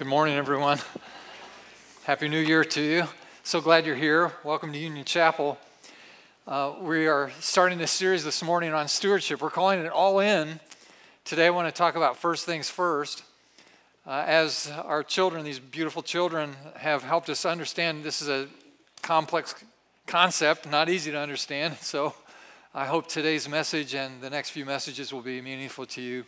Good 0.00 0.08
morning, 0.08 0.36
everyone. 0.36 0.78
Happy 2.04 2.26
New 2.26 2.40
Year 2.40 2.64
to 2.64 2.80
you. 2.80 3.04
So 3.42 3.60
glad 3.60 3.84
you're 3.84 3.94
here. 3.94 4.32
Welcome 4.42 4.72
to 4.72 4.78
Union 4.78 5.04
Chapel. 5.04 5.58
Uh, 6.48 6.72
we 6.80 7.06
are 7.06 7.30
starting 7.40 7.76
this 7.76 7.90
series 7.90 8.24
this 8.24 8.42
morning 8.42 8.72
on 8.72 8.88
stewardship. 8.88 9.42
We're 9.42 9.50
calling 9.50 9.78
it 9.80 9.92
All 9.92 10.18
In. 10.20 10.58
Today, 11.26 11.48
I 11.48 11.50
want 11.50 11.68
to 11.68 11.78
talk 11.78 11.96
about 11.96 12.16
first 12.16 12.46
things 12.46 12.70
first. 12.70 13.24
Uh, 14.06 14.24
as 14.26 14.72
our 14.86 15.02
children, 15.02 15.44
these 15.44 15.58
beautiful 15.58 16.02
children, 16.02 16.56
have 16.76 17.02
helped 17.02 17.28
us 17.28 17.44
understand 17.44 18.02
this 18.02 18.22
is 18.22 18.30
a 18.30 18.48
complex 19.02 19.54
concept, 20.06 20.66
not 20.66 20.88
easy 20.88 21.10
to 21.10 21.18
understand. 21.18 21.76
So, 21.82 22.14
I 22.74 22.86
hope 22.86 23.06
today's 23.06 23.46
message 23.50 23.94
and 23.94 24.22
the 24.22 24.30
next 24.30 24.48
few 24.48 24.64
messages 24.64 25.12
will 25.12 25.20
be 25.20 25.42
meaningful 25.42 25.84
to 25.84 26.00
you, 26.00 26.24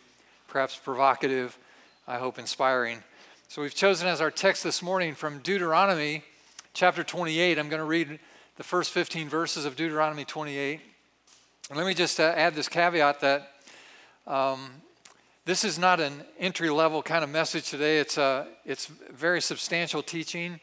perhaps 0.47 0.75
provocative, 0.75 1.57
I 2.07 2.19
hope 2.19 2.37
inspiring. 2.37 3.01
So 3.53 3.61
we've 3.61 3.75
chosen 3.75 4.07
as 4.07 4.19
our 4.19 4.31
text 4.31 4.63
this 4.63 4.81
morning 4.81 5.13
from 5.13 5.37
Deuteronomy 5.37 6.23
chapter 6.73 7.03
28. 7.03 7.59
I'm 7.59 7.69
going 7.69 7.81
to 7.81 7.85
read 7.85 8.17
the 8.57 8.63
first 8.63 8.89
15 8.89 9.29
verses 9.29 9.65
of 9.65 9.75
Deuteronomy 9.75 10.25
28. 10.25 10.81
And 11.69 11.77
let 11.77 11.85
me 11.85 11.93
just 11.93 12.19
uh, 12.19 12.33
add 12.35 12.55
this 12.55 12.67
caveat 12.67 13.19
that 13.19 13.51
um, 14.25 14.71
this 15.45 15.63
is 15.63 15.77
not 15.77 15.99
an 15.99 16.23
entry 16.39 16.71
level 16.71 17.03
kind 17.03 17.23
of 17.23 17.29
message 17.29 17.69
today. 17.69 17.99
It's, 17.99 18.17
uh, 18.17 18.47
it's 18.65 18.87
very 18.87 19.39
substantial 19.39 20.01
teaching. 20.01 20.59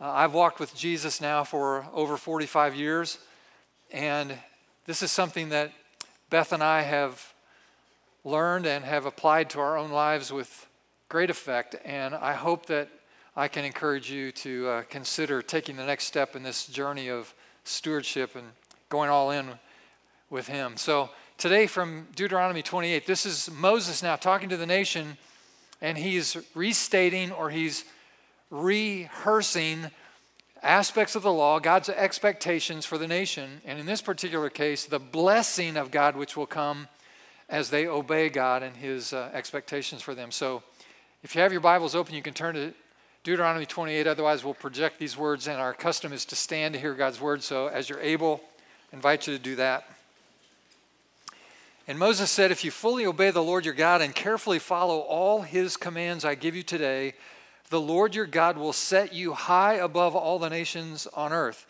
Uh, 0.00 0.10
I've 0.10 0.34
walked 0.34 0.58
with 0.58 0.74
Jesus 0.74 1.20
now 1.20 1.44
for 1.44 1.86
over 1.94 2.16
45 2.16 2.74
years, 2.74 3.18
and 3.92 4.34
this 4.86 5.04
is 5.04 5.12
something 5.12 5.50
that 5.50 5.70
Beth 6.30 6.52
and 6.52 6.64
I 6.64 6.82
have 6.82 7.32
learned 8.24 8.66
and 8.66 8.84
have 8.84 9.06
applied 9.06 9.50
to 9.50 9.60
our 9.60 9.78
own 9.78 9.92
lives 9.92 10.32
with 10.32 10.67
great 11.08 11.30
effect, 11.30 11.74
and 11.86 12.14
I 12.14 12.34
hope 12.34 12.66
that 12.66 12.88
I 13.34 13.48
can 13.48 13.64
encourage 13.64 14.10
you 14.10 14.30
to 14.32 14.68
uh, 14.68 14.82
consider 14.90 15.40
taking 15.40 15.76
the 15.76 15.86
next 15.86 16.04
step 16.04 16.36
in 16.36 16.42
this 16.42 16.66
journey 16.66 17.08
of 17.08 17.32
stewardship 17.64 18.36
and 18.36 18.46
going 18.90 19.08
all 19.08 19.30
in 19.30 19.52
with 20.28 20.48
Him. 20.48 20.76
So, 20.76 21.08
today 21.38 21.66
from 21.66 22.08
Deuteronomy 22.14 22.62
28, 22.62 23.06
this 23.06 23.24
is 23.24 23.50
Moses 23.50 24.02
now 24.02 24.16
talking 24.16 24.50
to 24.50 24.58
the 24.58 24.66
nation, 24.66 25.16
and 25.80 25.96
he's 25.96 26.36
restating 26.54 27.32
or 27.32 27.48
he's 27.48 27.84
rehearsing 28.50 29.90
aspects 30.62 31.14
of 31.14 31.22
the 31.22 31.32
law, 31.32 31.58
God's 31.58 31.88
expectations 31.88 32.84
for 32.84 32.98
the 32.98 33.08
nation, 33.08 33.62
and 33.64 33.78
in 33.78 33.86
this 33.86 34.02
particular 34.02 34.50
case, 34.50 34.84
the 34.84 34.98
blessing 34.98 35.78
of 35.78 35.90
God 35.90 36.16
which 36.16 36.36
will 36.36 36.46
come 36.46 36.86
as 37.48 37.70
they 37.70 37.86
obey 37.86 38.28
God 38.28 38.62
and 38.62 38.76
His 38.76 39.14
uh, 39.14 39.30
expectations 39.32 40.02
for 40.02 40.14
them. 40.14 40.30
So, 40.30 40.62
if 41.22 41.34
you 41.34 41.40
have 41.40 41.50
your 41.50 41.60
Bibles 41.60 41.94
open, 41.94 42.14
you 42.14 42.22
can 42.22 42.34
turn 42.34 42.54
to 42.54 42.72
Deuteronomy 43.24 43.66
28. 43.66 44.06
Otherwise, 44.06 44.44
we'll 44.44 44.54
project 44.54 45.00
these 45.00 45.16
words, 45.16 45.48
and 45.48 45.60
our 45.60 45.74
custom 45.74 46.12
is 46.12 46.24
to 46.26 46.36
stand 46.36 46.74
to 46.74 46.80
hear 46.80 46.94
God's 46.94 47.20
word. 47.20 47.42
So, 47.42 47.66
as 47.66 47.88
you're 47.88 48.00
able, 48.00 48.40
I 48.92 48.96
invite 48.96 49.26
you 49.26 49.36
to 49.36 49.42
do 49.42 49.56
that. 49.56 49.88
And 51.88 51.98
Moses 51.98 52.30
said, 52.30 52.52
If 52.52 52.64
you 52.64 52.70
fully 52.70 53.04
obey 53.04 53.32
the 53.32 53.42
Lord 53.42 53.64
your 53.64 53.74
God 53.74 54.00
and 54.00 54.14
carefully 54.14 54.60
follow 54.60 55.00
all 55.00 55.42
his 55.42 55.76
commands 55.76 56.24
I 56.24 56.36
give 56.36 56.54
you 56.54 56.62
today, 56.62 57.14
the 57.70 57.80
Lord 57.80 58.14
your 58.14 58.26
God 58.26 58.56
will 58.56 58.72
set 58.72 59.12
you 59.12 59.32
high 59.34 59.74
above 59.74 60.14
all 60.14 60.38
the 60.38 60.48
nations 60.48 61.08
on 61.14 61.32
earth. 61.32 61.66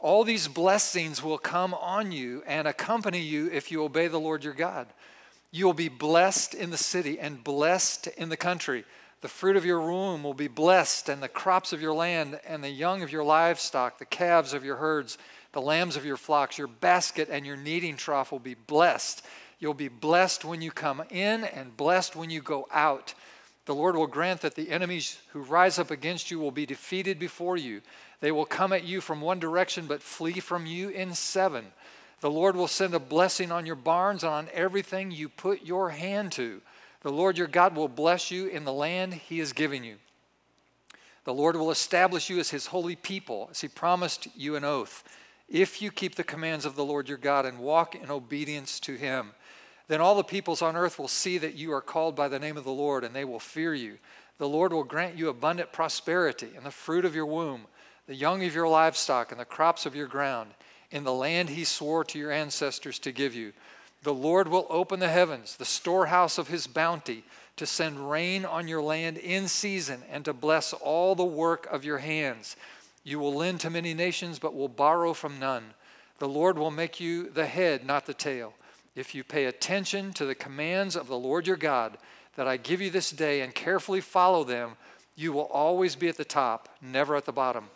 All 0.00 0.22
these 0.22 0.46
blessings 0.46 1.22
will 1.22 1.38
come 1.38 1.74
on 1.74 2.12
you 2.12 2.42
and 2.46 2.68
accompany 2.68 3.20
you 3.20 3.50
if 3.50 3.72
you 3.72 3.82
obey 3.82 4.06
the 4.08 4.20
Lord 4.20 4.44
your 4.44 4.54
God. 4.54 4.86
You 5.52 5.66
will 5.66 5.74
be 5.74 5.90
blessed 5.90 6.54
in 6.54 6.70
the 6.70 6.78
city 6.78 7.20
and 7.20 7.44
blessed 7.44 8.08
in 8.08 8.30
the 8.30 8.38
country. 8.38 8.84
The 9.20 9.28
fruit 9.28 9.56
of 9.56 9.66
your 9.66 9.82
womb 9.82 10.24
will 10.24 10.34
be 10.34 10.48
blessed, 10.48 11.10
and 11.10 11.22
the 11.22 11.28
crops 11.28 11.72
of 11.72 11.80
your 11.82 11.92
land, 11.92 12.40
and 12.46 12.64
the 12.64 12.70
young 12.70 13.02
of 13.02 13.12
your 13.12 13.22
livestock, 13.22 13.98
the 13.98 14.06
calves 14.06 14.54
of 14.54 14.64
your 14.64 14.76
herds, 14.76 15.18
the 15.52 15.60
lambs 15.60 15.94
of 15.94 16.06
your 16.06 16.16
flocks, 16.16 16.56
your 16.56 16.66
basket 16.66 17.28
and 17.30 17.44
your 17.44 17.56
kneading 17.56 17.96
trough 17.96 18.32
will 18.32 18.38
be 18.38 18.54
blessed. 18.54 19.24
You'll 19.58 19.74
be 19.74 19.88
blessed 19.88 20.44
when 20.44 20.62
you 20.62 20.72
come 20.72 21.02
in 21.10 21.44
and 21.44 21.76
blessed 21.76 22.16
when 22.16 22.30
you 22.30 22.40
go 22.40 22.66
out. 22.72 23.14
The 23.66 23.74
Lord 23.74 23.94
will 23.94 24.08
grant 24.08 24.40
that 24.40 24.56
the 24.56 24.70
enemies 24.70 25.18
who 25.28 25.40
rise 25.40 25.78
up 25.78 25.90
against 25.90 26.30
you 26.30 26.40
will 26.40 26.50
be 26.50 26.66
defeated 26.66 27.18
before 27.18 27.56
you. 27.56 27.82
They 28.20 28.32
will 28.32 28.46
come 28.46 28.72
at 28.72 28.84
you 28.84 29.00
from 29.00 29.20
one 29.20 29.38
direction, 29.38 29.86
but 29.86 30.02
flee 30.02 30.40
from 30.40 30.66
you 30.66 30.88
in 30.88 31.14
seven. 31.14 31.66
The 32.22 32.30
Lord 32.30 32.54
will 32.54 32.68
send 32.68 32.94
a 32.94 33.00
blessing 33.00 33.50
on 33.50 33.66
your 33.66 33.74
barns 33.74 34.22
and 34.22 34.32
on 34.32 34.48
everything 34.54 35.10
you 35.10 35.28
put 35.28 35.66
your 35.66 35.90
hand 35.90 36.30
to. 36.32 36.60
The 37.00 37.10
Lord 37.10 37.36
your 37.36 37.48
God 37.48 37.74
will 37.74 37.88
bless 37.88 38.30
you 38.30 38.46
in 38.46 38.64
the 38.64 38.72
land 38.72 39.14
he 39.14 39.40
is 39.40 39.52
giving 39.52 39.82
you. 39.82 39.96
The 41.24 41.34
Lord 41.34 41.56
will 41.56 41.72
establish 41.72 42.30
you 42.30 42.38
as 42.38 42.50
his 42.50 42.66
holy 42.66 42.94
people, 42.94 43.48
as 43.50 43.60
he 43.60 43.66
promised 43.66 44.28
you 44.36 44.54
an 44.54 44.62
oath. 44.62 45.02
If 45.48 45.82
you 45.82 45.90
keep 45.90 46.14
the 46.14 46.22
commands 46.22 46.64
of 46.64 46.76
the 46.76 46.84
Lord 46.84 47.08
your 47.08 47.18
God 47.18 47.44
and 47.44 47.58
walk 47.58 47.96
in 47.96 48.08
obedience 48.08 48.78
to 48.80 48.94
him, 48.94 49.32
then 49.88 50.00
all 50.00 50.14
the 50.14 50.22
peoples 50.22 50.62
on 50.62 50.76
earth 50.76 51.00
will 51.00 51.08
see 51.08 51.38
that 51.38 51.56
you 51.56 51.72
are 51.72 51.80
called 51.80 52.14
by 52.14 52.28
the 52.28 52.38
name 52.38 52.56
of 52.56 52.62
the 52.62 52.70
Lord, 52.70 53.02
and 53.02 53.16
they 53.16 53.24
will 53.24 53.40
fear 53.40 53.74
you. 53.74 53.98
The 54.38 54.48
Lord 54.48 54.72
will 54.72 54.84
grant 54.84 55.18
you 55.18 55.28
abundant 55.28 55.72
prosperity 55.72 56.50
and 56.56 56.64
the 56.64 56.70
fruit 56.70 57.04
of 57.04 57.16
your 57.16 57.26
womb, 57.26 57.62
the 58.06 58.14
young 58.14 58.44
of 58.44 58.54
your 58.54 58.68
livestock, 58.68 59.32
and 59.32 59.40
the 59.40 59.44
crops 59.44 59.86
of 59.86 59.96
your 59.96 60.06
ground 60.06 60.52
in 60.92 61.04
the 61.04 61.12
land 61.12 61.48
he 61.48 61.64
swore 61.64 62.04
to 62.04 62.18
your 62.18 62.30
ancestors 62.30 62.98
to 63.00 63.10
give 63.10 63.34
you. 63.34 63.52
The 64.02 64.14
Lord 64.14 64.48
will 64.48 64.66
open 64.68 65.00
the 65.00 65.08
heavens, 65.08 65.56
the 65.56 65.64
storehouse 65.64 66.38
of 66.38 66.48
his 66.48 66.66
bounty, 66.66 67.24
to 67.56 67.66
send 67.66 68.10
rain 68.10 68.44
on 68.44 68.68
your 68.68 68.82
land 68.82 69.18
in 69.18 69.48
season 69.48 70.02
and 70.10 70.24
to 70.24 70.32
bless 70.32 70.72
all 70.72 71.14
the 71.14 71.24
work 71.24 71.66
of 71.70 71.84
your 71.84 71.98
hands. 71.98 72.56
You 73.04 73.18
will 73.18 73.34
lend 73.34 73.60
to 73.60 73.70
many 73.70 73.94
nations, 73.94 74.38
but 74.38 74.54
will 74.54 74.68
borrow 74.68 75.12
from 75.12 75.38
none. 75.38 75.74
The 76.18 76.28
Lord 76.28 76.58
will 76.58 76.70
make 76.70 77.00
you 77.00 77.28
the 77.30 77.46
head, 77.46 77.84
not 77.84 78.06
the 78.06 78.14
tail. 78.14 78.54
If 78.94 79.14
you 79.14 79.24
pay 79.24 79.46
attention 79.46 80.12
to 80.14 80.24
the 80.24 80.34
commands 80.34 80.96
of 80.96 81.08
the 81.08 81.18
Lord 81.18 81.46
your 81.46 81.56
God 81.56 81.98
that 82.36 82.46
I 82.46 82.56
give 82.56 82.80
you 82.80 82.90
this 82.90 83.10
day 83.10 83.40
and 83.40 83.54
carefully 83.54 84.00
follow 84.00 84.44
them, 84.44 84.72
you 85.16 85.32
will 85.32 85.42
always 85.42 85.96
be 85.96 86.08
at 86.08 86.16
the 86.16 86.24
top, 86.24 86.68
never 86.80 87.16
at 87.16 87.24
the 87.24 87.32
bottom. 87.32 87.70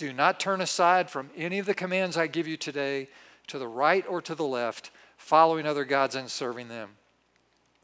Do 0.00 0.14
not 0.14 0.40
turn 0.40 0.62
aside 0.62 1.10
from 1.10 1.28
any 1.36 1.58
of 1.58 1.66
the 1.66 1.74
commands 1.74 2.16
I 2.16 2.26
give 2.26 2.48
you 2.48 2.56
today 2.56 3.08
to 3.48 3.58
the 3.58 3.68
right 3.68 4.02
or 4.08 4.22
to 4.22 4.34
the 4.34 4.46
left, 4.46 4.90
following 5.18 5.66
other 5.66 5.84
gods 5.84 6.14
and 6.14 6.30
serving 6.30 6.68
them. 6.68 6.92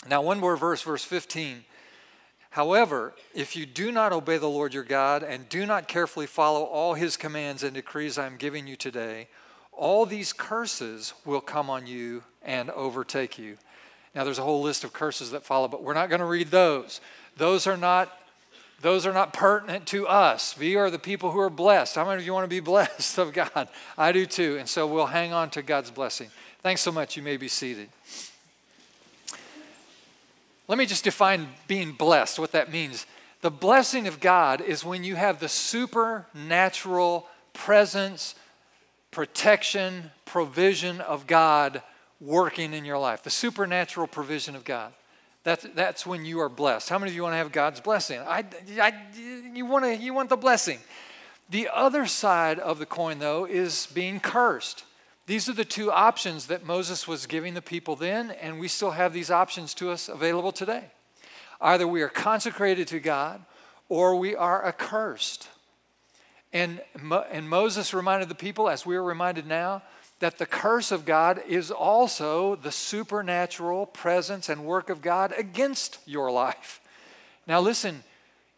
Now, 0.08 0.22
one 0.22 0.40
more 0.40 0.56
verse, 0.56 0.80
verse 0.80 1.04
15. 1.04 1.66
However, 2.48 3.12
if 3.34 3.54
you 3.54 3.66
do 3.66 3.92
not 3.92 4.14
obey 4.14 4.38
the 4.38 4.48
Lord 4.48 4.72
your 4.72 4.82
God 4.82 5.24
and 5.24 5.46
do 5.50 5.66
not 5.66 5.88
carefully 5.88 6.26
follow 6.26 6.62
all 6.62 6.94
his 6.94 7.18
commands 7.18 7.62
and 7.62 7.74
decrees 7.74 8.16
I 8.16 8.24
am 8.24 8.38
giving 8.38 8.66
you 8.66 8.76
today, 8.76 9.28
all 9.70 10.06
these 10.06 10.32
curses 10.32 11.12
will 11.26 11.42
come 11.42 11.68
on 11.68 11.86
you 11.86 12.24
and 12.42 12.70
overtake 12.70 13.38
you. 13.38 13.58
Now, 14.14 14.24
there's 14.24 14.38
a 14.38 14.42
whole 14.42 14.62
list 14.62 14.84
of 14.84 14.94
curses 14.94 15.32
that 15.32 15.44
follow, 15.44 15.68
but 15.68 15.82
we're 15.82 15.92
not 15.92 16.08
going 16.08 16.20
to 16.20 16.24
read 16.24 16.50
those. 16.50 17.02
Those 17.36 17.66
are 17.66 17.76
not 17.76 18.10
those 18.82 19.06
are 19.06 19.12
not 19.12 19.32
pertinent 19.32 19.86
to 19.88 20.06
us. 20.06 20.56
We 20.58 20.76
are 20.76 20.90
the 20.90 20.98
people 20.98 21.30
who 21.30 21.40
are 21.40 21.50
blessed. 21.50 21.94
How 21.94 22.04
many 22.04 22.20
of 22.20 22.26
you 22.26 22.34
want 22.34 22.44
to 22.44 22.48
be 22.48 22.60
blessed 22.72 23.18
of 23.18 23.32
God? 23.32 23.68
I 23.96 24.12
do 24.12 24.26
too. 24.26 24.56
And 24.58 24.68
so 24.68 24.86
we'll 24.86 25.06
hang 25.06 25.32
on 25.32 25.50
to 25.50 25.62
God's 25.62 25.90
blessing. 25.90 26.30
Thanks 26.62 26.82
so 26.82 26.92
much. 26.92 27.16
You 27.16 27.22
may 27.22 27.36
be 27.36 27.48
seated. 27.48 27.88
Let 30.68 30.78
me 30.78 30.86
just 30.86 31.04
define 31.04 31.48
being 31.68 31.92
blessed, 31.92 32.38
what 32.38 32.52
that 32.52 32.72
means. 32.72 33.06
The 33.40 33.50
blessing 33.50 34.08
of 34.08 34.18
God 34.18 34.60
is 34.60 34.84
when 34.84 35.04
you 35.04 35.14
have 35.14 35.38
the 35.38 35.48
supernatural 35.48 37.28
presence, 37.52 38.34
protection, 39.10 40.10
provision 40.24 41.00
of 41.00 41.26
God 41.26 41.82
working 42.20 42.74
in 42.74 42.84
your 42.84 42.98
life. 42.98 43.22
The 43.22 43.30
supernatural 43.30 44.08
provision 44.08 44.56
of 44.56 44.64
God. 44.64 44.92
That's, 45.46 45.64
that's 45.76 46.04
when 46.04 46.24
you 46.24 46.40
are 46.40 46.48
blessed. 46.48 46.88
How 46.88 46.98
many 46.98 47.12
of 47.12 47.14
you 47.14 47.22
want 47.22 47.34
to 47.34 47.36
have 47.36 47.52
God's 47.52 47.80
blessing? 47.80 48.18
I, 48.18 48.44
I, 48.80 48.92
you, 49.54 49.64
want 49.64 49.84
to, 49.84 49.94
you 49.94 50.12
want 50.12 50.28
the 50.28 50.36
blessing. 50.36 50.80
The 51.48 51.68
other 51.72 52.06
side 52.06 52.58
of 52.58 52.80
the 52.80 52.84
coin, 52.84 53.20
though, 53.20 53.44
is 53.44 53.86
being 53.94 54.18
cursed. 54.18 54.82
These 55.26 55.48
are 55.48 55.52
the 55.52 55.64
two 55.64 55.92
options 55.92 56.48
that 56.48 56.66
Moses 56.66 57.06
was 57.06 57.26
giving 57.26 57.54
the 57.54 57.62
people 57.62 57.94
then, 57.94 58.32
and 58.32 58.58
we 58.58 58.66
still 58.66 58.90
have 58.90 59.12
these 59.12 59.30
options 59.30 59.72
to 59.74 59.90
us 59.90 60.08
available 60.08 60.50
today. 60.50 60.86
Either 61.60 61.86
we 61.86 62.02
are 62.02 62.08
consecrated 62.08 62.88
to 62.88 62.98
God 62.98 63.40
or 63.88 64.16
we 64.16 64.34
are 64.34 64.66
accursed. 64.66 65.48
And, 66.52 66.80
and 67.30 67.48
Moses 67.48 67.94
reminded 67.94 68.28
the 68.28 68.34
people, 68.34 68.68
as 68.68 68.84
we 68.84 68.96
are 68.96 69.04
reminded 69.04 69.46
now, 69.46 69.82
that 70.20 70.38
the 70.38 70.46
curse 70.46 70.90
of 70.92 71.04
God 71.04 71.42
is 71.46 71.70
also 71.70 72.56
the 72.56 72.72
supernatural 72.72 73.86
presence 73.86 74.48
and 74.48 74.64
work 74.64 74.88
of 74.88 75.02
God 75.02 75.34
against 75.36 75.98
your 76.06 76.30
life. 76.30 76.80
Now, 77.46 77.60
listen, 77.60 78.02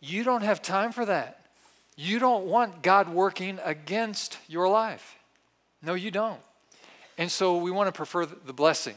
you 0.00 0.22
don't 0.22 0.42
have 0.42 0.62
time 0.62 0.92
for 0.92 1.04
that. 1.04 1.46
You 1.96 2.20
don't 2.20 2.46
want 2.46 2.82
God 2.82 3.08
working 3.08 3.58
against 3.64 4.38
your 4.46 4.68
life. 4.68 5.16
No, 5.82 5.94
you 5.94 6.12
don't. 6.12 6.40
And 7.18 7.30
so 7.30 7.56
we 7.56 7.72
want 7.72 7.88
to 7.88 7.92
prefer 7.92 8.24
the 8.24 8.52
blessing. 8.52 8.94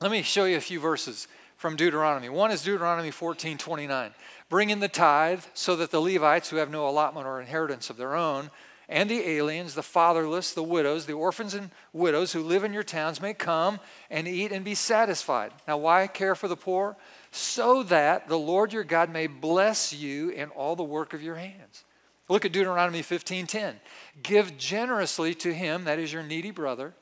Let 0.00 0.10
me 0.10 0.22
show 0.22 0.46
you 0.46 0.56
a 0.56 0.60
few 0.60 0.80
verses. 0.80 1.28
from 1.56 1.74
Deuteronomy. 1.74 2.28
One 2.28 2.50
is 2.50 2.62
Deuteronomy 2.62 3.10
14 3.10 3.56
29. 3.56 4.14
Bring 4.48 4.70
in 4.70 4.80
the 4.80 4.88
tithe 4.88 5.44
so 5.54 5.74
that 5.76 5.90
the 5.90 6.00
Levites, 6.00 6.50
who 6.50 6.56
have 6.56 6.70
no 6.70 6.86
allotment 6.86 7.26
or 7.26 7.40
inheritance 7.40 7.90
of 7.90 7.96
their 7.96 8.14
own, 8.14 8.50
and 8.88 9.10
the 9.10 9.28
aliens, 9.28 9.74
the 9.74 9.82
fatherless, 9.82 10.52
the 10.52 10.62
widows, 10.62 11.06
the 11.06 11.12
orphans 11.12 11.54
and 11.54 11.70
widows 11.92 12.32
who 12.32 12.42
live 12.42 12.62
in 12.62 12.72
your 12.72 12.84
towns 12.84 13.20
may 13.20 13.34
come 13.34 13.80
and 14.10 14.28
eat 14.28 14.52
and 14.52 14.64
be 14.64 14.74
satisfied. 14.74 15.52
Now, 15.66 15.78
why 15.78 16.06
care 16.06 16.34
for 16.34 16.46
the 16.48 16.56
poor? 16.56 16.96
So 17.32 17.82
that 17.84 18.28
the 18.28 18.38
Lord 18.38 18.72
your 18.72 18.84
God 18.84 19.10
may 19.10 19.26
bless 19.26 19.92
you 19.92 20.30
in 20.30 20.50
all 20.50 20.76
the 20.76 20.84
work 20.84 21.14
of 21.14 21.22
your 21.22 21.34
hands. 21.34 21.84
Look 22.28 22.44
at 22.44 22.52
Deuteronomy 22.52 23.02
15:10. 23.02 23.80
Give 24.22 24.56
generously 24.56 25.34
to 25.36 25.52
him, 25.52 25.84
that 25.84 25.98
is 25.98 26.12
your 26.12 26.22
needy 26.22 26.50
brother, 26.50 26.94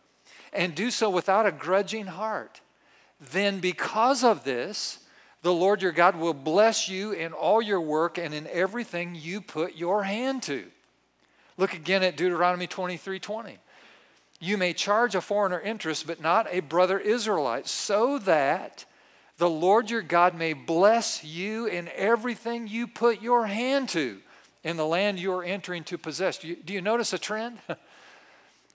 and 0.52 0.74
do 0.74 0.90
so 0.90 1.10
without 1.10 1.46
a 1.46 1.52
grudging 1.52 2.06
heart. 2.06 2.60
Then 3.20 3.60
because 3.60 4.24
of 4.24 4.44
this, 4.44 5.00
the 5.42 5.52
Lord 5.52 5.82
your 5.82 5.92
God 5.92 6.16
will 6.16 6.34
bless 6.34 6.88
you 6.88 7.12
in 7.12 7.32
all 7.32 7.60
your 7.60 7.80
work 7.80 8.18
and 8.18 8.32
in 8.32 8.46
everything 8.46 9.14
you 9.14 9.40
put 9.40 9.76
your 9.76 10.04
hand 10.04 10.42
to. 10.44 10.70
Look 11.56 11.74
again 11.74 12.02
at 12.02 12.16
Deuteronomy 12.16 12.66
23 12.66 13.18
20. 13.18 13.58
You 14.40 14.58
may 14.58 14.72
charge 14.72 15.14
a 15.14 15.20
foreigner 15.20 15.60
interest, 15.60 16.06
but 16.06 16.20
not 16.20 16.48
a 16.50 16.60
brother 16.60 16.98
Israelite, 16.98 17.68
so 17.68 18.18
that 18.20 18.84
the 19.38 19.48
Lord 19.48 19.90
your 19.90 20.02
God 20.02 20.34
may 20.34 20.52
bless 20.52 21.24
you 21.24 21.66
in 21.66 21.88
everything 21.94 22.66
you 22.66 22.86
put 22.86 23.22
your 23.22 23.46
hand 23.46 23.88
to 23.90 24.20
in 24.62 24.76
the 24.76 24.86
land 24.86 25.18
you 25.18 25.32
are 25.32 25.44
entering 25.44 25.84
to 25.84 25.98
possess. 25.98 26.38
Do 26.38 26.48
you, 26.48 26.56
do 26.56 26.72
you 26.72 26.80
notice 26.80 27.12
a 27.12 27.18
trend? 27.18 27.58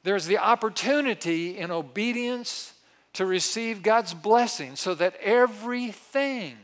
There's 0.03 0.25
the 0.25 0.37
opportunity 0.37 1.57
in 1.57 1.71
obedience 1.71 2.73
to 3.13 3.25
receive 3.25 3.83
God's 3.83 4.13
blessing 4.13 4.75
so 4.75 4.95
that 4.95 5.15
everything 5.21 6.57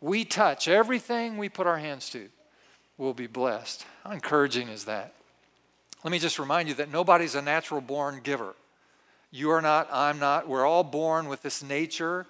we 0.00 0.24
touch, 0.24 0.66
everything 0.66 1.36
we 1.36 1.48
put 1.48 1.66
our 1.66 1.78
hands 1.78 2.10
to, 2.10 2.28
will 3.02 3.14
be 3.14 3.26
blessed. 3.26 3.84
How 4.04 4.12
encouraging 4.12 4.68
is 4.68 4.84
that? 4.84 5.12
Let 6.04 6.10
me 6.10 6.18
just 6.18 6.38
remind 6.38 6.68
you 6.68 6.74
that 6.74 6.90
nobody's 6.90 7.34
a 7.34 7.42
natural 7.42 7.80
born 7.80 8.20
giver. 8.22 8.54
You 9.30 9.50
are 9.50 9.60
not, 9.60 9.88
I'm 9.92 10.18
not. 10.18 10.48
We're 10.48 10.66
all 10.66 10.84
born 10.84 11.28
with 11.28 11.42
this 11.42 11.62
nature 11.62 12.26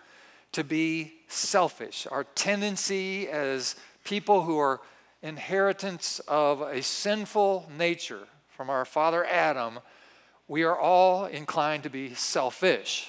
to 0.53 0.65
be 0.65 1.15
selfish. 1.29 2.07
Our 2.11 2.25
tendency 2.25 3.29
as 3.29 3.77
people 4.05 4.43
who 4.43 4.59
are 4.59 4.81
inheritance 5.23 6.21
of 6.27 6.61
a 6.61 6.83
sinful 6.83 7.71
nature 7.77 8.27
from 8.49 8.71
our 8.71 8.85
father 8.85 9.25
Adam, 9.25 9.79
we 10.49 10.63
are 10.63 10.79
all 10.79 11.27
inclined 11.27 11.83
to 11.85 11.91
be 11.91 12.15
selfish 12.15 13.09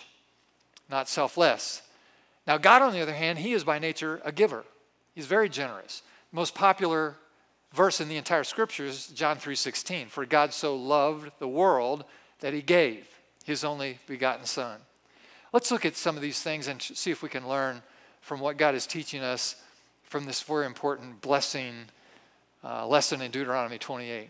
not 0.90 1.10
selfless. 1.10 1.82
Now, 2.46 2.58
God, 2.58 2.82
on 2.82 2.94
the 2.94 3.02
other 3.02 3.14
hand, 3.14 3.40
He 3.40 3.54
is 3.54 3.64
by 3.64 3.80
nature 3.80 4.22
a 4.24 4.32
giver. 4.32 4.64
He's 5.16 5.26
very 5.26 5.50
generous. 5.50 6.04
Most 6.32 6.56
popular 6.56 7.16
verse 7.74 8.00
in 8.00 8.08
the 8.08 8.18
entire 8.18 8.44
scriptures, 8.44 9.08
John 9.08 9.38
3:16. 9.38 10.10
For 10.10 10.26
God 10.26 10.54
so 10.54 10.76
loved 10.76 11.32
the 11.40 11.48
world 11.48 12.06
that 12.40 12.54
He 12.54 12.62
gave 12.62 13.08
His 13.44 13.64
only 13.64 14.00
begotten 14.08 14.46
Son. 14.46 14.80
Let's 15.52 15.72
look 15.72 15.86
at 15.86 15.98
some 15.98 16.16
of 16.16 16.22
these 16.22 16.42
things 16.42 16.68
and 16.68 16.82
see 16.82 17.12
if 17.12 17.22
we 17.22 17.30
can 17.30 17.48
learn 17.48 17.84
from 18.22 18.40
what 18.40 18.58
God 18.58 18.74
is 18.76 18.88
teaching 18.88 19.22
us 19.22 19.56
from 20.04 20.26
this 20.26 20.42
very 20.42 20.66
important 20.66 21.22
blessing 21.22 21.74
uh, 22.64 22.88
lesson 22.88 23.22
in 23.22 23.32
Deuteronomy 23.32 23.78
28. 23.78 24.30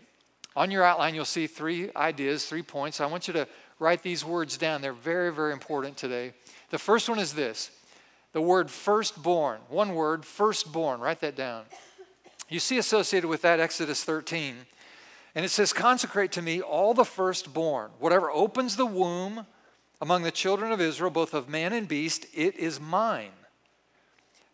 On 0.56 0.70
your 0.70 0.84
outline, 0.84 1.14
you'll 1.14 1.24
see 1.24 1.46
three 1.46 1.90
ideas, 1.96 2.46
three 2.46 2.62
points. 2.62 3.00
I 3.00 3.06
want 3.06 3.28
you 3.28 3.34
to 3.34 3.48
write 3.78 4.02
these 4.02 4.24
words 4.24 4.56
down. 4.56 4.82
They're 4.82 4.92
very, 4.92 5.32
very 5.32 5.52
important 5.52 5.96
today. 5.96 6.32
The 6.70 6.78
first 6.78 7.08
one 7.08 7.18
is 7.18 7.34
this 7.34 7.70
the 8.32 8.40
word 8.40 8.70
firstborn. 8.70 9.60
One 9.68 9.94
word, 9.94 10.24
firstborn. 10.24 11.00
Write 11.00 11.20
that 11.20 11.36
down. 11.36 11.64
You 12.54 12.60
see 12.60 12.78
associated 12.78 13.26
with 13.26 13.42
that 13.42 13.58
Exodus 13.58 14.04
13. 14.04 14.54
And 15.34 15.44
it 15.44 15.48
says, 15.48 15.72
Consecrate 15.72 16.30
to 16.30 16.40
me 16.40 16.60
all 16.60 16.94
the 16.94 17.04
firstborn. 17.04 17.90
Whatever 17.98 18.30
opens 18.30 18.76
the 18.76 18.86
womb 18.86 19.44
among 20.00 20.22
the 20.22 20.30
children 20.30 20.70
of 20.70 20.80
Israel, 20.80 21.10
both 21.10 21.34
of 21.34 21.48
man 21.48 21.72
and 21.72 21.88
beast, 21.88 22.26
it 22.32 22.54
is 22.54 22.78
mine. 22.78 23.32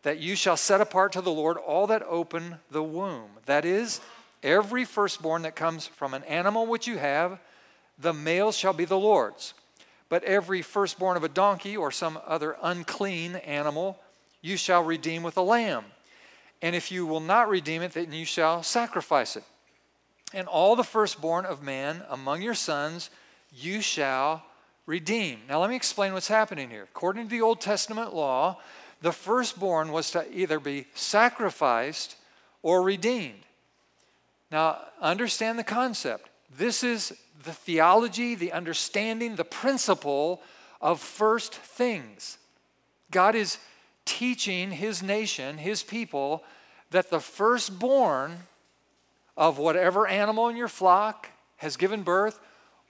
That 0.02 0.18
you 0.18 0.34
shall 0.34 0.56
set 0.56 0.80
apart 0.80 1.12
to 1.12 1.20
the 1.20 1.30
Lord 1.30 1.58
all 1.58 1.86
that 1.88 2.02
open 2.04 2.56
the 2.70 2.82
womb. 2.82 3.32
That 3.44 3.66
is, 3.66 4.00
every 4.42 4.86
firstborn 4.86 5.42
that 5.42 5.54
comes 5.54 5.86
from 5.86 6.14
an 6.14 6.24
animal 6.24 6.64
which 6.64 6.86
you 6.86 6.96
have, 6.96 7.38
the 7.98 8.14
male 8.14 8.50
shall 8.50 8.72
be 8.72 8.86
the 8.86 8.98
Lord's. 8.98 9.52
But 10.08 10.24
every 10.24 10.62
firstborn 10.62 11.18
of 11.18 11.24
a 11.24 11.28
donkey 11.28 11.76
or 11.76 11.90
some 11.90 12.18
other 12.26 12.56
unclean 12.62 13.36
animal 13.36 13.98
you 14.40 14.56
shall 14.56 14.82
redeem 14.82 15.22
with 15.22 15.36
a 15.36 15.42
lamb. 15.42 15.84
And 16.62 16.76
if 16.76 16.90
you 16.92 17.06
will 17.06 17.20
not 17.20 17.48
redeem 17.48 17.82
it, 17.82 17.92
then 17.92 18.12
you 18.12 18.24
shall 18.24 18.62
sacrifice 18.62 19.36
it. 19.36 19.44
And 20.32 20.46
all 20.46 20.76
the 20.76 20.84
firstborn 20.84 21.44
of 21.44 21.62
man 21.62 22.02
among 22.08 22.42
your 22.42 22.54
sons 22.54 23.10
you 23.52 23.80
shall 23.80 24.44
redeem. 24.86 25.40
Now, 25.48 25.60
let 25.60 25.70
me 25.70 25.76
explain 25.76 26.12
what's 26.12 26.28
happening 26.28 26.70
here. 26.70 26.84
According 26.84 27.24
to 27.24 27.30
the 27.30 27.40
Old 27.40 27.60
Testament 27.60 28.14
law, 28.14 28.58
the 29.00 29.12
firstborn 29.12 29.92
was 29.92 30.10
to 30.10 30.26
either 30.32 30.60
be 30.60 30.86
sacrificed 30.94 32.16
or 32.62 32.82
redeemed. 32.82 33.40
Now, 34.50 34.78
understand 35.00 35.58
the 35.58 35.64
concept. 35.64 36.28
This 36.56 36.82
is 36.82 37.12
the 37.44 37.52
theology, 37.52 38.34
the 38.34 38.52
understanding, 38.52 39.36
the 39.36 39.44
principle 39.44 40.42
of 40.80 41.00
first 41.00 41.54
things. 41.54 42.38
God 43.10 43.34
is 43.34 43.58
teaching 44.04 44.70
his 44.70 45.02
nation, 45.02 45.58
his 45.58 45.82
people, 45.82 46.44
that 46.90 47.10
the 47.10 47.20
firstborn 47.20 48.38
of 49.36 49.58
whatever 49.58 50.06
animal 50.06 50.48
in 50.48 50.56
your 50.56 50.68
flock 50.68 51.28
has 51.58 51.76
given 51.76 52.02
birth, 52.02 52.40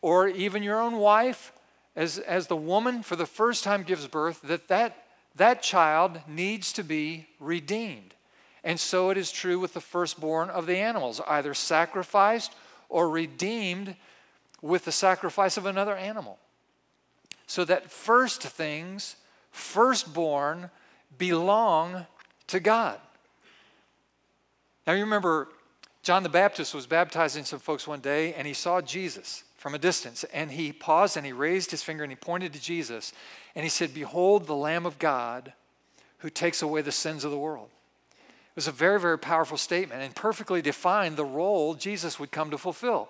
or 0.02 0.28
even 0.28 0.62
your 0.62 0.80
own 0.80 0.96
wife, 0.96 1.52
as, 1.94 2.18
as 2.18 2.46
the 2.46 2.56
woman 2.56 3.02
for 3.02 3.16
the 3.16 3.26
first 3.26 3.64
time 3.64 3.82
gives 3.82 4.06
birth, 4.06 4.40
that, 4.42 4.68
that 4.68 5.06
that 5.36 5.62
child 5.62 6.20
needs 6.26 6.72
to 6.72 6.82
be 6.82 7.26
redeemed. 7.38 8.14
And 8.64 8.78
so 8.78 9.10
it 9.10 9.16
is 9.16 9.32
true 9.32 9.58
with 9.58 9.74
the 9.74 9.80
firstborn 9.80 10.50
of 10.50 10.66
the 10.66 10.76
animals, 10.76 11.20
either 11.26 11.54
sacrificed 11.54 12.54
or 12.88 13.08
redeemed 13.08 13.96
with 14.60 14.84
the 14.84 14.92
sacrifice 14.92 15.56
of 15.56 15.66
another 15.66 15.96
animal. 15.96 16.38
So 17.46 17.64
that 17.64 17.90
first 17.90 18.42
things, 18.42 19.16
firstborn, 19.50 20.70
belong 21.18 22.06
to 22.48 22.60
God. 22.60 22.98
Now 24.86 24.94
you 24.94 25.02
remember 25.02 25.48
John 26.02 26.22
the 26.22 26.28
Baptist 26.28 26.74
was 26.74 26.86
baptizing 26.86 27.44
some 27.44 27.58
folks 27.58 27.86
one 27.86 28.00
day 28.00 28.34
and 28.34 28.46
he 28.46 28.54
saw 28.54 28.80
Jesus 28.80 29.44
from 29.56 29.74
a 29.74 29.78
distance 29.78 30.24
and 30.32 30.50
he 30.50 30.72
paused 30.72 31.16
and 31.16 31.26
he 31.26 31.32
raised 31.32 31.70
his 31.70 31.82
finger 31.82 32.02
and 32.02 32.10
he 32.10 32.16
pointed 32.16 32.52
to 32.54 32.60
Jesus 32.60 33.12
and 33.54 33.62
he 33.62 33.68
said, 33.68 33.92
Behold 33.92 34.46
the 34.46 34.56
Lamb 34.56 34.86
of 34.86 34.98
God 34.98 35.52
who 36.18 36.30
takes 36.30 36.62
away 36.62 36.82
the 36.82 36.92
sins 36.92 37.24
of 37.24 37.30
the 37.30 37.38
world. 37.38 37.68
It 38.50 38.56
was 38.56 38.68
a 38.68 38.72
very, 38.72 38.98
very 38.98 39.18
powerful 39.18 39.56
statement 39.56 40.02
and 40.02 40.14
perfectly 40.14 40.62
defined 40.62 41.16
the 41.16 41.24
role 41.24 41.74
Jesus 41.74 42.18
would 42.18 42.30
come 42.30 42.50
to 42.50 42.58
fulfill. 42.58 43.08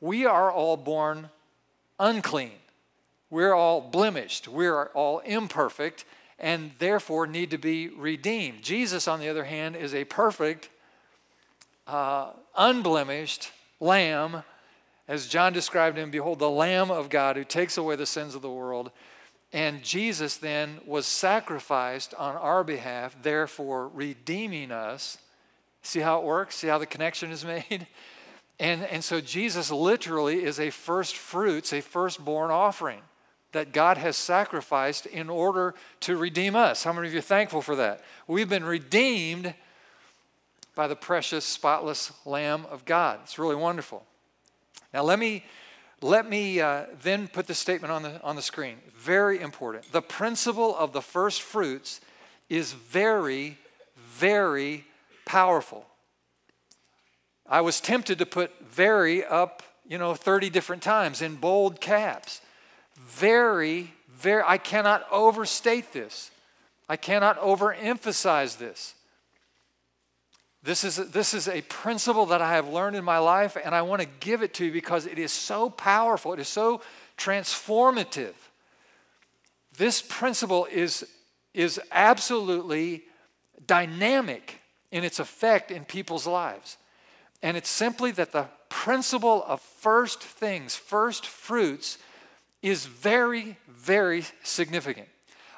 We 0.00 0.26
are 0.26 0.50
all 0.50 0.76
born 0.76 1.30
unclean. 1.98 2.52
We're 3.30 3.54
all 3.54 3.80
blemished. 3.80 4.46
We're 4.46 4.86
all 4.86 5.18
imperfect 5.20 6.04
and 6.38 6.72
therefore 6.78 7.26
need 7.26 7.50
to 7.50 7.58
be 7.58 7.88
redeemed. 7.88 8.62
Jesus, 8.62 9.06
on 9.06 9.20
the 9.20 9.28
other 9.28 9.44
hand, 9.44 9.76
is 9.76 9.94
a 9.94 10.04
perfect, 10.04 10.68
uh, 11.86 12.30
unblemished 12.56 13.52
lamb. 13.80 14.42
As 15.06 15.28
John 15.28 15.52
described 15.52 15.98
him, 15.98 16.10
behold, 16.10 16.38
the 16.38 16.50
Lamb 16.50 16.90
of 16.90 17.10
God 17.10 17.36
who 17.36 17.44
takes 17.44 17.76
away 17.76 17.96
the 17.96 18.06
sins 18.06 18.34
of 18.34 18.42
the 18.42 18.50
world. 18.50 18.90
And 19.52 19.84
Jesus 19.84 20.36
then 20.36 20.80
was 20.84 21.06
sacrificed 21.06 22.14
on 22.14 22.34
our 22.34 22.64
behalf, 22.64 23.16
therefore 23.22 23.88
redeeming 23.88 24.72
us. 24.72 25.18
See 25.82 26.00
how 26.00 26.18
it 26.18 26.24
works? 26.24 26.56
See 26.56 26.66
how 26.66 26.78
the 26.78 26.86
connection 26.86 27.30
is 27.30 27.44
made? 27.44 27.86
And, 28.60 28.84
and 28.84 29.02
so 29.02 29.20
Jesus 29.20 29.72
literally 29.72 30.44
is 30.44 30.60
a 30.60 30.70
first 30.70 31.16
fruits, 31.16 31.72
a 31.72 31.80
firstborn 31.80 32.52
offering 32.52 33.00
that 33.54 33.72
God 33.72 33.96
has 33.96 34.16
sacrificed 34.16 35.06
in 35.06 35.30
order 35.30 35.74
to 36.00 36.16
redeem 36.16 36.54
us. 36.54 36.84
How 36.84 36.92
many 36.92 37.08
of 37.08 37.14
you 37.14 37.20
are 37.20 37.22
thankful 37.22 37.62
for 37.62 37.74
that? 37.76 38.02
We've 38.26 38.48
been 38.48 38.64
redeemed 38.64 39.54
by 40.74 40.88
the 40.88 40.96
precious, 40.96 41.44
spotless 41.44 42.12
Lamb 42.26 42.66
of 42.70 42.84
God. 42.84 43.20
It's 43.22 43.38
really 43.38 43.54
wonderful. 43.54 44.04
Now, 44.92 45.02
let 45.02 45.18
me, 45.18 45.44
let 46.02 46.28
me 46.28 46.60
uh, 46.60 46.86
then 47.02 47.28
put 47.28 47.46
the 47.46 47.54
statement 47.54 47.92
on 47.92 48.02
the, 48.02 48.20
on 48.22 48.36
the 48.36 48.42
screen. 48.42 48.76
Very 48.96 49.40
important. 49.40 49.90
The 49.92 50.02
principle 50.02 50.76
of 50.76 50.92
the 50.92 51.02
first 51.02 51.40
fruits 51.40 52.00
is 52.48 52.72
very, 52.72 53.56
very 53.96 54.84
powerful. 55.24 55.86
I 57.48 57.60
was 57.60 57.80
tempted 57.80 58.18
to 58.18 58.26
put 58.26 58.50
very 58.60 59.24
up, 59.24 59.62
you 59.86 59.98
know, 59.98 60.14
30 60.14 60.50
different 60.50 60.82
times 60.82 61.22
in 61.22 61.36
bold 61.36 61.80
caps. 61.80 62.40
Very, 62.96 63.92
very, 64.08 64.42
I 64.46 64.58
cannot 64.58 65.06
overstate 65.10 65.92
this. 65.92 66.30
I 66.88 66.96
cannot 66.96 67.40
overemphasize 67.40 68.58
this. 68.58 68.94
This 70.62 70.82
is, 70.82 70.96
this 70.96 71.34
is 71.34 71.46
a 71.46 71.60
principle 71.62 72.26
that 72.26 72.40
I 72.40 72.54
have 72.54 72.68
learned 72.68 72.96
in 72.96 73.04
my 73.04 73.18
life, 73.18 73.56
and 73.62 73.74
I 73.74 73.82
want 73.82 74.00
to 74.00 74.08
give 74.20 74.42
it 74.42 74.54
to 74.54 74.64
you 74.64 74.72
because 74.72 75.06
it 75.06 75.18
is 75.18 75.30
so 75.30 75.68
powerful. 75.68 76.32
It 76.32 76.40
is 76.40 76.48
so 76.48 76.80
transformative. 77.18 78.32
This 79.76 80.00
principle 80.00 80.66
is, 80.70 81.06
is 81.52 81.80
absolutely 81.92 83.04
dynamic 83.66 84.60
in 84.90 85.04
its 85.04 85.18
effect 85.18 85.70
in 85.70 85.84
people's 85.84 86.26
lives. 86.26 86.78
And 87.42 87.56
it's 87.58 87.68
simply 87.68 88.10
that 88.12 88.32
the 88.32 88.46
principle 88.70 89.44
of 89.46 89.60
first 89.60 90.22
things, 90.22 90.76
first 90.76 91.26
fruits, 91.26 91.98
is 92.64 92.86
very, 92.86 93.58
very 93.68 94.24
significant. 94.42 95.06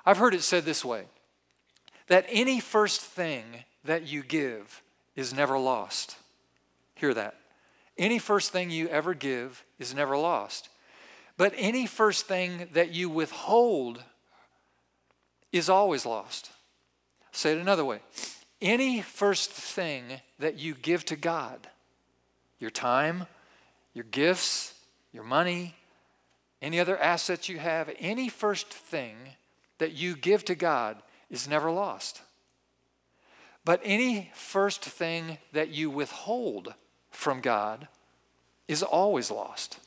I've 0.05 0.19
heard 0.19 0.35
it 0.35 0.43
said 0.43 0.65
this 0.65 0.85
way 0.85 1.05
that 2.09 2.27
any 2.29 2.59
first 2.59 3.01
thing 3.01 3.45
that 3.85 4.09
you 4.09 4.25
give 4.25 4.83
is 5.15 5.33
never 5.33 5.57
lost. 5.57 6.17
Hear 6.97 7.15
that. 7.15 7.37
Any 7.97 8.19
first 8.19 8.51
thing 8.51 8.71
you 8.71 8.89
ever 8.89 9.15
give 9.15 9.65
is 9.79 9.95
never 9.95 10.17
lost. 10.17 10.69
But 11.37 11.55
any 11.57 11.87
first 11.87 12.27
thing 12.27 12.67
that 12.73 12.93
you 12.93 13.09
withhold 13.09 14.03
is 15.53 15.69
always 15.69 16.05
lost. 16.07 16.51
Say 17.31 17.53
it 17.53 17.59
another 17.59 17.85
way. 17.85 18.01
Any 18.61 19.01
first 19.01 19.53
thing 19.53 20.05
that 20.41 20.59
you 20.59 20.75
give 20.75 21.05
to 21.05 21.17
God, 21.17 21.69
your 22.59 22.71
time, 22.71 23.27
your 23.95 24.07
gifts, 24.11 24.75
your 25.13 25.25
money, 25.25 25.77
any 26.63 26.81
other 26.81 26.99
assets 26.99 27.49
you 27.49 27.59
have, 27.59 27.91
any 27.99 28.29
first 28.29 28.69
thing 28.69 29.17
that 29.79 29.93
you 29.93 30.17
give 30.17 30.45
to 30.47 30.55
God 30.55 31.03
is 31.31 31.49
never 31.49 31.71
lost. 31.71 32.23
But 33.65 33.81
any 33.83 34.31
first 34.35 34.85
thing 34.85 35.39
that 35.53 35.71
you 35.71 35.91
withhold 35.91 36.75
from 37.11 37.41
God 37.41 37.89
is 38.69 38.83
always 38.83 39.31
lost. 39.31 39.81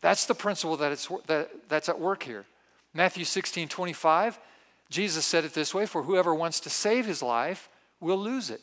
That's 0.00 0.26
the 0.26 0.34
principle 0.34 0.76
that 0.76 0.92
it's, 0.92 1.08
that, 1.26 1.68
that's 1.68 1.88
at 1.88 1.98
work 1.98 2.22
here. 2.22 2.44
Matthew 2.92 3.24
16 3.24 3.68
25, 3.68 4.38
Jesus 4.90 5.24
said 5.24 5.44
it 5.44 5.54
this 5.54 5.74
way 5.74 5.86
For 5.86 6.02
whoever 6.02 6.34
wants 6.34 6.60
to 6.60 6.70
save 6.70 7.06
his 7.06 7.22
life 7.22 7.68
will 8.00 8.18
lose 8.18 8.50
it. 8.50 8.60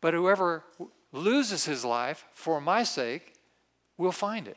But 0.00 0.14
whoever 0.14 0.62
loses 1.12 1.64
his 1.64 1.84
life 1.84 2.26
for 2.32 2.60
my 2.60 2.84
sake 2.84 3.34
will 3.98 4.12
find 4.12 4.46
it. 4.46 4.56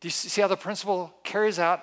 Do 0.00 0.08
you 0.08 0.10
see 0.10 0.40
how 0.40 0.48
the 0.48 0.56
principle 0.56 1.12
carries 1.24 1.58
out 1.58 1.82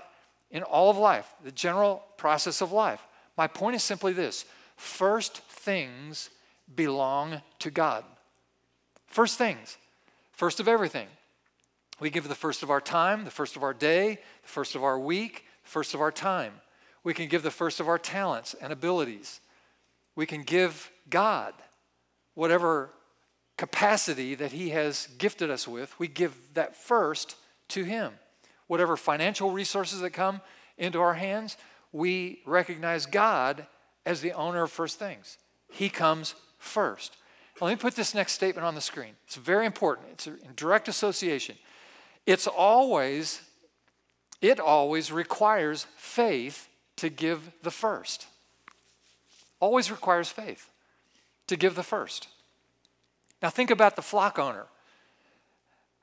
in 0.50 0.64
all 0.64 0.90
of 0.90 0.98
life, 0.98 1.34
the 1.44 1.52
general 1.52 2.04
process 2.18 2.62
of 2.62 2.72
life? 2.72 3.06
My 3.38 3.48
point 3.48 3.76
is 3.76 3.84
simply 3.84 4.14
this 4.14 4.46
first 4.76 5.40
things 5.40 6.30
belong 6.76 7.42
to 7.60 7.72
God. 7.72 8.04
First 9.08 9.38
things, 9.38 9.78
first 10.32 10.60
of 10.60 10.68
everything. 10.68 11.08
We 12.00 12.10
give 12.10 12.28
the 12.28 12.36
first 12.36 12.62
of 12.62 12.70
our 12.70 12.82
time, 12.82 13.26
the 13.26 13.32
first 13.32 13.56
of 13.56 13.64
our 13.64 13.74
day, 13.74 14.20
the 14.44 14.50
first 14.50 14.76
of 14.76 14.84
our 14.84 15.00
week, 15.00 15.46
the 15.64 15.70
first 15.70 15.94
of 15.94 16.02
our 16.02 16.12
time. 16.12 16.54
We 17.04 17.14
can 17.14 17.28
give 17.28 17.42
the 17.42 17.52
first 17.52 17.80
of 17.80 17.88
our 17.88 17.98
talents 17.98 18.56
and 18.62 18.72
abilities. 18.72 19.40
We 20.16 20.26
can 20.26 20.44
give 20.44 20.92
God 21.10 21.54
whatever 22.36 22.92
capacity 23.58 24.36
that 24.36 24.52
He 24.52 24.70
has 24.70 25.08
gifted 25.18 25.50
us 25.50 25.68
with, 25.68 26.00
we 26.00 26.08
give 26.08 26.36
that 26.54 26.76
first 26.76 27.36
to 27.70 27.84
Him. 27.84 28.14
Whatever 28.68 28.98
financial 28.98 29.52
resources 29.52 30.02
that 30.02 30.12
come 30.12 30.42
into 30.78 31.00
our 31.00 31.14
hands, 31.14 31.58
we 31.92 32.42
recognize 32.46 33.06
God 33.06 33.66
as 34.06 34.22
the 34.22 34.34
owner 34.34 34.64
of 34.64 34.72
first 34.72 35.00
things. 35.00 35.38
He 35.72 35.90
comes 35.90 36.36
first. 36.58 37.18
Let 37.60 37.70
me 37.70 37.76
put 37.76 37.96
this 37.96 38.14
next 38.14 38.34
statement 38.34 38.66
on 38.66 38.76
the 38.76 38.82
screen. 38.82 39.14
It's 39.26 39.36
very 39.36 39.66
important. 39.66 40.08
It's 40.12 40.28
in 40.28 40.38
direct 40.56 40.88
association. 40.88 41.56
It's 42.26 42.46
always, 42.46 43.42
it 44.42 44.60
always 44.60 45.12
requires 45.12 45.88
faith 45.96 46.70
to 46.98 47.10
give 47.10 47.52
the 47.64 47.72
first. 47.72 48.28
Always 49.60 49.90
requires 49.90 50.30
faith 50.30 50.70
to 51.48 51.56
give 51.56 51.76
the 51.76 51.84
first. 51.84 52.28
Now, 53.42 53.50
think 53.50 53.72
about 53.72 53.96
the 53.96 54.02
flock 54.02 54.38
owner 54.38 54.66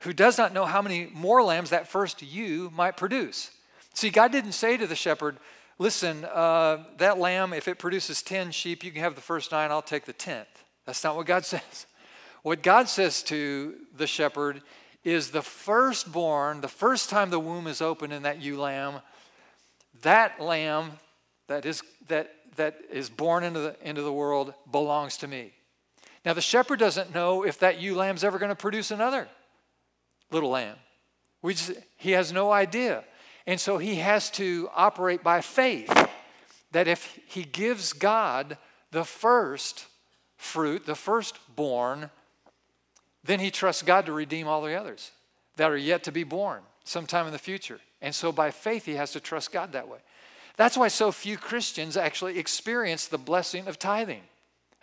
who 0.01 0.13
does 0.13 0.37
not 0.37 0.53
know 0.53 0.65
how 0.65 0.81
many 0.81 1.09
more 1.13 1.41
lambs 1.41 1.69
that 1.69 1.87
first 1.87 2.21
ewe 2.21 2.71
might 2.73 2.97
produce. 2.97 3.51
See, 3.93 4.09
God 4.09 4.31
didn't 4.31 4.51
say 4.51 4.77
to 4.77 4.87
the 4.87 4.95
shepherd, 4.95 5.37
Listen, 5.77 6.23
uh, 6.25 6.85
that 6.97 7.17
lamb, 7.17 7.51
if 7.51 7.67
it 7.67 7.79
produces 7.79 8.21
10 8.21 8.51
sheep, 8.51 8.83
you 8.83 8.91
can 8.91 9.01
have 9.01 9.15
the 9.15 9.21
first 9.21 9.51
nine, 9.51 9.71
I'll 9.71 9.81
take 9.81 10.05
the 10.05 10.13
10th. 10.13 10.45
That's 10.85 11.03
not 11.03 11.17
what 11.17 11.25
God 11.25 11.43
says. 11.45 11.85
What 12.43 12.61
God 12.61 12.87
says 12.87 13.23
to 13.23 13.75
the 13.95 14.07
shepherd 14.07 14.61
is 15.03 15.31
the 15.31 15.41
firstborn, 15.41 16.61
the 16.61 16.67
first 16.67 17.09
time 17.09 17.29
the 17.29 17.39
womb 17.39 17.67
is 17.67 17.81
open 17.81 18.11
in 18.11 18.23
that 18.23 18.41
ewe 18.41 18.59
lamb, 18.59 19.01
that 20.01 20.39
lamb 20.39 20.91
that 21.47 21.65
is, 21.65 21.81
that, 22.07 22.33
that 22.55 22.77
is 22.91 23.09
born 23.09 23.43
into 23.43 23.59
the, 23.59 23.75
into 23.81 24.01
the 24.01 24.13
world 24.13 24.53
belongs 24.71 25.17
to 25.17 25.27
me. 25.27 25.53
Now, 26.23 26.33
the 26.33 26.41
shepherd 26.41 26.79
doesn't 26.79 27.13
know 27.13 27.43
if 27.43 27.59
that 27.59 27.79
ewe 27.79 27.95
lamb's 27.95 28.23
ever 28.23 28.39
going 28.39 28.49
to 28.49 28.55
produce 28.55 28.91
another 28.91 29.27
little 30.31 30.49
lamb. 30.49 30.77
We 31.41 31.53
just, 31.53 31.73
he 31.97 32.11
has 32.11 32.31
no 32.31 32.51
idea. 32.51 33.03
And 33.47 33.59
so 33.59 33.77
he 33.77 33.95
has 33.95 34.29
to 34.31 34.69
operate 34.75 35.23
by 35.23 35.41
faith 35.41 36.09
that 36.71 36.87
if 36.87 37.19
he 37.27 37.43
gives 37.43 37.93
God 37.93 38.57
the 38.91 39.03
first 39.03 39.85
fruit, 40.37 40.85
the 40.85 40.95
firstborn, 40.95 42.09
then 43.23 43.39
he 43.39 43.51
trusts 43.51 43.81
God 43.81 44.05
to 44.07 44.11
redeem 44.11 44.47
all 44.47 44.61
the 44.61 44.73
others 44.75 45.11
that 45.57 45.71
are 45.71 45.77
yet 45.77 46.03
to 46.03 46.11
be 46.11 46.23
born 46.23 46.61
sometime 46.83 47.25
in 47.25 47.31
the 47.31 47.39
future. 47.39 47.79
And 48.01 48.13
so 48.13 48.31
by 48.31 48.51
faith, 48.51 48.85
he 48.85 48.95
has 48.95 49.11
to 49.13 49.19
trust 49.19 49.51
God 49.51 49.71
that 49.71 49.87
way. 49.87 49.99
That's 50.57 50.77
why 50.77 50.87
so 50.87 51.11
few 51.11 51.37
Christians 51.37 51.97
actually 51.97 52.39
experience 52.39 53.07
the 53.07 53.17
blessing 53.17 53.67
of 53.67 53.77
tithing. 53.77 54.21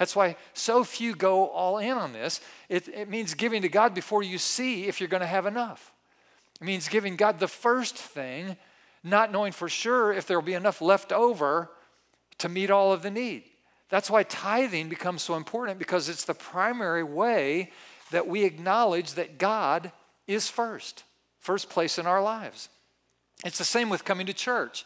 That's 0.02 0.16
why 0.16 0.34
so 0.52 0.82
few 0.82 1.14
go 1.14 1.46
all 1.46 1.78
in 1.78 1.92
on 1.92 2.12
this. 2.12 2.40
It, 2.68 2.88
it 2.88 3.08
means 3.08 3.34
giving 3.34 3.62
to 3.62 3.68
God 3.68 3.94
before 3.94 4.24
you 4.24 4.36
see 4.36 4.86
if 4.88 5.00
you're 5.00 5.08
going 5.08 5.20
to 5.20 5.28
have 5.28 5.46
enough. 5.46 5.92
It 6.60 6.64
means 6.64 6.88
giving 6.88 7.14
God 7.14 7.38
the 7.38 7.46
first 7.46 7.96
thing, 7.96 8.56
not 9.04 9.30
knowing 9.30 9.52
for 9.52 9.68
sure 9.68 10.12
if 10.12 10.26
there 10.26 10.36
will 10.36 10.44
be 10.44 10.54
enough 10.54 10.80
left 10.82 11.12
over 11.12 11.70
to 12.38 12.48
meet 12.48 12.68
all 12.68 12.92
of 12.92 13.02
the 13.02 13.12
need. 13.12 13.44
That's 13.90 14.10
why 14.10 14.24
tithing 14.24 14.88
becomes 14.88 15.22
so 15.22 15.36
important 15.36 15.78
because 15.78 16.08
it's 16.08 16.24
the 16.24 16.34
primary 16.34 17.04
way 17.04 17.70
that 18.10 18.26
we 18.26 18.42
acknowledge 18.42 19.14
that 19.14 19.38
God 19.38 19.92
is 20.26 20.48
first, 20.48 21.04
first 21.38 21.70
place 21.70 21.96
in 21.96 22.08
our 22.08 22.20
lives. 22.20 22.70
It's 23.44 23.58
the 23.58 23.62
same 23.62 23.88
with 23.88 24.04
coming 24.04 24.26
to 24.26 24.34
church. 24.34 24.84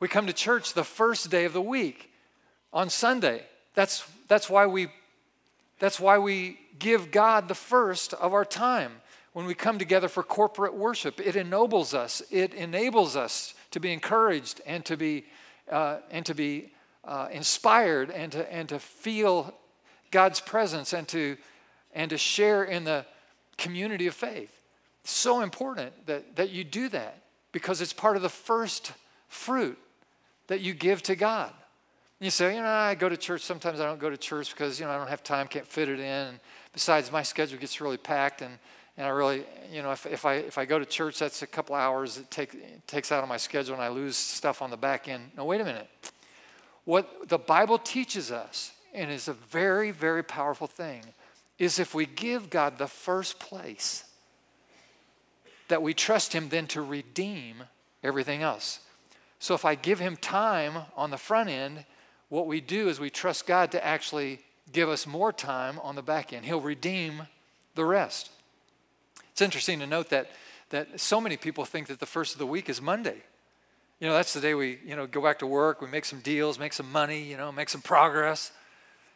We 0.00 0.08
come 0.08 0.26
to 0.26 0.32
church 0.32 0.74
the 0.74 0.82
first 0.82 1.30
day 1.30 1.44
of 1.44 1.52
the 1.52 1.62
week 1.62 2.10
on 2.72 2.90
Sunday. 2.90 3.44
That's, 3.76 4.04
that's, 4.28 4.50
why, 4.50 4.66
we, 4.66 4.88
that's 5.78 6.00
why 6.00 6.18
we 6.18 6.58
give 6.78 7.10
God 7.10 7.48
the 7.48 7.54
first 7.54 8.14
of 8.14 8.34
our 8.34 8.44
time 8.44 8.92
when 9.32 9.46
we 9.46 9.54
come 9.54 9.78
together 9.78 10.08
for 10.08 10.22
corporate 10.22 10.74
worship. 10.74 11.20
It 11.20 11.36
ennobles 11.36 11.94
us, 11.94 12.22
it 12.30 12.54
enables 12.54 13.16
us 13.16 13.54
to 13.72 13.80
be 13.80 13.92
encouraged 13.92 14.60
and 14.66 14.84
to 14.86 14.96
be, 14.96 15.24
uh, 15.70 15.98
and 16.10 16.24
to 16.26 16.34
be 16.34 16.72
uh, 17.04 17.28
inspired 17.30 18.10
and 18.10 18.32
to, 18.32 18.52
and 18.52 18.68
to 18.68 18.78
feel 18.78 19.54
God's 20.10 20.40
presence 20.40 20.92
and 20.92 21.06
to, 21.08 21.36
and 21.94 22.10
to 22.10 22.18
share 22.18 22.64
in 22.64 22.84
the 22.84 23.04
community 23.58 24.06
of 24.06 24.14
faith. 24.14 24.52
So 25.04 25.40
important 25.40 26.06
that, 26.06 26.36
that 26.36 26.50
you 26.50 26.64
do 26.64 26.88
that 26.88 27.22
because 27.52 27.80
it's 27.80 27.92
part 27.92 28.16
of 28.16 28.22
the 28.22 28.28
first 28.28 28.92
fruit 29.28 29.78
that 30.48 30.60
you 30.60 30.74
give 30.74 31.02
to 31.04 31.16
God. 31.16 31.52
You 32.18 32.30
say, 32.30 32.56
you 32.56 32.62
know, 32.62 32.68
I 32.68 32.94
go 32.94 33.08
to 33.08 33.16
church. 33.16 33.42
Sometimes 33.42 33.80
I 33.80 33.86
don't 33.86 34.00
go 34.00 34.08
to 34.08 34.16
church 34.16 34.50
because, 34.50 34.80
you 34.80 34.86
know, 34.86 34.92
I 34.92 34.98
don't 34.98 35.08
have 35.08 35.22
time, 35.22 35.48
can't 35.48 35.66
fit 35.66 35.88
it 35.88 35.98
in. 35.98 36.04
And 36.04 36.40
besides, 36.72 37.12
my 37.12 37.22
schedule 37.22 37.58
gets 37.58 37.80
really 37.80 37.98
packed. 37.98 38.42
And 38.42 38.58
and 38.96 39.06
I 39.06 39.10
really, 39.10 39.44
you 39.70 39.82
know, 39.82 39.92
if, 39.92 40.06
if, 40.06 40.24
I, 40.24 40.34
if 40.34 40.56
I 40.56 40.64
go 40.64 40.78
to 40.78 40.86
church, 40.86 41.18
that's 41.18 41.42
a 41.42 41.46
couple 41.46 41.74
hours 41.74 42.16
it, 42.16 42.30
take, 42.30 42.54
it 42.54 42.86
takes 42.86 43.12
out 43.12 43.22
of 43.22 43.28
my 43.28 43.36
schedule 43.36 43.74
and 43.74 43.82
I 43.82 43.88
lose 43.88 44.16
stuff 44.16 44.62
on 44.62 44.70
the 44.70 44.76
back 44.76 45.06
end. 45.06 45.32
No, 45.36 45.44
wait 45.44 45.60
a 45.60 45.64
minute. 45.64 45.88
What 46.84 47.28
the 47.28 47.38
Bible 47.38 47.78
teaches 47.78 48.30
us, 48.32 48.72
and 48.94 49.10
is 49.10 49.28
a 49.28 49.34
very, 49.34 49.90
very 49.90 50.22
powerful 50.22 50.66
thing, 50.66 51.02
is 51.58 51.78
if 51.78 51.94
we 51.94 52.06
give 52.06 52.48
God 52.48 52.78
the 52.78 52.86
first 52.86 53.38
place, 53.38 54.04
that 55.68 55.82
we 55.82 55.92
trust 55.92 56.32
Him 56.32 56.48
then 56.48 56.66
to 56.68 56.80
redeem 56.80 57.64
everything 58.02 58.42
else. 58.42 58.80
So 59.40 59.54
if 59.54 59.64
I 59.64 59.74
give 59.74 59.98
Him 59.98 60.16
time 60.16 60.84
on 60.96 61.10
the 61.10 61.18
front 61.18 61.50
end, 61.50 61.84
what 62.28 62.46
we 62.46 62.60
do 62.60 62.88
is 62.88 62.98
we 62.98 63.10
trust 63.10 63.46
God 63.46 63.72
to 63.72 63.84
actually 63.84 64.40
give 64.72 64.88
us 64.88 65.06
more 65.06 65.32
time 65.32 65.78
on 65.80 65.94
the 65.94 66.02
back 66.02 66.32
end. 66.32 66.44
He'll 66.44 66.60
redeem 66.60 67.22
the 67.74 67.84
rest. 67.84 68.30
It's 69.30 69.42
interesting 69.42 69.78
to 69.80 69.86
note 69.86 70.08
that, 70.10 70.30
that 70.70 70.98
so 70.98 71.20
many 71.20 71.36
people 71.36 71.64
think 71.64 71.86
that 71.88 72.00
the 72.00 72.06
first 72.06 72.32
of 72.32 72.38
the 72.38 72.46
week 72.46 72.68
is 72.68 72.80
Monday. 72.80 73.22
You 74.00 74.08
know, 74.08 74.12
that's 74.12 74.34
the 74.34 74.40
day 74.40 74.54
we, 74.54 74.78
you 74.84 74.96
know, 74.96 75.06
go 75.06 75.22
back 75.22 75.38
to 75.38 75.46
work, 75.46 75.80
we 75.80 75.88
make 75.88 76.04
some 76.04 76.20
deals, 76.20 76.58
make 76.58 76.72
some 76.72 76.90
money, 76.90 77.22
you 77.22 77.36
know, 77.36 77.52
make 77.52 77.68
some 77.68 77.80
progress. 77.80 78.52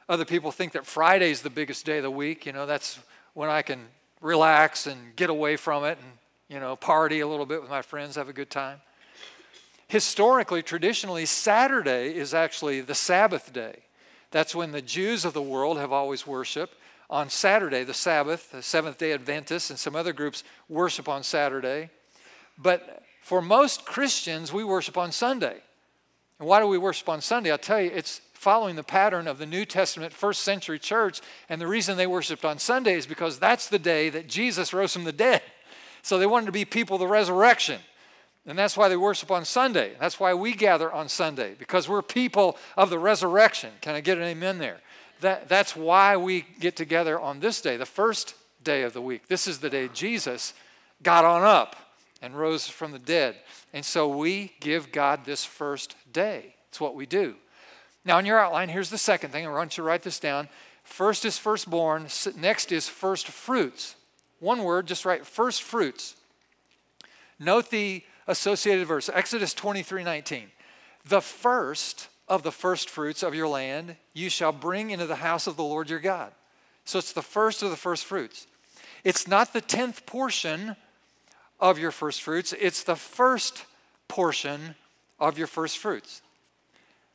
Other 0.08 0.24
people 0.24 0.52
think 0.52 0.72
that 0.72 0.86
Friday's 0.86 1.42
the 1.42 1.50
biggest 1.50 1.84
day 1.84 1.98
of 1.98 2.02
the 2.02 2.10
week. 2.10 2.46
You 2.46 2.52
know, 2.52 2.66
that's 2.66 2.98
when 3.34 3.50
I 3.50 3.62
can 3.62 3.80
relax 4.20 4.86
and 4.86 5.14
get 5.16 5.30
away 5.30 5.56
from 5.56 5.84
it 5.84 5.98
and, 5.98 6.12
you 6.48 6.60
know, 6.60 6.76
party 6.76 7.20
a 7.20 7.26
little 7.26 7.46
bit 7.46 7.60
with 7.60 7.70
my 7.70 7.82
friends, 7.82 8.16
have 8.16 8.28
a 8.28 8.32
good 8.32 8.50
time. 8.50 8.80
Historically, 9.90 10.62
traditionally, 10.62 11.26
Saturday 11.26 12.14
is 12.14 12.32
actually 12.32 12.80
the 12.80 12.94
Sabbath 12.94 13.52
day. 13.52 13.74
That's 14.30 14.54
when 14.54 14.70
the 14.70 14.80
Jews 14.80 15.24
of 15.24 15.32
the 15.32 15.42
world 15.42 15.78
have 15.78 15.90
always 15.90 16.24
worshiped. 16.24 16.76
On 17.10 17.28
Saturday, 17.28 17.82
the 17.82 17.92
Sabbath, 17.92 18.52
the 18.52 18.62
Seventh 18.62 18.98
day 18.98 19.12
Adventists, 19.12 19.68
and 19.68 19.76
some 19.76 19.96
other 19.96 20.12
groups 20.12 20.44
worship 20.68 21.08
on 21.08 21.24
Saturday. 21.24 21.90
But 22.56 23.02
for 23.20 23.42
most 23.42 23.84
Christians, 23.84 24.52
we 24.52 24.62
worship 24.62 24.96
on 24.96 25.10
Sunday. 25.10 25.56
And 26.38 26.46
why 26.46 26.60
do 26.60 26.68
we 26.68 26.78
worship 26.78 27.08
on 27.08 27.20
Sunday? 27.20 27.50
I'll 27.50 27.58
tell 27.58 27.80
you, 27.80 27.90
it's 27.92 28.20
following 28.32 28.76
the 28.76 28.84
pattern 28.84 29.26
of 29.26 29.38
the 29.38 29.44
New 29.44 29.64
Testament 29.64 30.12
first 30.12 30.42
century 30.42 30.78
church. 30.78 31.20
And 31.48 31.60
the 31.60 31.66
reason 31.66 31.96
they 31.96 32.06
worshiped 32.06 32.44
on 32.44 32.60
Sunday 32.60 32.94
is 32.94 33.08
because 33.08 33.40
that's 33.40 33.66
the 33.66 33.80
day 33.80 34.08
that 34.10 34.28
Jesus 34.28 34.72
rose 34.72 34.92
from 34.92 35.02
the 35.02 35.10
dead. 35.10 35.42
So 36.02 36.16
they 36.16 36.26
wanted 36.26 36.46
to 36.46 36.52
be 36.52 36.64
people 36.64 36.94
of 36.94 37.00
the 37.00 37.08
resurrection. 37.08 37.80
And 38.46 38.58
that's 38.58 38.76
why 38.76 38.88
they 38.88 38.96
worship 38.96 39.30
on 39.30 39.44
Sunday. 39.44 39.92
That's 40.00 40.18
why 40.18 40.34
we 40.34 40.54
gather 40.54 40.90
on 40.90 41.08
Sunday, 41.08 41.54
because 41.58 41.88
we're 41.88 42.02
people 42.02 42.56
of 42.76 42.90
the 42.90 42.98
resurrection. 42.98 43.70
Can 43.80 43.94
I 43.94 44.00
get 44.00 44.18
an 44.18 44.24
amen 44.24 44.58
there? 44.58 44.80
That, 45.20 45.48
that's 45.48 45.76
why 45.76 46.16
we 46.16 46.46
get 46.58 46.76
together 46.76 47.20
on 47.20 47.40
this 47.40 47.60
day, 47.60 47.76
the 47.76 47.86
first 47.86 48.34
day 48.64 48.82
of 48.82 48.94
the 48.94 49.02
week. 49.02 49.28
This 49.28 49.46
is 49.46 49.58
the 49.58 49.68
day 49.68 49.88
Jesus 49.92 50.54
got 51.02 51.24
on 51.24 51.42
up 51.42 51.76
and 52.22 52.38
rose 52.38 52.66
from 52.66 52.92
the 52.92 52.98
dead. 52.98 53.36
And 53.72 53.84
so 53.84 54.08
we 54.08 54.52
give 54.60 54.92
God 54.92 55.24
this 55.24 55.44
first 55.44 55.94
day. 56.12 56.54
It's 56.68 56.80
what 56.80 56.94
we 56.94 57.06
do. 57.06 57.34
Now, 58.04 58.18
in 58.18 58.26
your 58.26 58.38
outline, 58.38 58.70
here's 58.70 58.90
the 58.90 58.98
second 58.98 59.30
thing. 59.30 59.46
I 59.46 59.50
want 59.50 59.76
you 59.76 59.82
to 59.82 59.86
write 59.86 60.02
this 60.02 60.18
down. 60.18 60.48
First 60.82 61.24
is 61.24 61.38
firstborn, 61.38 62.08
next 62.36 62.72
is 62.72 62.88
first 62.88 63.28
fruits. 63.28 63.96
One 64.38 64.64
word, 64.64 64.86
just 64.86 65.04
write 65.04 65.26
first 65.26 65.62
fruits. 65.62 66.16
Note 67.38 67.70
the 67.70 68.02
associated 68.30 68.86
verse 68.86 69.10
Exodus 69.12 69.52
23 69.52 70.04
19. 70.04 70.50
The 71.04 71.20
first 71.20 72.08
of 72.28 72.42
the 72.42 72.52
first 72.52 72.88
fruits 72.88 73.22
of 73.22 73.34
your 73.34 73.48
land 73.48 73.96
you 74.14 74.30
shall 74.30 74.52
bring 74.52 74.90
into 74.90 75.06
the 75.06 75.16
house 75.16 75.46
of 75.46 75.56
the 75.56 75.64
Lord 75.64 75.90
your 75.90 75.98
God. 75.98 76.32
So 76.84 76.98
it's 76.98 77.12
the 77.12 77.22
first 77.22 77.62
of 77.62 77.70
the 77.70 77.76
first 77.76 78.04
fruits. 78.04 78.46
It's 79.04 79.26
not 79.26 79.52
the 79.52 79.60
tenth 79.60 80.06
portion 80.06 80.76
of 81.58 81.78
your 81.78 81.90
first 81.90 82.22
fruits, 82.22 82.54
it's 82.58 82.84
the 82.84 82.96
first 82.96 83.66
portion 84.08 84.74
of 85.18 85.36
your 85.36 85.46
first 85.46 85.78
fruits. 85.78 86.22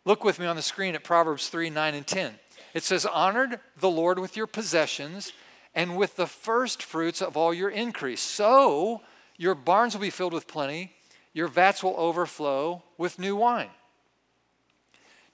Look 0.03 0.24
with 0.24 0.39
me 0.39 0.45
on 0.45 0.55
the 0.55 0.62
screen 0.62 0.95
at 0.95 1.03
Proverbs 1.03 1.50
3 1.50 1.69
9 1.69 1.95
and 1.95 2.05
10. 2.05 2.34
It 2.74 2.84
says, 2.84 3.05
Honored 3.05 3.60
the 3.79 3.89
Lord 3.89 4.19
with 4.19 4.38
your 4.38 4.48
possessions 4.48 5.31
and 5.74 5.98
with 5.98 6.15
the 6.15 6.27
first 6.27 6.84
fruits 6.84 7.22
of 7.22 7.36
all 7.36 7.53
your 7.53 7.69
increase. 7.69 8.22
So 8.22 9.01
your 9.38 9.55
barns 9.55 9.93
will 9.93 10.01
be 10.01 10.10
filled 10.10 10.34
with 10.34 10.48
plenty, 10.48 10.95
your 11.36 11.50
vats 11.50 11.84
will 11.84 11.94
overflow 11.98 12.82
with 12.98 13.20
new 13.20 13.36
wine. 13.36 13.70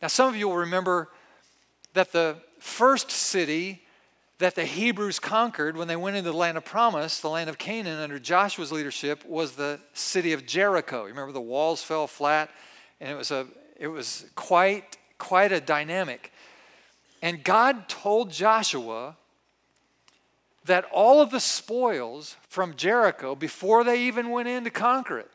Now, 0.02 0.08
some 0.08 0.28
of 0.28 0.36
you 0.36 0.50
will 0.50 0.58
remember 0.58 1.10
that 1.94 2.12
the 2.12 2.38
first 2.60 3.12
city 3.12 3.84
that 4.40 4.56
the 4.56 4.66
Hebrews 4.66 5.20
conquered 5.20 5.78
when 5.78 5.88
they 5.88 5.96
went 5.96 6.18
into 6.18 6.32
the 6.32 6.38
land 6.38 6.58
of 6.58 6.66
promise, 6.66 7.20
the 7.20 7.30
land 7.30 7.52
of 7.52 7.60
Canaan, 7.60 8.00
under 8.00 8.18
Joshua's 8.18 8.72
leadership, 8.72 9.24
was 9.26 9.52
the 9.52 9.80
city 9.94 10.34
of 10.34 10.48
Jericho. 10.48 11.04
You 11.04 11.10
remember 11.10 11.34
the 11.34 11.40
walls 11.40 11.84
fell 11.84 12.08
flat, 12.08 12.50
and 13.00 13.12
it 13.12 13.16
was, 13.16 13.30
a, 13.30 13.46
it 13.80 13.88
was 13.88 14.26
quite, 14.34 14.98
quite 15.20 15.52
a 15.52 15.62
dynamic. 15.62 16.34
And 17.22 17.44
God 17.44 17.88
told 17.88 18.32
Joshua 18.32 19.18
that 20.66 20.86
all 20.92 21.22
of 21.22 21.30
the 21.30 21.40
spoils 21.40 22.38
from 22.50 22.76
Jericho, 22.76 23.36
before 23.36 23.84
they 23.84 24.02
even 24.02 24.32
went 24.32 24.48
in 24.48 24.64
to 24.64 24.72
conquer 24.72 25.20
it, 25.20 25.30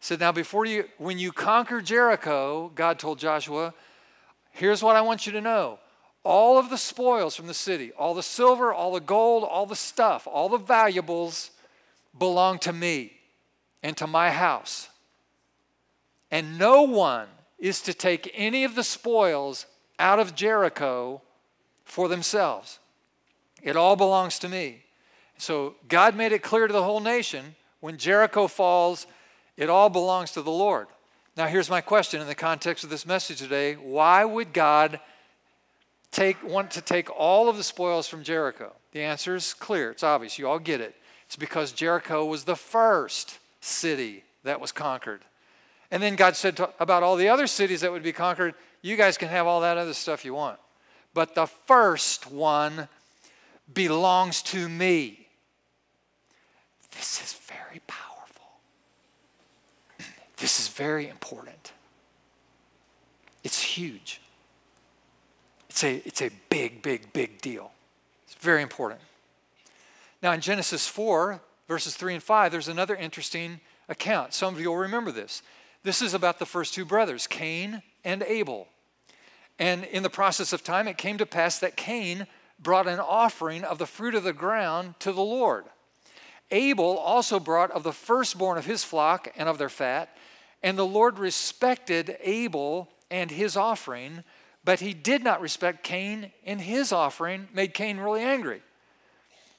said, 0.00 0.20
Now, 0.20 0.32
before 0.32 0.64
you, 0.64 0.84
when 0.98 1.18
you 1.18 1.32
conquer 1.32 1.80
Jericho, 1.80 2.72
God 2.74 2.98
told 2.98 3.18
Joshua, 3.18 3.74
here's 4.50 4.82
what 4.82 4.96
I 4.96 5.02
want 5.02 5.26
you 5.26 5.32
to 5.32 5.40
know 5.40 5.78
all 6.22 6.58
of 6.58 6.68
the 6.68 6.76
spoils 6.76 7.34
from 7.34 7.46
the 7.46 7.54
city, 7.54 7.92
all 7.92 8.14
the 8.14 8.22
silver, 8.22 8.72
all 8.72 8.92
the 8.92 9.00
gold, 9.00 9.44
all 9.44 9.64
the 9.64 9.76
stuff, 9.76 10.26
all 10.26 10.48
the 10.48 10.58
valuables 10.58 11.50
belong 12.18 12.58
to 12.58 12.72
me 12.72 13.12
and 13.82 13.96
to 13.96 14.06
my 14.06 14.30
house. 14.30 14.88
And 16.30 16.58
no 16.58 16.82
one 16.82 17.28
is 17.58 17.80
to 17.82 17.94
take 17.94 18.30
any 18.34 18.64
of 18.64 18.74
the 18.74 18.84
spoils 18.84 19.66
out 19.98 20.18
of 20.18 20.34
Jericho 20.34 21.22
for 21.84 22.08
themselves. 22.08 22.78
It 23.62 23.76
all 23.76 23.96
belongs 23.96 24.38
to 24.40 24.48
me. 24.48 24.84
So 25.38 25.74
God 25.88 26.14
made 26.14 26.32
it 26.32 26.42
clear 26.42 26.66
to 26.66 26.72
the 26.72 26.82
whole 26.82 27.00
nation 27.00 27.54
when 27.80 27.96
Jericho 27.96 28.46
falls, 28.46 29.06
it 29.60 29.68
all 29.68 29.90
belongs 29.90 30.32
to 30.32 30.42
the 30.42 30.50
Lord. 30.50 30.88
Now, 31.36 31.46
here's 31.46 31.68
my 31.68 31.82
question 31.82 32.20
in 32.20 32.26
the 32.26 32.34
context 32.34 32.82
of 32.82 32.88
this 32.88 33.04
message 33.04 33.38
today 33.38 33.74
why 33.74 34.24
would 34.24 34.52
God 34.54 34.98
take, 36.10 36.42
want 36.42 36.72
to 36.72 36.80
take 36.80 37.08
all 37.10 37.48
of 37.48 37.58
the 37.58 37.62
spoils 37.62 38.08
from 38.08 38.24
Jericho? 38.24 38.72
The 38.92 39.02
answer 39.02 39.36
is 39.36 39.52
clear. 39.52 39.90
It's 39.90 40.02
obvious. 40.02 40.38
You 40.38 40.48
all 40.48 40.58
get 40.58 40.80
it. 40.80 40.96
It's 41.26 41.36
because 41.36 41.72
Jericho 41.72 42.24
was 42.24 42.44
the 42.44 42.56
first 42.56 43.38
city 43.60 44.24
that 44.44 44.60
was 44.60 44.72
conquered. 44.72 45.20
And 45.90 46.02
then 46.02 46.16
God 46.16 46.36
said 46.36 46.56
to, 46.56 46.70
about 46.80 47.02
all 47.02 47.16
the 47.16 47.28
other 47.28 47.46
cities 47.46 47.82
that 47.82 47.92
would 47.92 48.02
be 48.02 48.12
conquered, 48.12 48.54
you 48.80 48.96
guys 48.96 49.18
can 49.18 49.28
have 49.28 49.46
all 49.46 49.60
that 49.60 49.76
other 49.76 49.94
stuff 49.94 50.24
you 50.24 50.32
want. 50.32 50.58
But 51.12 51.34
the 51.34 51.46
first 51.46 52.30
one 52.30 52.88
belongs 53.72 54.40
to 54.42 54.68
me. 54.68 55.28
This 56.96 57.22
is 57.22 57.34
very 57.34 57.80
powerful. 57.86 58.09
This 60.40 60.58
is 60.58 60.68
very 60.68 61.08
important. 61.08 61.72
It's 63.44 63.62
huge. 63.62 64.20
It's 65.68 65.84
a, 65.84 66.02
it's 66.04 66.22
a 66.22 66.30
big, 66.48 66.82
big, 66.82 67.12
big 67.12 67.40
deal. 67.40 67.70
It's 68.24 68.34
very 68.34 68.62
important. 68.62 69.00
Now, 70.22 70.32
in 70.32 70.40
Genesis 70.40 70.86
4, 70.88 71.40
verses 71.68 71.94
3 71.94 72.14
and 72.14 72.22
5, 72.22 72.52
there's 72.52 72.68
another 72.68 72.96
interesting 72.96 73.60
account. 73.88 74.34
Some 74.34 74.54
of 74.54 74.60
you 74.60 74.70
will 74.70 74.76
remember 74.76 75.12
this. 75.12 75.42
This 75.82 76.02
is 76.02 76.14
about 76.14 76.38
the 76.38 76.46
first 76.46 76.74
two 76.74 76.84
brothers, 76.84 77.26
Cain 77.26 77.82
and 78.04 78.22
Abel. 78.22 78.68
And 79.58 79.84
in 79.84 80.02
the 80.02 80.10
process 80.10 80.52
of 80.52 80.64
time, 80.64 80.88
it 80.88 80.98
came 80.98 81.18
to 81.18 81.26
pass 81.26 81.58
that 81.58 81.76
Cain 81.76 82.26
brought 82.58 82.88
an 82.88 82.98
offering 82.98 83.62
of 83.64 83.78
the 83.78 83.86
fruit 83.86 84.14
of 84.14 84.24
the 84.24 84.32
ground 84.32 84.94
to 85.00 85.12
the 85.12 85.22
Lord. 85.22 85.64
Abel 86.50 86.98
also 86.98 87.38
brought 87.38 87.70
of 87.70 87.82
the 87.82 87.92
firstborn 87.92 88.58
of 88.58 88.66
his 88.66 88.84
flock 88.84 89.32
and 89.36 89.48
of 89.48 89.58
their 89.58 89.68
fat, 89.68 90.16
and 90.62 90.78
the 90.78 90.86
Lord 90.86 91.18
respected 91.18 92.16
Abel 92.22 92.88
and 93.10 93.30
his 93.30 93.56
offering, 93.56 94.24
but 94.64 94.80
he 94.80 94.92
did 94.92 95.24
not 95.24 95.40
respect 95.40 95.82
Cain 95.82 96.32
and 96.44 96.60
his 96.60 96.92
offering, 96.92 97.48
made 97.52 97.74
Cain 97.74 97.98
really 97.98 98.22
angry. 98.22 98.62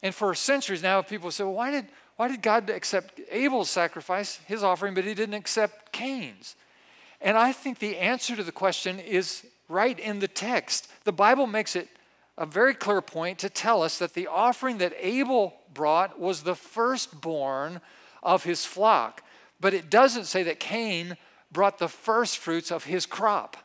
And 0.04 0.14
for 0.14 0.34
centuries 0.36 0.84
now, 0.84 1.02
people 1.02 1.32
say, 1.32 1.44
well, 1.44 1.54
why 1.54 1.72
did, 1.72 1.88
why 2.16 2.28
did 2.28 2.42
God 2.42 2.70
accept 2.70 3.20
Abel's 3.30 3.70
sacrifice, 3.70 4.40
his 4.48 4.64
offering, 4.64 4.94
but 4.94 5.04
he 5.04 5.14
didn't 5.14 5.36
accept 5.36 5.92
Cain's? 5.92 6.56
And 7.20 7.38
I 7.38 7.52
think 7.52 7.80
the 7.80 7.98
answer 7.98 8.36
to 8.36 8.44
the 8.44 8.52
question 8.52 9.00
is 9.00 9.46
right 9.70 9.98
in 10.00 10.20
the 10.20 10.28
text. 10.28 10.88
The 11.04 11.12
Bible 11.12 11.48
makes 11.48 11.76
it 11.76 11.88
a 12.38 12.46
very 12.46 12.74
clear 12.74 13.02
point 13.02 13.40
to 13.40 13.50
tell 13.50 13.84
us 13.84 14.00
that 14.00 14.14
the 14.14 14.28
offering 14.28 14.80
that 14.80 14.94
Abel 15.00 15.54
brought 15.74 16.20
was 16.20 16.42
the 16.42 16.56
firstborn 16.56 17.82
of 18.24 18.44
his 18.44 18.66
flock. 18.66 19.24
But 19.62 19.74
it 19.74 19.90
doesn't 19.90 20.26
say 20.26 20.44
that 20.44 20.60
Cain 20.60 21.16
brought 21.52 21.78
the 21.78 21.88
first 21.88 22.38
fruits 22.40 22.72
of 22.72 22.86
his 22.86 23.06
crop. 23.06 23.58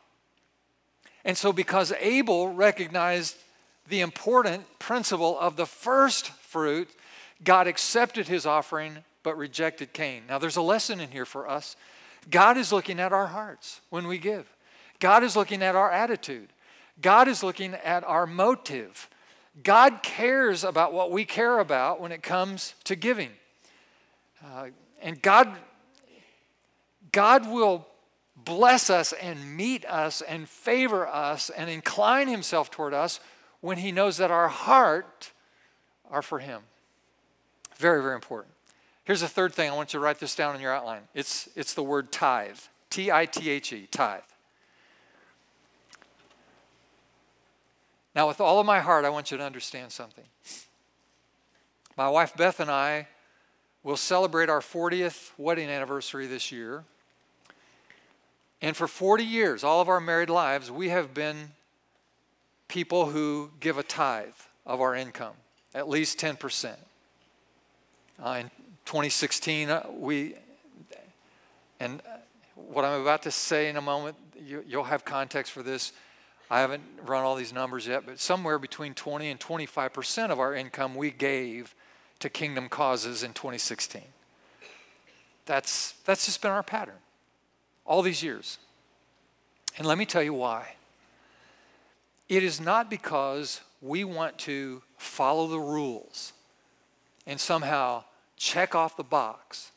And 1.24 1.36
so, 1.36 1.52
because 1.52 1.92
Abel 1.98 2.52
recognized 2.52 3.36
the 3.88 4.00
important 4.00 4.78
principle 4.78 5.38
of 5.38 5.56
the 5.56 5.66
first 5.66 6.28
fruit, 6.28 6.88
God 7.42 7.66
accepted 7.66 8.28
his 8.28 8.46
offering 8.46 8.98
but 9.22 9.36
rejected 9.36 9.92
Cain. 9.92 10.22
Now, 10.28 10.38
there's 10.38 10.56
a 10.56 10.62
lesson 10.62 11.00
in 11.00 11.10
here 11.10 11.24
for 11.24 11.48
us. 11.48 11.74
God 12.30 12.56
is 12.56 12.70
looking 12.70 13.00
at 13.00 13.12
our 13.12 13.26
hearts 13.26 13.80
when 13.90 14.06
we 14.06 14.18
give, 14.18 14.46
God 15.00 15.24
is 15.24 15.34
looking 15.34 15.62
at 15.62 15.74
our 15.74 15.90
attitude. 15.90 16.48
God 17.00 17.28
is 17.28 17.42
looking 17.42 17.74
at 17.74 18.04
our 18.04 18.26
motive. 18.26 19.08
God 19.62 20.02
cares 20.02 20.64
about 20.64 20.92
what 20.92 21.10
we 21.10 21.24
care 21.24 21.58
about 21.58 22.00
when 22.00 22.12
it 22.12 22.22
comes 22.22 22.74
to 22.84 22.96
giving. 22.96 23.30
Uh, 24.44 24.68
and 25.02 25.20
God, 25.20 25.54
God 27.16 27.50
will 27.50 27.86
bless 28.36 28.90
us 28.90 29.14
and 29.14 29.56
meet 29.56 29.86
us 29.86 30.20
and 30.20 30.46
favor 30.46 31.08
us 31.08 31.48
and 31.48 31.70
incline 31.70 32.28
himself 32.28 32.70
toward 32.70 32.92
us 32.92 33.20
when 33.62 33.78
he 33.78 33.90
knows 33.90 34.18
that 34.18 34.30
our 34.30 34.48
heart 34.48 35.32
are 36.10 36.20
for 36.20 36.40
him. 36.40 36.60
Very, 37.78 38.02
very 38.02 38.16
important. 38.16 38.52
Here's 39.04 39.22
the 39.22 39.28
third 39.28 39.54
thing. 39.54 39.70
I 39.70 39.74
want 39.74 39.94
you 39.94 39.98
to 39.98 40.04
write 40.04 40.18
this 40.18 40.34
down 40.34 40.54
in 40.54 40.60
your 40.60 40.74
outline. 40.74 41.04
It's, 41.14 41.48
it's 41.56 41.72
the 41.72 41.82
word 41.82 42.12
tithe. 42.12 42.58
T 42.90 43.10
I 43.10 43.24
T 43.24 43.48
H 43.48 43.72
E, 43.72 43.88
tithe. 43.90 44.20
Now, 48.14 48.28
with 48.28 48.42
all 48.42 48.60
of 48.60 48.66
my 48.66 48.80
heart, 48.80 49.06
I 49.06 49.08
want 49.08 49.30
you 49.30 49.38
to 49.38 49.42
understand 49.42 49.90
something. 49.90 50.24
My 51.96 52.10
wife 52.10 52.36
Beth 52.36 52.60
and 52.60 52.70
I 52.70 53.08
will 53.82 53.96
celebrate 53.96 54.50
our 54.50 54.60
40th 54.60 55.30
wedding 55.38 55.70
anniversary 55.70 56.26
this 56.26 56.52
year. 56.52 56.84
And 58.62 58.76
for 58.76 58.88
40 58.88 59.24
years, 59.24 59.64
all 59.64 59.80
of 59.80 59.88
our 59.88 60.00
married 60.00 60.30
lives, 60.30 60.70
we 60.70 60.88
have 60.88 61.12
been 61.12 61.50
people 62.68 63.06
who 63.06 63.50
give 63.60 63.78
a 63.78 63.82
tithe 63.82 64.28
of 64.64 64.80
our 64.80 64.94
income, 64.94 65.34
at 65.74 65.88
least 65.88 66.18
10%. 66.18 66.74
Uh, 68.24 68.38
in 68.40 68.50
2016, 68.86 69.68
uh, 69.68 69.86
we, 69.92 70.34
and 71.80 72.00
what 72.54 72.84
I'm 72.84 73.02
about 73.02 73.22
to 73.24 73.30
say 73.30 73.68
in 73.68 73.76
a 73.76 73.82
moment, 73.82 74.16
you, 74.42 74.64
you'll 74.66 74.84
have 74.84 75.04
context 75.04 75.52
for 75.52 75.62
this. 75.62 75.92
I 76.50 76.60
haven't 76.60 76.82
run 77.04 77.24
all 77.24 77.34
these 77.34 77.52
numbers 77.52 77.86
yet, 77.86 78.06
but 78.06 78.18
somewhere 78.18 78.58
between 78.58 78.94
20 78.94 79.30
and 79.30 79.38
25% 79.38 80.30
of 80.30 80.40
our 80.40 80.54
income 80.54 80.94
we 80.94 81.10
gave 81.10 81.74
to 82.20 82.30
kingdom 82.30 82.68
causes 82.68 83.22
in 83.22 83.34
2016. 83.34 84.02
That's, 85.44 85.92
that's 86.04 86.24
just 86.24 86.40
been 86.40 86.52
our 86.52 86.62
pattern 86.62 86.96
all 87.86 88.02
these 88.02 88.22
years. 88.22 88.58
And 89.78 89.86
let 89.86 89.98
me 89.98 90.06
tell 90.06 90.22
you 90.22 90.34
why. 90.34 90.74
It 92.28 92.42
is 92.42 92.60
not 92.60 92.90
because 92.90 93.60
we 93.80 94.04
want 94.04 94.38
to 94.38 94.82
follow 94.96 95.46
the 95.46 95.60
rules 95.60 96.32
and 97.26 97.38
somehow 97.38 98.04
check 98.36 98.74
off 98.74 98.96
the 98.96 99.04
box 99.04 99.70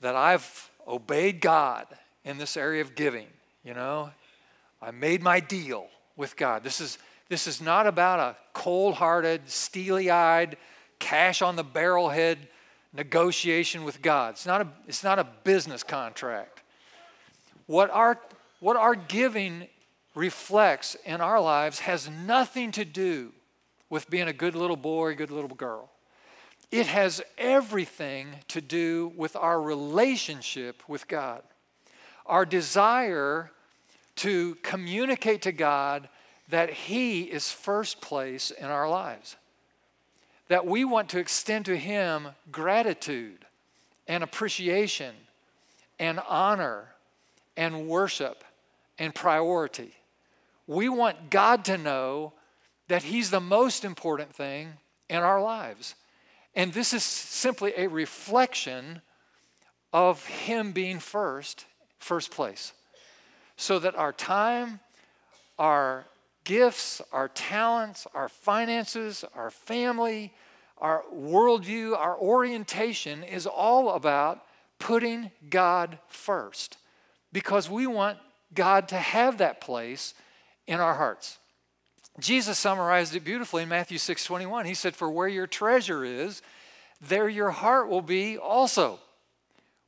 that 0.00 0.16
I've 0.16 0.70
obeyed 0.86 1.40
God 1.40 1.86
in 2.24 2.38
this 2.38 2.56
area 2.56 2.82
of 2.82 2.94
giving. 2.94 3.26
You 3.64 3.74
know, 3.74 4.10
I 4.82 4.90
made 4.90 5.22
my 5.22 5.40
deal 5.40 5.86
with 6.16 6.36
God. 6.36 6.64
This 6.64 6.80
is, 6.80 6.98
this 7.28 7.46
is 7.46 7.60
not 7.60 7.86
about 7.86 8.20
a 8.20 8.36
cold 8.52 8.94
hearted, 8.94 9.48
steely 9.48 10.10
eyed, 10.10 10.56
cash 10.98 11.42
on 11.42 11.56
the 11.56 11.64
barrelhead 11.64 12.38
negotiation 12.92 13.84
with 13.84 14.02
God. 14.02 14.34
It's 14.34 14.46
not 14.46 14.60
a, 14.60 14.68
it's 14.86 15.02
not 15.02 15.18
a 15.18 15.26
business 15.44 15.82
contract. 15.82 16.53
What 17.66 17.90
our, 17.90 18.18
what 18.60 18.76
our 18.76 18.94
giving 18.94 19.68
reflects 20.14 20.96
in 21.04 21.20
our 21.20 21.40
lives 21.40 21.80
has 21.80 22.08
nothing 22.08 22.70
to 22.72 22.84
do 22.84 23.32
with 23.90 24.10
being 24.10 24.28
a 24.28 24.32
good 24.32 24.54
little 24.54 24.76
boy, 24.76 25.14
good 25.14 25.30
little 25.30 25.54
girl. 25.54 25.90
It 26.70 26.86
has 26.86 27.22
everything 27.38 28.28
to 28.48 28.60
do 28.60 29.12
with 29.16 29.36
our 29.36 29.60
relationship 29.60 30.82
with 30.88 31.06
God. 31.08 31.42
Our 32.26 32.44
desire 32.44 33.50
to 34.16 34.56
communicate 34.62 35.42
to 35.42 35.52
God 35.52 36.08
that 36.48 36.70
He 36.70 37.22
is 37.22 37.50
first 37.50 38.00
place 38.00 38.50
in 38.50 38.66
our 38.66 38.88
lives. 38.88 39.36
That 40.48 40.66
we 40.66 40.84
want 40.84 41.08
to 41.10 41.18
extend 41.18 41.64
to 41.66 41.76
Him 41.76 42.28
gratitude 42.50 43.44
and 44.06 44.22
appreciation 44.22 45.14
and 45.98 46.20
honor 46.28 46.93
and 47.56 47.88
worship 47.88 48.44
and 48.98 49.14
priority. 49.14 49.92
We 50.66 50.88
want 50.88 51.30
God 51.30 51.64
to 51.66 51.78
know 51.78 52.32
that 52.88 53.04
He's 53.04 53.30
the 53.30 53.40
most 53.40 53.84
important 53.84 54.34
thing 54.34 54.74
in 55.08 55.18
our 55.18 55.42
lives. 55.42 55.94
And 56.54 56.72
this 56.72 56.92
is 56.92 57.02
simply 57.02 57.72
a 57.76 57.88
reflection 57.88 59.02
of 59.92 60.24
Him 60.26 60.72
being 60.72 60.98
first, 60.98 61.66
first 61.98 62.30
place. 62.30 62.72
So 63.56 63.78
that 63.78 63.94
our 63.94 64.12
time, 64.12 64.80
our 65.58 66.06
gifts, 66.44 67.00
our 67.12 67.28
talents, 67.28 68.06
our 68.14 68.28
finances, 68.28 69.24
our 69.34 69.50
family, 69.50 70.32
our 70.78 71.04
worldview, 71.14 71.96
our 71.96 72.16
orientation 72.18 73.22
is 73.22 73.46
all 73.46 73.92
about 73.92 74.44
putting 74.78 75.30
God 75.48 75.98
first 76.08 76.78
because 77.34 77.68
we 77.68 77.86
want 77.86 78.16
God 78.54 78.88
to 78.88 78.96
have 78.96 79.38
that 79.38 79.60
place 79.60 80.14
in 80.66 80.80
our 80.80 80.94
hearts. 80.94 81.36
Jesus 82.20 82.58
summarized 82.58 83.14
it 83.16 83.24
beautifully 83.24 83.64
in 83.64 83.68
Matthew 83.68 83.98
6 83.98 84.24
21. 84.24 84.64
He 84.64 84.74
said, 84.74 84.94
For 84.94 85.10
where 85.10 85.28
your 85.28 85.48
treasure 85.48 86.04
is, 86.04 86.40
there 87.00 87.28
your 87.28 87.50
heart 87.50 87.88
will 87.88 88.02
be 88.02 88.38
also. 88.38 89.00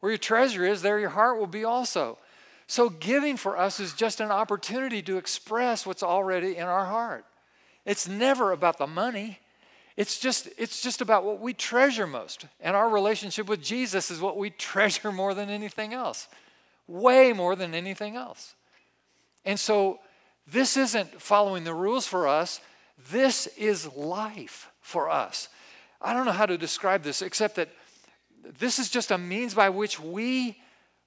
Where 0.01 0.11
your 0.11 0.19
treasure 0.19 0.65
is, 0.65 0.83
there 0.83 0.99
your 0.99 1.11
heart 1.11 1.39
will 1.39 1.47
be 1.47 1.65
also. 1.65 2.19
So, 2.67 2.91
giving 2.91 3.37
for 3.37 3.57
us 3.57 3.79
is 3.79 3.93
just 3.93 4.21
an 4.21 4.33
opportunity 4.33 5.01
to 5.03 5.17
express 5.17 5.87
what's 5.87 6.03
already 6.03 6.57
in 6.57 6.65
our 6.65 6.87
heart. 6.87 7.25
It's 7.85 8.09
never 8.09 8.51
about 8.51 8.79
the 8.79 8.89
money. 8.89 9.39
It's 9.97 10.19
just, 10.19 10.49
it's 10.59 10.83
just 10.83 11.01
about 11.01 11.25
what 11.25 11.41
we 11.41 11.55
treasure 11.55 12.09
most. 12.09 12.45
And 12.61 12.75
our 12.75 12.89
relationship 12.89 13.49
with 13.49 13.63
Jesus 13.63 14.11
is 14.11 14.21
what 14.21 14.37
we 14.37 14.51
treasure 14.59 15.13
more 15.13 15.33
than 15.33 15.49
anything 15.49 15.95
else, 15.95 16.27
way 16.87 17.33
more 17.33 17.57
than 17.57 17.75
anything 17.75 18.17
else. 18.17 18.55
And 19.45 19.59
so, 19.59 20.01
this 20.47 20.77
isn't 20.77 21.21
following 21.21 21.65
the 21.65 21.75
rules 21.75 22.07
for 22.07 22.29
us, 22.29 22.61
this 23.11 23.47
is 23.59 23.87
life 23.95 24.71
for 24.81 25.11
us. 25.11 25.49
I 26.01 26.13
don't 26.13 26.27
know 26.27 26.33
how 26.33 26.47
to 26.47 26.59
describe 26.59 27.03
this 27.03 27.23
except 27.23 27.57
that 27.57 27.69
this 28.59 28.79
is 28.79 28.89
just 28.89 29.11
a 29.11 29.19
means 29.19 29.55
by 29.55 29.71
which 29.71 29.99
we, 29.99 30.61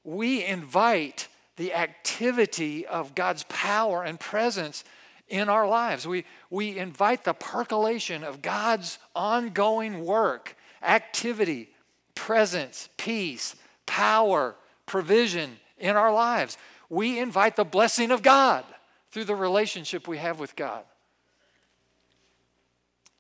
we 0.04 0.44
invite 0.44 1.28
the 1.56 1.74
activity 1.74 2.86
of 2.86 3.16
God's 3.16 3.44
power 3.48 4.04
and 4.04 4.20
presence 4.20 4.84
in 5.28 5.48
our 5.48 5.68
lives. 5.68 6.08
We, 6.08 6.26
we 6.50 6.78
invite 6.78 7.24
the 7.24 7.34
percolation 7.34 8.24
of 8.24 8.42
God's 8.42 8.98
ongoing 9.16 10.04
work, 10.04 10.56
activity, 10.82 11.70
presence, 12.16 12.90
peace, 12.98 13.56
power, 13.86 14.56
provision 14.86 15.58
in 15.80 15.96
our 15.96 16.12
lives. 16.12 16.58
We 16.90 17.20
invite 17.20 17.56
the 17.56 17.64
blessing 17.64 18.12
of 18.12 18.22
God 18.22 18.64
through 19.12 19.26
the 19.26 19.36
relationship 19.36 20.08
we 20.08 20.18
have 20.18 20.40
with 20.40 20.56
God. 20.56 20.84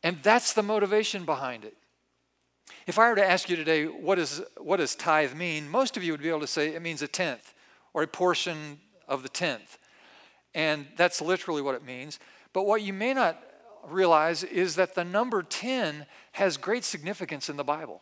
And 0.03 0.17
that's 0.23 0.53
the 0.53 0.63
motivation 0.63 1.25
behind 1.25 1.65
it. 1.65 1.75
If 2.87 2.97
I 2.97 3.09
were 3.09 3.15
to 3.15 3.29
ask 3.29 3.49
you 3.49 3.55
today, 3.55 3.85
what, 3.85 4.17
is, 4.17 4.41
what 4.57 4.77
does 4.77 4.95
tithe 4.95 5.33
mean? 5.35 5.69
Most 5.69 5.97
of 5.97 6.03
you 6.03 6.13
would 6.13 6.21
be 6.21 6.29
able 6.29 6.39
to 6.41 6.47
say 6.47 6.73
it 6.73 6.81
means 6.81 7.01
a 7.01 7.07
tenth 7.07 7.53
or 7.93 8.03
a 8.03 8.07
portion 8.07 8.79
of 9.07 9.23
the 9.23 9.29
tenth. 9.29 9.77
And 10.55 10.87
that's 10.95 11.21
literally 11.21 11.61
what 11.61 11.75
it 11.75 11.83
means. 11.83 12.19
But 12.53 12.65
what 12.65 12.81
you 12.81 12.93
may 12.93 13.13
not 13.13 13.41
realize 13.87 14.43
is 14.43 14.75
that 14.75 14.95
the 14.95 15.03
number 15.03 15.43
10 15.43 16.05
has 16.33 16.57
great 16.57 16.83
significance 16.83 17.49
in 17.49 17.57
the 17.57 17.63
Bible. 17.63 18.01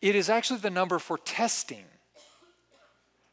It 0.00 0.14
is 0.14 0.28
actually 0.28 0.60
the 0.60 0.70
number 0.70 0.98
for 0.98 1.18
testing. 1.18 1.84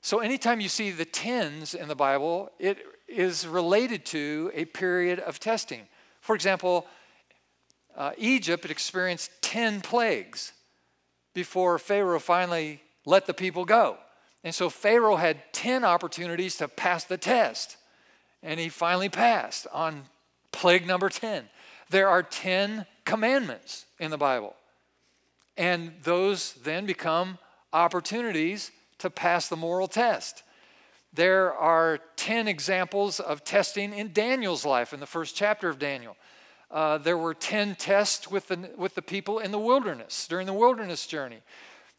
So 0.05 0.19
anytime 0.19 0.61
you 0.61 0.69
see 0.69 0.91
the 0.91 1.03
tens 1.03 1.73
in 1.73 1.87
the 1.87 1.95
Bible, 1.95 2.51
it 2.59 2.77
is 3.07 3.47
related 3.47 4.05
to 4.05 4.51
a 4.53 4.65
period 4.65 5.17
of 5.17 5.39
testing. 5.39 5.81
For 6.21 6.35
example, 6.35 6.85
uh, 7.97 8.11
Egypt 8.15 8.69
experienced 8.69 9.31
10 9.41 9.81
plagues 9.81 10.53
before 11.33 11.79
Pharaoh 11.79 12.19
finally 12.19 12.83
let 13.07 13.25
the 13.25 13.33
people 13.33 13.65
go. 13.65 13.97
And 14.43 14.53
so 14.53 14.69
Pharaoh 14.69 15.15
had 15.15 15.41
10 15.53 15.83
opportunities 15.83 16.55
to 16.57 16.67
pass 16.67 17.05
the 17.05 17.17
test. 17.17 17.75
And 18.43 18.59
he 18.59 18.69
finally 18.69 19.09
passed 19.09 19.65
on 19.73 20.03
plague 20.51 20.85
number 20.85 21.09
10. 21.09 21.45
There 21.89 22.09
are 22.09 22.21
10 22.21 22.85
commandments 23.05 23.87
in 23.99 24.11
the 24.11 24.19
Bible. 24.19 24.53
And 25.57 25.93
those 26.03 26.53
then 26.63 26.85
become 26.85 27.39
opportunities 27.73 28.69
to 28.99 29.10
pass 29.10 29.47
the 29.47 29.55
moral 29.55 29.88
test. 29.88 30.43
There 31.13 31.53
are 31.53 31.99
10 32.17 32.47
examples 32.47 33.19
of 33.19 33.43
testing 33.43 33.93
in 33.93 34.12
Daniel's 34.12 34.65
life 34.65 34.93
in 34.93 34.99
the 34.99 35.05
first 35.05 35.36
chapter 35.36 35.69
of 35.69 35.79
Daniel. 35.79 36.17
Uh, 36.69 36.97
there 36.97 37.17
were 37.17 37.34
10 37.34 37.75
tests 37.75 38.29
with 38.29 38.47
the, 38.47 38.69
with 38.75 38.95
the 38.95 39.01
people 39.01 39.39
in 39.39 39.51
the 39.51 39.60
wilderness 39.60 40.27
during 40.27 40.45
the 40.45 40.53
wilderness 40.53 41.08
journey. 41.08 41.39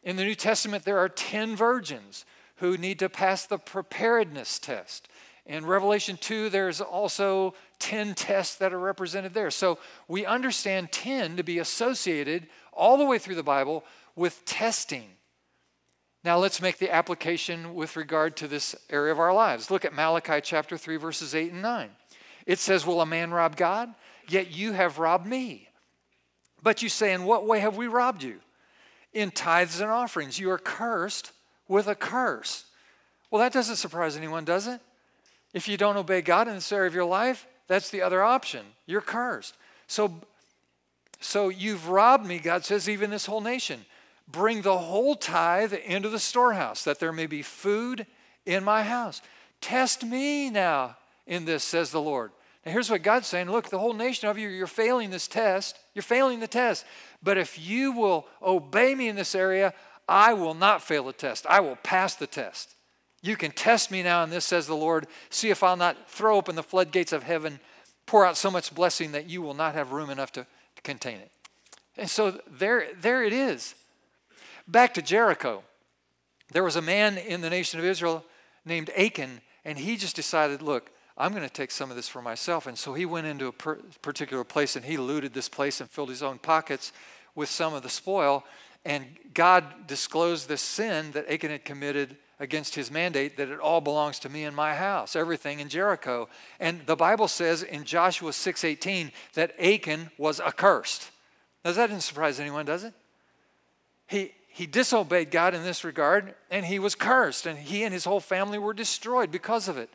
In 0.03 0.17
the 0.17 0.23
New 0.23 0.35
Testament, 0.35 0.85
there 0.85 0.99
are 0.99 1.09
10 1.09 1.55
virgins 1.55 2.25
who 2.57 2.77
need 2.77 2.99
to 2.99 3.09
pass 3.09 3.45
the 3.45 3.57
preparedness 3.57 4.59
test. 4.59 5.07
In 5.47 5.65
Revelation 5.65 6.17
2, 6.19 6.49
there's 6.49 6.81
also 6.81 7.55
10 7.79 8.13
tests 8.15 8.55
that 8.57 8.73
are 8.73 8.79
represented 8.79 9.33
there. 9.33 9.49
So 9.49 9.79
we 10.07 10.25
understand 10.25 10.91
10 10.91 11.37
to 11.37 11.43
be 11.43 11.59
associated 11.59 12.47
all 12.73 12.97
the 12.97 13.05
way 13.05 13.17
through 13.17 13.35
the 13.35 13.43
Bible 13.43 13.83
with 14.15 14.43
testing. 14.45 15.07
Now 16.27 16.39
let's 16.39 16.61
make 16.61 16.77
the 16.77 16.93
application 16.93 17.73
with 17.73 17.95
regard 17.95 18.35
to 18.35 18.49
this 18.49 18.75
area 18.89 19.13
of 19.13 19.19
our 19.19 19.33
lives. 19.33 19.71
Look 19.71 19.85
at 19.85 19.93
Malachi 19.93 20.41
chapter 20.43 20.77
3, 20.77 20.97
verses 20.97 21.33
8 21.33 21.53
and 21.53 21.61
9. 21.61 21.89
It 22.45 22.59
says, 22.59 22.85
Will 22.85 22.99
a 22.99 23.05
man 23.05 23.31
rob 23.31 23.55
God? 23.55 23.93
Yet 24.27 24.51
you 24.51 24.73
have 24.73 24.99
robbed 24.99 25.25
me. 25.25 25.69
But 26.61 26.83
you 26.83 26.89
say, 26.89 27.13
In 27.13 27.23
what 27.23 27.47
way 27.47 27.61
have 27.61 27.77
we 27.77 27.87
robbed 27.87 28.23
you? 28.23 28.41
In 29.13 29.31
tithes 29.31 29.79
and 29.79 29.89
offerings. 29.89 30.37
You 30.37 30.51
are 30.51 30.57
cursed 30.57 31.31
with 31.69 31.87
a 31.87 31.95
curse. 31.95 32.65
Well, 33.31 33.41
that 33.41 33.53
doesn't 33.53 33.77
surprise 33.77 34.17
anyone, 34.17 34.43
does 34.43 34.67
it? 34.67 34.81
If 35.53 35.69
you 35.69 35.77
don't 35.77 35.95
obey 35.95 36.21
God 36.21 36.49
in 36.49 36.55
this 36.55 36.73
area 36.73 36.87
of 36.87 36.93
your 36.93 37.05
life, 37.05 37.47
that's 37.67 37.89
the 37.89 38.01
other 38.01 38.21
option. 38.21 38.65
You're 38.85 38.99
cursed. 38.99 39.55
So, 39.87 40.19
so 41.21 41.47
you've 41.47 41.87
robbed 41.87 42.25
me, 42.25 42.39
God 42.39 42.65
says, 42.65 42.89
even 42.89 43.11
this 43.11 43.27
whole 43.27 43.39
nation. 43.39 43.85
Bring 44.27 44.61
the 44.61 44.77
whole 44.77 45.15
tithe 45.15 45.73
into 45.73 46.09
the 46.09 46.19
storehouse, 46.19 46.83
that 46.83 46.99
there 46.99 47.13
may 47.13 47.27
be 47.27 47.41
food 47.41 48.05
in 48.45 48.63
my 48.63 48.83
house. 48.83 49.21
Test 49.61 50.03
me 50.03 50.49
now 50.49 50.97
in 51.25 51.45
this, 51.45 51.63
says 51.63 51.91
the 51.91 52.01
Lord. 52.01 52.31
Now, 52.65 52.71
here's 52.73 52.89
what 52.89 53.03
God's 53.03 53.27
saying 53.27 53.49
Look, 53.49 53.69
the 53.69 53.79
whole 53.79 53.93
nation 53.93 54.27
of 54.27 54.37
you, 54.37 54.49
you're 54.49 54.67
failing 54.67 55.09
this 55.09 55.27
test. 55.27 55.79
You're 55.93 56.03
failing 56.03 56.39
the 56.39 56.47
test. 56.47 56.85
But 57.23 57.37
if 57.37 57.57
you 57.57 57.93
will 57.93 58.27
obey 58.41 58.93
me 58.93 59.07
in 59.07 59.15
this 59.15 59.35
area, 59.35 59.73
I 60.07 60.33
will 60.33 60.53
not 60.53 60.81
fail 60.81 61.05
the 61.05 61.13
test. 61.13 61.45
I 61.47 61.59
will 61.59 61.77
pass 61.77 62.15
the 62.15 62.27
test. 62.27 62.75
You 63.21 63.35
can 63.35 63.51
test 63.51 63.91
me 63.91 64.03
now 64.03 64.23
in 64.23 64.29
this, 64.29 64.45
says 64.45 64.67
the 64.67 64.75
Lord. 64.75 65.07
See 65.29 65.49
if 65.49 65.63
I'll 65.63 65.75
not 65.75 66.09
throw 66.09 66.37
open 66.37 66.55
the 66.55 66.63
floodgates 66.63 67.11
of 67.11 67.23
heaven, 67.23 67.59
pour 68.05 68.25
out 68.25 68.37
so 68.37 68.51
much 68.51 68.73
blessing 68.73 69.11
that 69.13 69.29
you 69.29 69.41
will 69.41 69.53
not 69.53 69.73
have 69.73 69.91
room 69.91 70.09
enough 70.09 70.31
to, 70.33 70.45
contain 70.83 71.17
it. 71.17 71.31
And 71.97 72.09
so 72.09 72.39
there, 72.49 72.87
there 73.01 73.23
it 73.23 73.33
is. 73.33 73.75
Back 74.67 74.93
to 74.95 75.01
Jericho. 75.01 75.63
There 76.51 76.63
was 76.63 76.75
a 76.75 76.81
man 76.81 77.17
in 77.17 77.41
the 77.41 77.49
nation 77.49 77.79
of 77.79 77.85
Israel 77.85 78.23
named 78.65 78.89
Achan, 78.97 79.41
and 79.65 79.77
he 79.77 79.97
just 79.97 80.15
decided, 80.15 80.61
look, 80.61 80.91
I'm 81.17 81.31
going 81.31 81.43
to 81.43 81.49
take 81.49 81.71
some 81.71 81.89
of 81.89 81.95
this 81.95 82.07
for 82.07 82.21
myself. 82.21 82.67
And 82.67 82.77
so 82.77 82.93
he 82.93 83.05
went 83.05 83.27
into 83.27 83.47
a 83.47 83.51
per- 83.51 83.79
particular 84.01 84.43
place 84.43 84.75
and 84.75 84.85
he 84.85 84.97
looted 84.97 85.33
this 85.33 85.49
place 85.49 85.81
and 85.81 85.89
filled 85.89 86.09
his 86.09 86.21
own 86.21 86.37
pockets 86.37 86.93
with 87.33 87.49
some 87.49 87.73
of 87.73 87.81
the 87.81 87.89
spoil. 87.89 88.43
And 88.85 89.05
God 89.33 89.87
disclosed 89.87 90.47
this 90.47 90.61
sin 90.61 91.11
that 91.13 91.29
Achan 91.29 91.49
had 91.49 91.65
committed 91.65 92.17
against 92.39 92.75
his 92.75 92.91
mandate 92.91 93.35
that 93.37 93.49
it 93.49 93.59
all 93.59 93.81
belongs 93.81 94.19
to 94.19 94.29
me 94.29 94.43
and 94.43 94.55
my 94.55 94.75
house, 94.75 95.15
everything 95.15 95.59
in 95.59 95.69
Jericho. 95.69 96.29
And 96.59 96.85
the 96.85 96.95
Bible 96.95 97.27
says 97.27 97.63
in 97.63 97.83
Joshua 97.83 98.31
6:18 98.31 99.11
that 99.33 99.59
Achan 99.59 100.11
was 100.19 100.39
accursed. 100.39 101.09
Now 101.65 101.71
that 101.71 101.87
didn't 101.87 102.03
surprise 102.03 102.39
anyone, 102.39 102.65
does 102.65 102.83
it? 102.83 102.93
He 104.05 104.33
he 104.57 104.65
disobeyed 104.65 105.29
God 105.29 105.53
in 105.53 105.61
this 105.61 105.83
regard 105.83 106.33
and 106.49 106.65
he 106.65 106.79
was 106.79 106.95
cursed 106.95 107.45
and 107.45 107.59
he 107.59 107.83
and 107.83 107.93
his 107.93 108.05
whole 108.05 108.19
family 108.19 108.57
were 108.57 108.73
destroyed 108.73 109.29
because 109.29 109.67
of 109.67 109.77
it. 109.77 109.87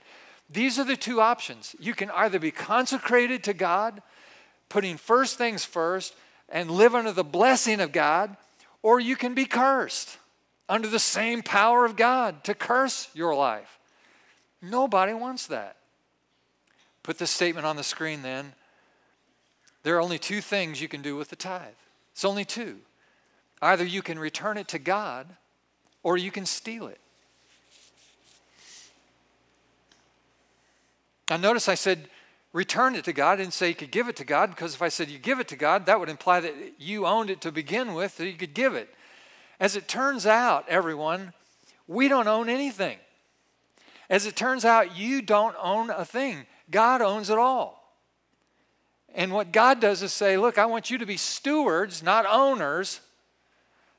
These 0.49 0.79
are 0.79 0.85
the 0.85 0.97
two 0.97 1.21
options. 1.21 1.75
You 1.81 1.95
can 1.95 2.13
either 2.13 2.39
be 2.39 2.53
consecrated 2.53 3.43
to 3.43 3.55
God, 3.55 4.03
putting 4.69 4.99
first 4.99 5.37
things 5.37 5.65
first 5.65 6.15
and 6.49 6.71
live 6.71 6.95
under 6.95 7.11
the 7.11 7.25
blessing 7.25 7.81
of 7.81 7.91
God, 7.91 8.37
or 8.85 9.01
you 9.01 9.17
can 9.17 9.35
be 9.35 9.47
cursed 9.47 10.17
under 10.69 10.87
the 10.87 11.01
same 11.01 11.43
power 11.43 11.85
of 11.85 11.97
God 11.97 12.45
to 12.45 12.55
curse 12.55 13.09
your 13.15 13.35
life. 13.35 13.81
Nobody 14.63 15.13
wants 15.13 15.49
that. 15.49 15.75
Put 17.03 17.19
this 17.19 17.33
statement 17.33 17.67
on 17.67 17.75
the 17.75 17.83
screen 17.83 18.23
then. 18.23 18.53
There 19.83 19.97
are 19.97 20.01
only 20.01 20.21
two 20.21 20.41
things 20.41 20.81
you 20.81 20.87
can 20.87 21.03
do 21.03 21.17
with 21.17 21.31
the 21.31 21.37
tithe. 21.37 21.75
It's 22.13 22.25
only 22.25 22.45
two. 22.45 22.79
Either 23.63 23.85
you 23.85 24.03
can 24.03 24.19
return 24.19 24.59
it 24.59 24.67
to 24.69 24.79
God 24.81 25.29
or 26.03 26.19
you 26.19 26.33
can 26.33 26.45
steal 26.45 26.89
it. 26.89 26.99
Now, 31.31 31.37
notice 31.37 31.69
I 31.69 31.77
said 31.77 32.09
return 32.53 32.97
it 32.97 33.05
to 33.05 33.13
God. 33.13 33.35
I 33.35 33.37
didn't 33.37 33.55
say 33.55 33.69
you 33.69 33.75
could 33.75 33.93
give 33.93 34.09
it 34.09 34.17
to 34.17 34.25
God 34.25 34.51
because 34.51 34.75
if 34.75 34.83
I 34.83 34.89
said 34.89 35.09
you 35.09 35.19
give 35.19 35.39
it 35.39 35.49
to 35.49 35.57
God, 35.57 35.87
that 35.87 36.01
would 36.01 36.09
imply 36.09 36.41
that 36.41 36.55
you 36.79 37.07
owned 37.07 37.31
it 37.31 37.41
to 37.43 37.53
begin 37.53 37.95
with, 37.95 38.17
that 38.19 38.27
you 38.27 38.35
could 38.35 38.53
give 38.53 38.75
it. 38.75 38.93
As 39.61 39.77
it 39.77 39.87
turns 39.87 40.27
out, 40.27 40.69
everyone, 40.69 41.33
we 41.87 42.09
don't 42.09 42.27
own 42.27 42.49
anything. 42.49 42.99
As 44.11 44.27
it 44.27 44.35
turns 44.35 44.65
out, 44.65 44.97
you 44.97 45.23
don't 45.23 45.55
own 45.63 45.89
a 45.89 46.05
thing. 46.05 46.47
God 46.69 47.01
owns 47.01 47.31
it 47.31 47.39
all. 47.39 47.97
And 49.15 49.33
what 49.33 49.53
God 49.53 49.81
does 49.81 50.03
is 50.03 50.13
say, 50.13 50.37
Look, 50.37 50.59
I 50.59 50.67
want 50.67 50.91
you 50.91 50.99
to 50.99 51.07
be 51.07 51.17
stewards, 51.17 52.03
not 52.03 52.27
owners, 52.27 53.01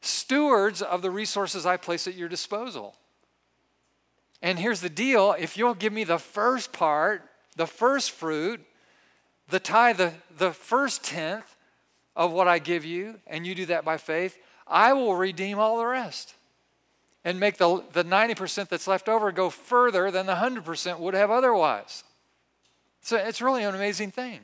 stewards 0.06 0.82
of 0.82 1.02
the 1.02 1.12
resources 1.12 1.66
I 1.66 1.78
place 1.78 2.08
at 2.08 2.16
your 2.16 2.30
disposal. 2.30 2.96
And 4.42 4.60
here's 4.60 4.82
the 4.82 4.90
deal 4.90 5.36
if 5.40 5.58
you'll 5.58 5.74
give 5.74 5.94
me 5.94 6.04
the 6.04 6.20
first 6.20 6.74
part, 6.74 7.24
the 7.56 7.68
first 7.68 8.12
fruit, 8.12 8.62
the 9.50 9.60
tithe, 9.60 9.98
the, 9.98 10.14
the 10.38 10.52
first 10.52 11.04
tenth 11.04 11.56
of 12.16 12.32
what 12.32 12.48
I 12.48 12.60
give 12.60 12.86
you, 12.86 13.20
and 13.26 13.48
you 13.48 13.56
do 13.56 13.66
that 13.68 13.86
by 13.86 13.98
faith, 13.98 14.38
I 14.68 14.94
will 14.94 15.16
redeem 15.16 15.60
all 15.60 15.78
the 15.78 15.86
rest 15.86 16.36
and 17.26 17.40
make 17.40 17.58
the, 17.58 17.84
the 17.94 18.04
90% 18.04 18.68
that's 18.68 18.88
left 18.88 19.08
over 19.08 19.32
go 19.32 19.50
further 19.50 20.12
than 20.12 20.26
the 20.26 20.36
100% 20.36 21.00
would 21.00 21.14
have 21.14 21.32
otherwise. 21.32 22.04
So 23.02 23.18
it's 23.18 23.42
really 23.42 23.64
an 23.64 23.76
amazing 23.76 24.12
thing. 24.12 24.42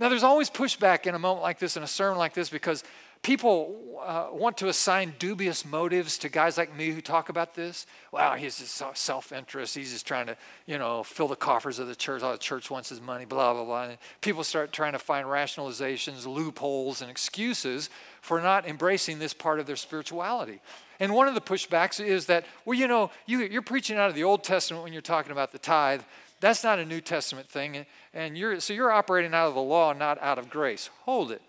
Now, 0.00 0.08
there's 0.08 0.22
always 0.22 0.48
pushback 0.48 1.06
in 1.06 1.14
a 1.14 1.18
moment 1.18 1.42
like 1.42 1.58
this, 1.58 1.76
in 1.76 1.82
a 1.82 1.88
sermon 1.88 2.18
like 2.18 2.32
this, 2.32 2.48
because 2.48 2.84
people 3.22 4.00
uh, 4.04 4.28
want 4.32 4.56
to 4.58 4.68
assign 4.68 5.14
dubious 5.18 5.64
motives 5.64 6.18
to 6.18 6.28
guys 6.28 6.56
like 6.56 6.74
me 6.76 6.90
who 6.90 7.00
talk 7.00 7.28
about 7.28 7.54
this. 7.54 7.86
Wow, 8.12 8.34
he's 8.34 8.58
just 8.58 8.82
self-interest. 8.96 9.74
He's 9.74 9.92
just 9.92 10.06
trying 10.06 10.26
to, 10.26 10.36
you 10.66 10.78
know, 10.78 11.02
fill 11.02 11.28
the 11.28 11.36
coffers 11.36 11.78
of 11.78 11.88
the 11.88 11.96
church. 11.96 12.22
All 12.22 12.32
the 12.32 12.38
church 12.38 12.70
wants 12.70 12.88
his 12.88 13.00
money, 13.00 13.24
blah, 13.24 13.52
blah, 13.52 13.64
blah. 13.64 13.84
And 13.84 13.98
people 14.20 14.44
start 14.44 14.72
trying 14.72 14.92
to 14.92 14.98
find 14.98 15.26
rationalizations, 15.26 16.26
loopholes, 16.26 17.02
and 17.02 17.10
excuses 17.10 17.90
for 18.20 18.40
not 18.40 18.66
embracing 18.66 19.18
this 19.18 19.34
part 19.34 19.60
of 19.60 19.66
their 19.66 19.76
spirituality. 19.76 20.60
And 21.00 21.14
one 21.14 21.28
of 21.28 21.34
the 21.34 21.40
pushbacks 21.40 22.04
is 22.04 22.26
that, 22.26 22.44
well, 22.64 22.78
you 22.78 22.88
know, 22.88 23.10
you, 23.26 23.40
you're 23.40 23.62
preaching 23.62 23.96
out 23.96 24.08
of 24.08 24.14
the 24.14 24.24
Old 24.24 24.42
Testament 24.42 24.84
when 24.84 24.92
you're 24.92 25.02
talking 25.02 25.32
about 25.32 25.52
the 25.52 25.58
tithe. 25.58 26.02
That's 26.40 26.62
not 26.62 26.78
a 26.78 26.84
New 26.84 27.00
Testament 27.00 27.48
thing. 27.48 27.84
And 28.14 28.38
you're, 28.38 28.60
so 28.60 28.72
you're 28.72 28.92
operating 28.92 29.34
out 29.34 29.48
of 29.48 29.54
the 29.54 29.60
law, 29.60 29.92
not 29.92 30.20
out 30.22 30.38
of 30.38 30.48
grace. 30.48 30.88
Hold 31.04 31.32
it. 31.32 31.42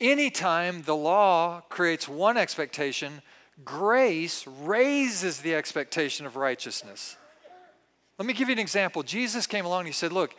Anytime 0.00 0.82
the 0.82 0.96
law 0.96 1.62
creates 1.68 2.06
one 2.06 2.36
expectation, 2.36 3.22
grace 3.64 4.46
raises 4.46 5.40
the 5.40 5.54
expectation 5.54 6.26
of 6.26 6.36
righteousness. 6.36 7.16
Let 8.18 8.26
me 8.26 8.34
give 8.34 8.48
you 8.48 8.52
an 8.52 8.58
example. 8.58 9.02
Jesus 9.02 9.46
came 9.46 9.64
along 9.64 9.80
and 9.80 9.88
he 9.88 9.92
said, 9.92 10.12
Look, 10.12 10.34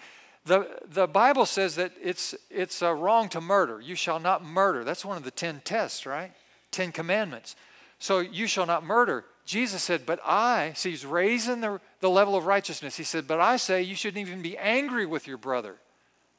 the, 0.46 0.68
the 0.90 1.08
Bible 1.08 1.46
says 1.46 1.76
that 1.76 1.92
it's, 2.02 2.34
it's 2.50 2.82
uh, 2.82 2.94
wrong 2.94 3.30
to 3.30 3.42
murder. 3.42 3.82
You 3.82 3.96
shall 3.96 4.20
not 4.20 4.46
murder. 4.46 4.84
That's 4.84 5.04
one 5.04 5.18
of 5.18 5.24
the 5.24 5.32
10 5.32 5.62
tests, 5.66 6.06
right? 6.06 6.32
10 6.72 6.92
commandments. 6.92 7.56
So 8.00 8.20
you 8.20 8.48
shall 8.48 8.66
not 8.66 8.84
murder. 8.84 9.26
Jesus 9.46 9.84
said, 9.84 10.06
But 10.06 10.20
I, 10.26 10.74
see, 10.76 10.92
he's 10.92 11.06
raising 11.06 11.62
the, 11.62 11.80
the 12.00 12.10
level 12.10 12.36
of 12.36 12.46
righteousness. 12.46 12.98
He 12.98 13.04
said, 13.04 13.28
But 13.28 13.40
I 13.40 13.58
say 13.58 13.82
you 13.82 13.96
shouldn't 13.96 14.26
even 14.26 14.42
be 14.42 14.58
angry 14.58 15.06
with 15.06 15.28
your 15.28 15.38
brother. 15.38 15.76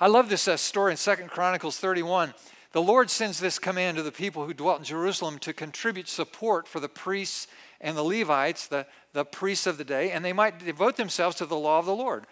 I 0.01 0.07
love 0.07 0.29
this 0.29 0.47
uh, 0.47 0.57
story 0.57 0.91
in 0.91 0.97
Second 0.97 1.29
Chronicles 1.29 1.77
31. 1.77 2.33
The 2.73 2.81
Lord 2.81 3.11
sends 3.11 3.39
this 3.39 3.59
command 3.59 3.97
to 3.97 4.03
the 4.03 4.11
people 4.11 4.47
who 4.47 4.53
dwelt 4.53 4.79
in 4.79 4.85
Jerusalem 4.85 5.37
to 5.39 5.53
contribute 5.53 6.07
support 6.07 6.67
for 6.67 6.79
the 6.79 6.89
priests 6.89 7.47
and 7.79 7.95
the 7.95 8.03
Levites, 8.03 8.67
the, 8.67 8.87
the 9.13 9.23
priests 9.23 9.67
of 9.67 9.77
the 9.77 9.83
day, 9.83 10.09
and 10.09 10.25
they 10.25 10.33
might 10.33 10.57
devote 10.57 10.97
themselves 10.97 11.35
to 11.35 11.45
the 11.45 11.55
law 11.55 11.77
of 11.77 11.85
the 11.85 11.95
Lord. 11.95 12.25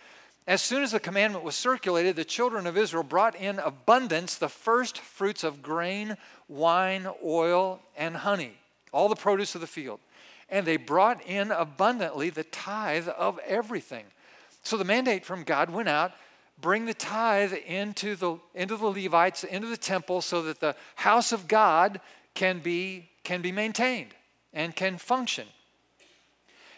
As 0.47 0.63
soon 0.63 0.82
as 0.82 0.93
the 0.93 0.99
commandment 0.99 1.45
was 1.45 1.56
circulated, 1.56 2.15
the 2.15 2.25
children 2.25 2.65
of 2.65 2.75
Israel 2.75 3.04
brought 3.04 3.36
in 3.36 3.60
abundance 3.60 4.36
the 4.36 4.49
first 4.49 4.97
fruits 4.97 5.43
of 5.43 5.62
grain, 5.62 6.17
wine, 6.47 7.08
oil, 7.23 7.80
and 7.95 8.17
honey, 8.17 8.54
all 8.91 9.10
the 9.10 9.15
produce 9.15 9.54
of 9.54 9.62
the 9.62 9.67
field. 9.67 9.99
And 10.49 10.65
they 10.65 10.77
brought 10.77 11.23
in 11.23 11.51
abundantly 11.51 12.32
the 12.32 12.43
tithe 12.45 13.08
of 13.10 13.38
everything. 13.45 14.06
So 14.63 14.75
the 14.75 14.86
mandate 14.86 15.23
from 15.23 15.43
God 15.43 15.69
went 15.69 15.88
out 15.88 16.13
bring 16.62 16.86
the 16.86 16.93
tithe 16.93 17.54
into 17.54 18.15
the, 18.15 18.38
into 18.54 18.78
the 18.78 18.86
Levites, 18.86 19.43
into 19.43 19.67
the 19.67 19.78
temple, 19.78 20.21
so 20.21 20.41
that 20.43 20.60
the 20.60 20.76
house 20.95 21.32
of 21.32 21.47
God 21.47 22.00
can 22.34 22.60
be, 22.60 23.10
can 23.24 23.41
be 23.41 23.52
maintained 23.52 24.13
and 24.54 24.76
can 24.76 24.97
function. 24.97 25.47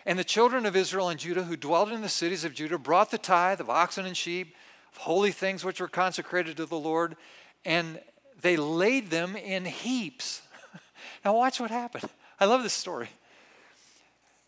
And 0.05 0.17
the 0.17 0.23
children 0.23 0.65
of 0.65 0.75
Israel 0.75 1.09
and 1.09 1.19
Judah 1.19 1.43
who 1.43 1.55
dwelt 1.55 1.91
in 1.91 2.01
the 2.01 2.09
cities 2.09 2.43
of 2.43 2.53
Judah 2.53 2.77
brought 2.77 3.11
the 3.11 3.17
tithe 3.17 3.61
of 3.61 3.69
oxen 3.69 4.05
and 4.05 4.17
sheep, 4.17 4.55
of 4.91 4.97
holy 4.97 5.31
things 5.31 5.63
which 5.63 5.79
were 5.79 5.87
consecrated 5.87 6.57
to 6.57 6.65
the 6.65 6.79
Lord, 6.79 7.15
and 7.63 7.99
they 8.41 8.57
laid 8.57 9.09
them 9.09 9.35
in 9.35 9.65
heaps. 9.65 10.41
now, 11.25 11.35
watch 11.35 11.59
what 11.59 11.71
happened. 11.71 12.09
I 12.39 12.45
love 12.45 12.63
this 12.63 12.73
story. 12.73 13.09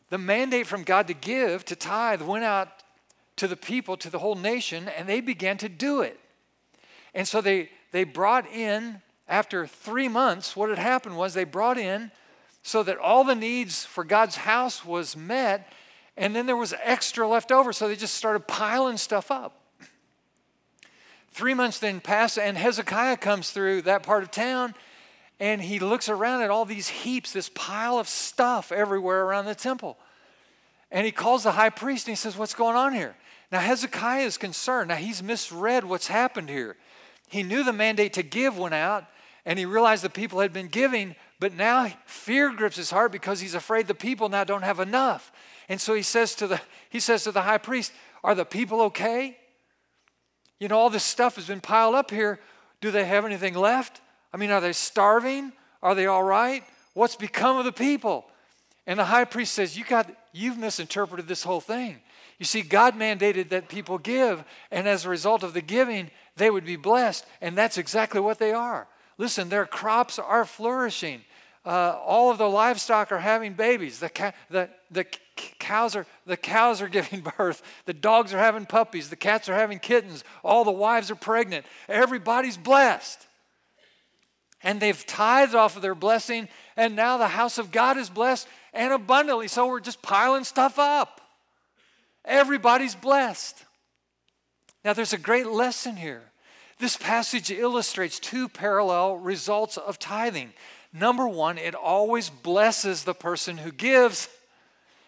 The 0.10 0.18
mandate 0.18 0.68
from 0.68 0.84
God 0.84 1.08
to 1.08 1.14
give, 1.14 1.66
to 1.66 1.76
tithe, 1.76 2.22
went 2.22 2.44
out 2.44 2.70
to 3.38 3.48
the 3.48 3.56
people, 3.56 3.98
to 3.98 4.10
the 4.10 4.20
whole 4.20 4.36
nation, 4.36 4.88
and 4.88 5.08
they 5.08 5.22
began 5.22 5.58
to 5.58 5.70
do 5.70 6.02
it. 6.02 6.20
And 7.14 7.28
so 7.28 7.42
they, 7.42 7.70
they 7.92 8.04
brought 8.04 8.50
in, 8.50 9.02
after 9.28 9.66
three 9.66 10.08
months, 10.08 10.56
what 10.56 10.70
had 10.70 10.78
happened 10.78 11.18
was 11.18 11.34
they 11.34 11.44
brought 11.44 11.78
in 11.78 12.12
so 12.62 12.84
that 12.84 12.98
all 12.98 13.24
the 13.24 13.36
needs 13.36 13.86
for 13.86 14.04
God's 14.04 14.38
house 14.38 14.86
was 14.86 15.16
met, 15.16 15.72
and 16.18 16.36
then 16.36 16.46
there 16.46 16.56
was 16.56 16.74
extra 16.84 17.28
left 17.28 17.52
over, 17.52 17.74
so 17.74 17.88
they 17.88 17.96
just 17.96 18.16
started 18.16 18.48
piling 18.48 18.98
stuff 18.98 19.32
up. 19.32 19.62
Three 21.32 21.54
months 21.54 21.80
then 21.80 22.00
pass, 22.00 22.38
and 22.38 22.58
Hezekiah 22.58 23.18
comes 23.18 23.52
through 23.52 23.84
that 23.84 24.04
part 24.04 24.24
of 24.24 24.32
town, 24.32 24.74
and 25.40 25.62
he 25.62 25.80
looks 25.80 26.08
around 26.08 26.42
at 26.42 26.50
all 26.50 26.66
these 26.66 26.88
heaps, 26.88 27.34
this 27.34 27.50
pile 27.54 28.00
of 28.00 28.08
stuff 28.08 28.72
everywhere 28.72 29.26
around 29.26 29.46
the 29.46 29.56
temple. 29.56 29.98
And 30.92 31.06
he 31.06 31.12
calls 31.12 31.44
the 31.44 31.52
high 31.52 31.72
priest 31.72 32.08
and 32.08 32.14
he 32.14 32.16
says, 32.16 32.38
What's 32.38 32.54
going 32.54 32.78
on 32.78 32.94
here? 32.94 33.16
Now, 33.52 33.60
Hezekiah 33.60 34.26
is 34.26 34.38
concerned. 34.38 34.90
Now, 34.90 34.96
he's 34.96 35.22
misread 35.22 35.86
what's 35.86 36.08
happened 36.08 36.50
here. 36.50 36.76
He 37.28 37.44
knew 37.44 37.64
the 37.64 37.74
mandate 37.74 38.14
to 38.14 38.24
give 38.24 38.58
went 38.58 38.74
out, 38.74 39.06
and 39.46 39.58
he 39.60 39.66
realized 39.66 40.04
the 40.04 40.10
people 40.10 40.40
had 40.40 40.54
been 40.54 40.68
giving, 40.68 41.16
but 41.40 41.54
now 41.54 41.92
fear 42.06 42.52
grips 42.54 42.78
his 42.78 42.92
heart 42.92 43.12
because 43.12 43.40
he's 43.40 43.56
afraid 43.56 43.88
the 43.88 43.94
people 43.94 44.30
now 44.30 44.44
don't 44.44 44.64
have 44.64 44.80
enough. 44.80 45.32
And 45.70 45.80
so 45.80 45.94
he 45.94 46.02
says 46.02 46.36
to 46.36 46.48
the, 46.48 46.62
he 46.90 47.00
says 47.00 47.24
to 47.24 47.32
the 47.32 47.42
high 47.42 47.58
priest, 47.58 47.92
Are 48.24 48.36
the 48.36 48.46
people 48.46 48.82
okay? 48.84 49.38
You 50.60 50.68
know, 50.68 50.78
all 50.78 50.90
this 50.90 51.04
stuff 51.04 51.36
has 51.36 51.48
been 51.48 51.62
piled 51.62 51.96
up 51.96 52.12
here. 52.12 52.40
Do 52.82 52.92
they 52.92 53.06
have 53.06 53.26
anything 53.26 53.56
left? 53.56 54.02
I 54.34 54.38
mean, 54.38 54.52
are 54.52 54.62
they 54.62 54.74
starving? 54.74 55.52
Are 55.82 55.96
they 55.96 56.06
all 56.06 56.24
right? 56.24 56.64
What's 56.94 57.16
become 57.16 57.58
of 57.58 57.66
the 57.66 57.72
people? 57.72 58.26
And 58.88 59.00
the 59.00 59.06
high 59.06 59.26
priest 59.26 59.54
says, 59.54 59.78
You 59.78 59.84
got 59.84 60.10
you've 60.32 60.58
misinterpreted 60.58 61.28
this 61.28 61.44
whole 61.44 61.62
thing. 61.62 62.00
You 62.38 62.46
see, 62.46 62.62
God 62.62 62.96
mandated 62.96 63.50
that 63.50 63.70
people 63.70 63.98
give, 63.98 64.44
and 64.72 64.88
as 64.88 65.06
a 65.06 65.10
result 65.10 65.44
of 65.44 65.54
the 65.54 65.62
giving, 65.62 66.12
they 66.36 66.50
would 66.50 66.66
be 66.66 66.76
blessed, 66.76 67.26
and 67.42 67.58
that's 67.58 67.78
exactly 67.78 68.20
what 68.20 68.40
they 68.40 68.52
are. 68.52 68.88
Listen, 69.18 69.48
their 69.48 69.66
crops 69.66 70.20
are 70.20 70.44
flourishing. 70.44 71.22
Uh, 71.66 71.98
all 72.06 72.30
of 72.30 72.38
the 72.38 72.50
livestock 72.50 73.12
are 73.12 73.20
having 73.20 73.54
babies. 73.54 74.00
The, 74.00 74.10
ca- 74.10 74.34
the, 74.50 74.70
the, 74.92 75.06
cows 75.60 75.96
are, 75.96 76.06
the 76.26 76.38
cows 76.38 76.82
are 76.82 76.88
giving 76.90 77.22
birth. 77.38 77.64
The 77.86 77.94
dogs 77.94 78.34
are 78.34 78.40
having 78.40 78.66
puppies. 78.66 79.10
The 79.10 79.16
cats 79.16 79.50
are 79.50 79.56
having 79.56 79.80
kittens. 79.80 80.24
All 80.44 80.64
the 80.64 80.72
wives 80.72 81.10
are 81.10 81.16
pregnant. 81.16 81.66
Everybody's 81.88 82.58
blessed. 82.58 83.26
And 84.62 84.80
they've 84.80 85.06
tithed 85.06 85.56
off 85.56 85.76
of 85.76 85.82
their 85.82 85.96
blessing, 85.96 86.50
and 86.76 86.96
now 86.96 87.18
the 87.18 87.28
house 87.28 87.58
of 87.58 87.72
God 87.72 87.98
is 87.98 88.10
blessed 88.10 88.48
and 88.74 88.94
abundantly. 88.94 89.48
So 89.48 89.68
we're 89.68 89.80
just 89.80 90.02
piling 90.02 90.44
stuff 90.44 90.80
up. 90.80 91.22
Everybody's 92.26 92.96
blessed. 92.96 93.64
Now, 94.84 94.94
there's 94.94 95.14
a 95.14 95.18
great 95.18 95.48
lesson 95.48 95.96
here. 95.96 96.22
This 96.80 96.98
passage 96.98 97.52
illustrates 97.52 98.20
two 98.20 98.50
parallel 98.50 99.18
results 99.18 99.78
of 99.78 99.98
tithing. 99.98 100.54
Number 100.92 101.28
one, 101.28 101.58
it 101.58 101.76
always 101.76 102.30
blesses 102.30 103.04
the 103.04 103.14
person 103.14 103.58
who 103.58 103.72
gives. 103.72 104.30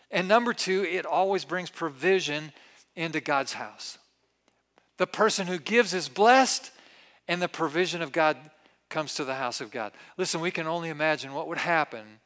And 0.10 0.28
number 0.28 0.54
two, 0.54 0.84
it 0.84 1.06
always 1.06 1.46
brings 1.46 1.70
provision 1.70 2.52
into 2.96 3.20
God's 3.20 3.54
house. 3.54 3.98
The 4.98 5.08
person 5.08 5.48
who 5.48 5.60
gives 5.60 5.94
is 5.94 6.10
blessed, 6.10 6.72
and 7.28 7.42
the 7.42 7.48
provision 7.48 8.02
of 8.02 8.12
God 8.12 8.38
comes 8.90 9.16
to 9.16 9.26
the 9.26 9.36
house 9.36 9.62
of 9.62 9.70
God. 9.70 9.92
Listen, 10.18 10.42
we 10.42 10.52
can 10.52 10.66
only 10.66 10.90
imagine 10.90 11.34
what 11.34 11.48
would 11.48 11.58
happen 11.58 12.20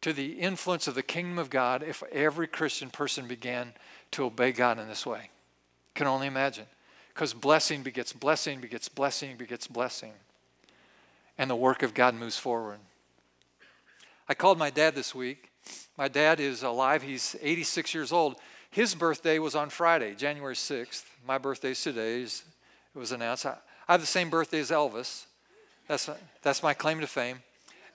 to 0.00 0.12
the 0.12 0.32
influence 0.32 0.88
of 0.88 0.94
the 0.94 1.02
kingdom 1.02 1.38
of 1.38 1.50
God 1.50 1.82
if 1.82 2.02
every 2.10 2.48
Christian 2.48 2.90
person 2.90 3.28
began 3.28 3.72
to 4.12 4.24
obey 4.24 4.52
God 4.52 4.78
in 4.78 4.88
this 4.88 5.04
way. 5.04 5.30
Can 5.94 6.06
only 6.06 6.26
imagine. 6.26 6.66
Because 7.12 7.34
blessing 7.34 7.82
begets 7.82 8.12
blessing, 8.12 8.60
begets 8.60 8.88
blessing, 8.88 9.36
begets 9.36 9.66
blessing. 9.66 10.12
And 11.36 11.50
the 11.50 11.56
work 11.56 11.82
of 11.82 11.94
God 11.94 12.14
moves 12.14 12.38
forward. 12.38 12.78
I 14.28 14.34
called 14.34 14.58
my 14.58 14.70
dad 14.70 14.94
this 14.94 15.14
week. 15.14 15.50
My 15.98 16.08
dad 16.08 16.40
is 16.40 16.62
alive, 16.62 17.02
he's 17.02 17.36
86 17.40 17.94
years 17.94 18.12
old. 18.12 18.36
His 18.70 18.94
birthday 18.94 19.38
was 19.38 19.54
on 19.54 19.68
Friday, 19.68 20.14
January 20.14 20.54
6th. 20.54 21.04
My 21.26 21.36
birthday 21.36 21.72
is 21.72 21.82
today, 21.82 22.22
it 22.22 22.42
was 22.94 23.12
announced. 23.12 23.44
I 23.44 23.56
have 23.86 24.00
the 24.00 24.06
same 24.06 24.30
birthday 24.30 24.60
as 24.60 24.70
Elvis. 24.70 25.26
That's, 25.88 26.08
that's 26.40 26.62
my 26.62 26.72
claim 26.72 27.00
to 27.00 27.06
fame. 27.06 27.42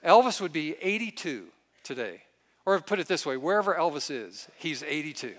Elvis 0.04 0.40
would 0.40 0.52
be 0.52 0.76
82 0.80 1.46
today. 1.82 2.22
Or 2.64 2.80
put 2.80 3.00
it 3.00 3.08
this 3.08 3.26
way 3.26 3.36
wherever 3.36 3.74
Elvis 3.74 4.10
is, 4.10 4.48
he's 4.56 4.82
82. 4.82 5.34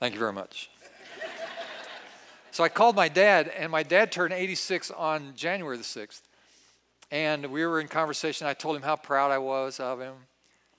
Thank 0.00 0.14
you 0.14 0.20
very 0.20 0.32
much. 0.32 0.70
so 2.50 2.64
I 2.64 2.68
called 2.68 2.96
my 2.96 3.08
dad, 3.08 3.48
and 3.48 3.70
my 3.70 3.82
dad 3.82 4.12
turned 4.12 4.32
86 4.32 4.90
on 4.90 5.32
January 5.36 5.76
the 5.76 5.84
6th. 5.84 6.22
And 7.10 7.46
we 7.46 7.64
were 7.64 7.80
in 7.80 7.88
conversation. 7.88 8.46
I 8.46 8.54
told 8.54 8.76
him 8.76 8.82
how 8.82 8.96
proud 8.96 9.30
I 9.30 9.38
was 9.38 9.78
of 9.78 10.00
him. 10.00 10.14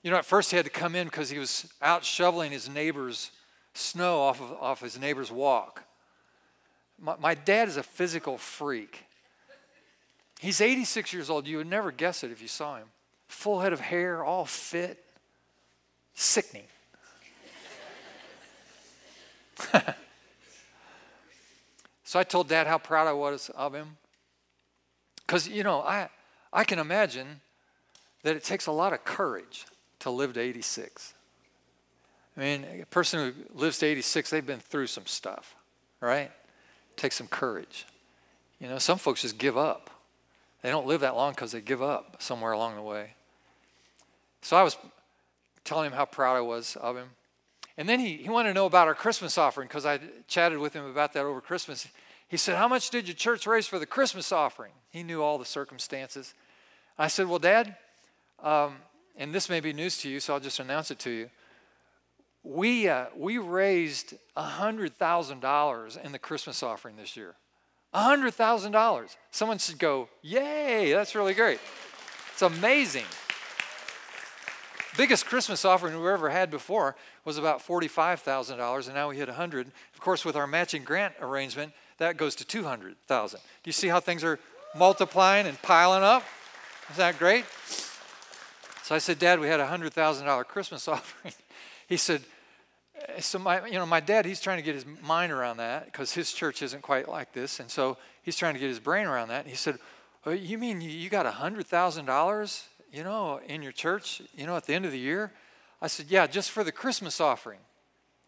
You 0.04 0.12
know, 0.12 0.18
at 0.18 0.26
first 0.26 0.52
he 0.52 0.58
had 0.58 0.66
to 0.66 0.72
come 0.72 0.96
in 0.96 1.08
because 1.08 1.30
he 1.30 1.40
was 1.40 1.72
out 1.82 2.04
shoveling 2.04 2.52
his 2.52 2.70
neighbor's 2.70 3.32
snow 3.74 4.20
off 4.20 4.42
of 4.42 4.52
off 4.54 4.82
his 4.82 5.00
neighbor's 5.00 5.32
walk. 5.32 5.84
My, 7.00 7.16
my 7.20 7.36
dad 7.36 7.68
is 7.68 7.78
a 7.78 7.84
physical 7.84 8.38
freak. 8.38 9.06
He's 10.40 10.62
86 10.62 11.14
years 11.14 11.30
old. 11.30 11.48
You 11.48 11.58
would 11.58 11.68
never 11.68 11.92
guess 11.92 12.24
it 12.24 12.32
if 12.32 12.42
you 12.42 12.48
saw 12.48 12.78
him. 12.78 12.88
Full 13.28 13.62
head 13.62 13.74
of 13.74 13.80
hair, 13.80 14.24
all 14.24 14.46
fit, 14.46 15.04
sickening. 16.14 16.68
so 22.04 22.20
I 22.20 22.24
told 22.24 22.48
dad 22.48 22.68
how 22.68 22.78
proud 22.78 23.08
I 23.08 23.14
was 23.14 23.50
of 23.56 23.74
him. 23.74 23.98
Because, 25.26 25.48
you 25.48 25.64
know, 25.64 25.82
I, 25.82 26.10
I 26.54 26.64
can 26.64 26.80
imagine 26.80 27.42
that 28.24 28.36
it 28.36 28.44
takes 28.44 28.68
a 28.68 28.72
lot 28.72 28.94
of 28.94 29.04
courage 29.04 29.66
to 30.00 30.10
live 30.10 30.34
to 30.34 30.40
86. 30.40 31.14
I 32.38 32.40
mean, 32.40 32.66
a 32.82 32.86
person 32.86 33.20
who 33.20 33.60
lives 33.60 33.80
to 33.80 33.86
86, 33.86 34.30
they've 34.30 34.46
been 34.46 34.60
through 34.60 34.88
some 34.88 35.06
stuff, 35.06 35.56
right? 36.02 36.32
It 36.92 36.98
takes 36.98 37.16
some 37.16 37.28
courage. 37.28 37.86
You 38.60 38.68
know, 38.68 38.78
some 38.78 38.98
folks 38.98 39.22
just 39.22 39.38
give 39.38 39.58
up. 39.58 39.90
They 40.62 40.70
don't 40.70 40.88
live 40.88 41.02
that 41.02 41.16
long 41.16 41.32
because 41.32 41.52
they 41.52 41.62
give 41.62 41.82
up 41.82 42.18
somewhere 42.20 42.52
along 42.52 42.76
the 42.76 42.82
way. 42.82 43.14
So 44.42 44.58
I 44.58 44.64
was 44.64 44.78
telling 45.64 45.88
him 45.88 45.94
how 45.94 46.06
proud 46.06 46.36
I 46.36 46.42
was 46.42 46.76
of 46.78 46.96
him. 46.98 47.10
And 47.78 47.90
then 47.90 48.00
he, 48.00 48.18
he 48.18 48.30
wanted 48.30 48.50
to 48.50 48.54
know 48.54 48.66
about 48.66 48.88
our 48.88 48.96
Christmas 48.96 49.38
offering 49.38 49.68
because 49.68 49.86
I 49.86 50.00
chatted 50.28 50.60
with 50.60 50.74
him 50.74 50.86
about 50.86 51.14
that 51.14 51.26
over 51.26 51.42
Christmas. 51.42 51.88
He 52.28 52.38
said, 52.38 52.56
How 52.56 52.68
much 52.68 52.90
did 52.90 53.08
your 53.08 53.16
church 53.16 53.46
raise 53.46 53.68
for 53.68 53.80
the 53.80 53.86
Christmas 53.86 54.32
offering? 54.32 54.72
He 54.90 55.04
knew 55.04 55.22
all 55.22 55.38
the 55.38 55.46
circumstances. 55.46 56.34
I 56.98 57.08
said, 57.08 57.28
Well, 57.28 57.40
Dad, 57.40 57.76
um, 58.42 58.78
and 59.18 59.34
this 59.34 59.50
may 59.50 59.60
be 59.60 59.74
news 59.74 59.98
to 60.00 60.10
you, 60.10 60.20
so 60.20 60.34
I'll 60.34 60.40
just 60.40 60.60
announce 60.60 60.90
it 60.92 61.00
to 61.00 61.10
you. 61.10 61.30
We, 62.44 62.88
uh, 62.88 63.08
we 63.18 63.40
raised 63.40 64.14
$100,000 64.38 66.06
in 66.06 66.12
the 66.12 66.20
Christmas 66.20 66.64
offering 66.64 66.96
this 66.96 67.18
year. 67.18 67.36
$100,000. 67.94 69.16
Someone 69.32 69.58
should 69.58 69.80
go, 69.80 70.10
Yay, 70.22 70.94
that's 70.94 71.16
really 71.16 71.34
great. 71.34 71.60
It's 72.32 72.42
amazing. 72.42 73.06
Biggest 74.98 75.26
Christmas 75.26 75.66
offering 75.66 76.00
we 76.02 76.10
ever 76.10 76.30
had 76.30 76.50
before 76.50 76.96
was 77.26 77.38
about 77.38 77.66
$45,000, 77.66 78.86
and 78.86 78.96
now 78.96 79.10
we 79.10 79.18
hit 79.18 79.28
100. 79.28 79.68
Of 79.94 80.00
course, 80.00 80.24
with 80.24 80.36
our 80.36 80.48
matching 80.48 80.84
grant 80.84 81.14
arrangement, 81.22 81.74
that 81.98 82.16
goes 82.18 82.36
to 82.36 82.46
200,000. 82.46 83.40
Do 83.40 83.68
you 83.68 83.74
see 83.74 83.90
how 83.90 84.00
things 84.00 84.24
are 84.24 84.40
multiplying 84.76 85.48
and 85.48 85.62
piling 85.62 86.04
up? 86.04 86.24
Isn't 86.92 87.00
that 87.00 87.20
great? 87.20 87.46
So 88.84 88.96
I 88.96 89.00
said, 89.00 89.20
Dad, 89.20 89.40
we 89.40 89.48
had 89.48 89.60
a 89.60 89.68
$100,000 89.68 90.46
Christmas 90.46 90.88
offering. 90.88 91.34
He 91.88 91.98
said, 91.98 92.22
eh, 93.08 93.20
so 93.20 93.40
my, 93.40 93.66
you 93.66 93.74
know, 93.74 93.86
my 93.86 94.00
dad, 94.00 94.26
he's 94.26 94.40
trying 94.40 94.58
to 94.58 94.64
get 94.64 94.76
his 94.76 94.86
mind 95.02 95.32
around 95.32 95.58
that 95.58 95.86
because 95.86 96.14
his 96.14 96.32
church 96.32 96.62
isn't 96.62 96.84
quite 96.84 97.10
like 97.10 97.34
this. 97.34 97.60
And 97.60 97.70
so 97.70 97.98
he's 98.22 98.38
trying 98.38 98.54
to 98.54 98.60
get 98.60 98.70
his 98.70 98.80
brain 98.80 99.08
around 99.08 99.30
that. 99.30 99.42
And 99.42 99.50
he 99.50 99.56
said, 99.56 99.78
oh, 100.26 100.32
you 100.32 100.58
mean 100.58 100.82
you 100.82 101.10
got 101.10 101.26
a 101.26 101.32
$100,000, 101.32 102.64
you 102.96 103.04
know, 103.04 103.42
in 103.46 103.62
your 103.62 103.74
church, 103.74 104.22
you 104.38 104.48
know, 104.48 104.56
at 104.56 104.66
the 104.66 104.74
end 104.74 104.86
of 104.86 104.92
the 104.94 104.98
year? 104.98 105.34
I 105.82 105.88
said, 105.88 106.06
yeah, 106.08 106.28
just 106.28 106.52
for 106.52 106.64
the 106.64 106.72
Christmas 106.72 107.20
offering. 107.20 107.60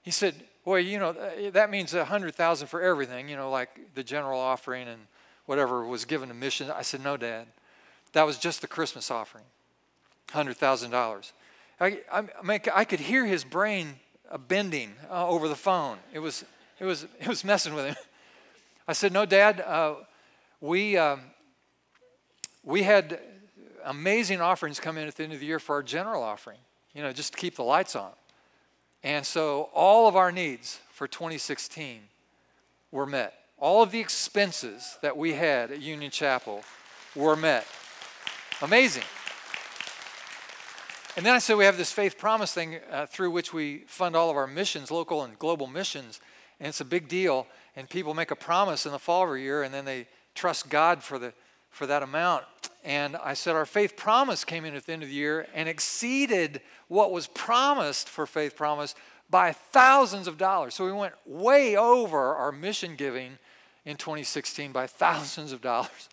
He 0.02 0.12
said, 0.12 0.36
boy, 0.66 0.80
you 0.80 1.00
know, 1.00 1.12
eh, 1.12 1.50
that 1.52 1.70
means 1.70 1.94
a 1.94 2.00
100000 2.00 2.68
for 2.68 2.82
everything, 2.82 3.30
you 3.30 3.38
know, 3.38 3.50
like 3.50 3.96
the 3.96 4.04
general 4.04 4.40
offering 4.40 4.90
and 4.90 5.00
whatever 5.46 5.86
was 5.86 6.04
given 6.04 6.28
to 6.28 6.36
missions. 6.36 6.70
I 6.70 6.82
said, 6.82 7.02
no, 7.02 7.16
Dad. 7.16 7.48
That 8.12 8.26
was 8.26 8.38
just 8.38 8.60
the 8.60 8.68
Christmas 8.68 9.10
offering, 9.10 9.46
$100,000. 10.30 11.32
I, 11.80 12.00
I, 12.12 12.60
I 12.74 12.84
could 12.84 13.00
hear 13.00 13.26
his 13.26 13.46
brain 13.46 13.96
bending 14.50 14.96
uh, 15.10 15.28
over 15.30 15.48
the 15.48 15.56
phone. 15.56 15.98
It 16.12 16.20
was, 16.20 16.44
it, 16.80 16.86
was, 16.86 17.06
it 17.22 17.28
was 17.28 17.46
messing 17.46 17.74
with 17.74 17.86
him. 17.86 17.96
I 18.88 18.94
said, 18.94 19.14
No, 19.14 19.26
Dad, 19.26 19.62
uh, 19.62 19.96
we, 20.60 20.98
um, 20.98 21.22
we 22.64 22.84
had 22.84 23.20
amazing 23.88 24.42
offerings 24.42 24.80
come 24.80 24.98
in 24.98 25.08
at 25.08 25.16
the 25.16 25.24
end 25.24 25.34
of 25.34 25.40
the 25.40 25.46
year 25.46 25.60
for 25.60 25.76
our 25.76 25.84
general 25.84 26.22
offering, 26.22 26.60
you 26.94 27.02
know, 27.02 27.12
just 27.12 27.34
to 27.34 27.40
keep 27.40 27.56
the 27.56 27.64
lights 27.64 27.96
on. 27.96 28.12
And 29.04 29.26
so 29.26 29.70
all 29.74 30.08
of 30.08 30.16
our 30.16 30.32
needs 30.32 30.80
for 30.92 31.08
2016 31.08 32.02
were 32.92 33.06
met. 33.06 33.34
All 33.58 33.82
of 33.82 33.92
the 33.92 34.00
expenses 34.00 34.98
that 35.02 35.18
we 35.18 35.34
had 35.34 35.72
at 35.72 35.82
Union 35.82 36.12
Chapel 36.12 36.64
were 37.16 37.36
met. 37.36 37.66
Amazing. 38.62 39.04
And 41.16 41.26
then 41.26 41.34
I 41.34 41.40
said 41.40 41.58
we 41.58 41.66
have 41.66 41.78
this 41.78 41.92
faith 41.92 42.18
promise 42.18 42.54
thing 42.54 42.80
uh, 42.92 43.08
through 43.08 43.32
which 43.32 43.54
we 43.54 43.80
fund 43.88 44.16
all 44.16 44.30
of 44.30 44.38
our 44.38 44.46
missions, 44.46 44.92
local 44.92 45.24
and 45.24 45.40
global 45.40 45.66
missions. 45.66 46.20
And 46.60 46.68
it's 46.68 46.82
a 46.82 46.86
big 46.86 47.08
deal. 47.08 47.48
And 47.76 47.90
people 47.90 48.14
make 48.14 48.30
a 48.30 48.36
promise 48.36 48.86
in 48.86 48.92
the 48.92 49.00
fall 49.00 49.24
of 49.24 49.30
every 49.30 49.44
year, 49.44 49.64
and 49.64 49.74
then 49.74 49.86
they 49.86 50.08
trust 50.36 50.70
God 50.70 51.02
for, 51.02 51.18
the, 51.18 51.34
for 51.78 51.86
that 51.86 52.04
amount. 52.04 52.44
And 52.84 53.16
I 53.18 53.34
said 53.34 53.56
our 53.56 53.66
faith 53.66 53.96
promise 53.96 54.44
came 54.44 54.66
in 54.66 54.76
at 54.76 54.86
the 54.86 54.94
end 54.94 55.04
of 55.04 55.10
the 55.10 55.16
year 55.16 55.48
and 55.54 55.70
exceeded 55.70 56.62
what 56.88 57.12
was 57.12 57.28
promised 57.28 58.10
for 58.10 58.26
faith 58.26 58.56
promise 58.56 58.96
by 59.30 59.52
thousands 59.52 60.28
of 60.28 60.38
dollars. 60.38 60.74
So 60.74 60.86
we 60.86 60.92
went 60.92 61.14
way 61.26 61.76
over 61.76 62.34
our 62.36 62.52
mission 62.52 62.96
giving 62.96 63.38
in 63.86 63.96
2016 63.98 64.72
by 64.72 64.88
thousands 64.88 65.52
of 65.52 65.62
dollars. 65.62 66.10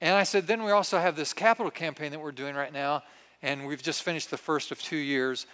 And 0.00 0.16
I 0.16 0.24
said, 0.24 0.46
then 0.46 0.64
we 0.64 0.72
also 0.72 0.98
have 0.98 1.14
this 1.14 1.32
capital 1.32 1.70
campaign 1.70 2.10
that 2.10 2.20
we're 2.20 2.32
doing 2.32 2.56
right 2.56 2.72
now, 2.72 3.04
and 3.40 3.66
we've 3.66 3.82
just 3.82 4.02
finished 4.02 4.30
the 4.30 4.36
first 4.36 4.72
of 4.72 4.82
two 4.82 4.96
years. 4.96 5.46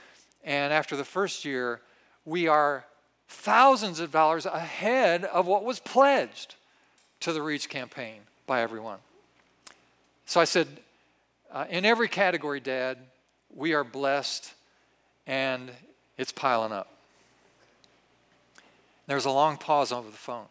And 0.42 0.72
after 0.72 0.96
the 0.96 1.04
first 1.04 1.44
year, 1.44 1.82
we 2.24 2.48
are 2.48 2.86
thousands 3.28 4.00
of 4.00 4.10
dollars 4.10 4.46
ahead 4.46 5.24
of 5.24 5.46
what 5.46 5.64
was 5.64 5.80
pledged 5.80 6.54
to 7.20 7.32
the 7.32 7.42
REACH 7.42 7.68
campaign 7.68 8.20
by 8.46 8.62
everyone. 8.62 8.98
So 10.28 10.42
I 10.42 10.44
said, 10.44 10.68
uh, 11.50 11.64
in 11.70 11.86
every 11.86 12.06
category, 12.06 12.60
Dad, 12.60 12.98
we 13.56 13.72
are 13.72 13.82
blessed 13.82 14.52
and 15.26 15.70
it's 16.18 16.32
piling 16.32 16.70
up. 16.70 16.92
There 19.06 19.16
was 19.16 19.24
a 19.24 19.30
long 19.30 19.56
pause 19.56 19.90
over 19.90 20.10
the 20.10 20.18
phone. 20.18 20.44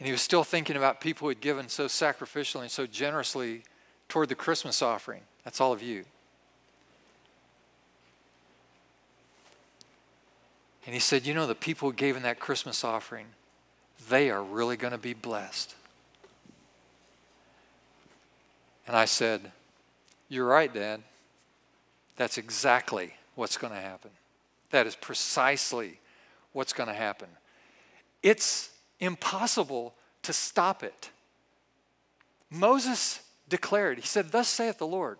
And 0.00 0.06
he 0.06 0.12
was 0.12 0.22
still 0.22 0.42
thinking 0.42 0.74
about 0.74 1.00
people 1.00 1.26
who 1.26 1.28
had 1.28 1.40
given 1.40 1.68
so 1.68 1.86
sacrificially 1.86 2.62
and 2.62 2.70
so 2.70 2.84
generously 2.84 3.62
toward 4.08 4.28
the 4.28 4.34
Christmas 4.34 4.82
offering. 4.82 5.22
That's 5.44 5.60
all 5.60 5.72
of 5.72 5.80
you. 5.80 6.04
And 10.84 10.94
he 10.94 11.00
said, 11.00 11.24
You 11.24 11.32
know, 11.32 11.46
the 11.46 11.54
people 11.54 11.90
who 11.90 11.94
gave 11.94 12.16
in 12.16 12.24
that 12.24 12.40
Christmas 12.40 12.82
offering, 12.82 13.26
they 14.08 14.30
are 14.30 14.42
really 14.42 14.76
going 14.76 14.90
to 14.90 14.98
be 14.98 15.14
blessed. 15.14 15.76
And 18.86 18.96
I 18.96 19.04
said, 19.04 19.52
You're 20.28 20.46
right, 20.46 20.72
Dad. 20.72 21.02
That's 22.16 22.38
exactly 22.38 23.14
what's 23.34 23.56
going 23.56 23.72
to 23.72 23.80
happen. 23.80 24.10
That 24.70 24.86
is 24.86 24.96
precisely 24.96 26.00
what's 26.52 26.72
going 26.72 26.88
to 26.88 26.94
happen. 26.94 27.28
It's 28.22 28.70
impossible 29.00 29.94
to 30.22 30.32
stop 30.32 30.82
it. 30.82 31.10
Moses 32.50 33.20
declared, 33.48 33.98
He 33.98 34.06
said, 34.06 34.32
Thus 34.32 34.48
saith 34.48 34.78
the 34.78 34.86
Lord, 34.86 35.18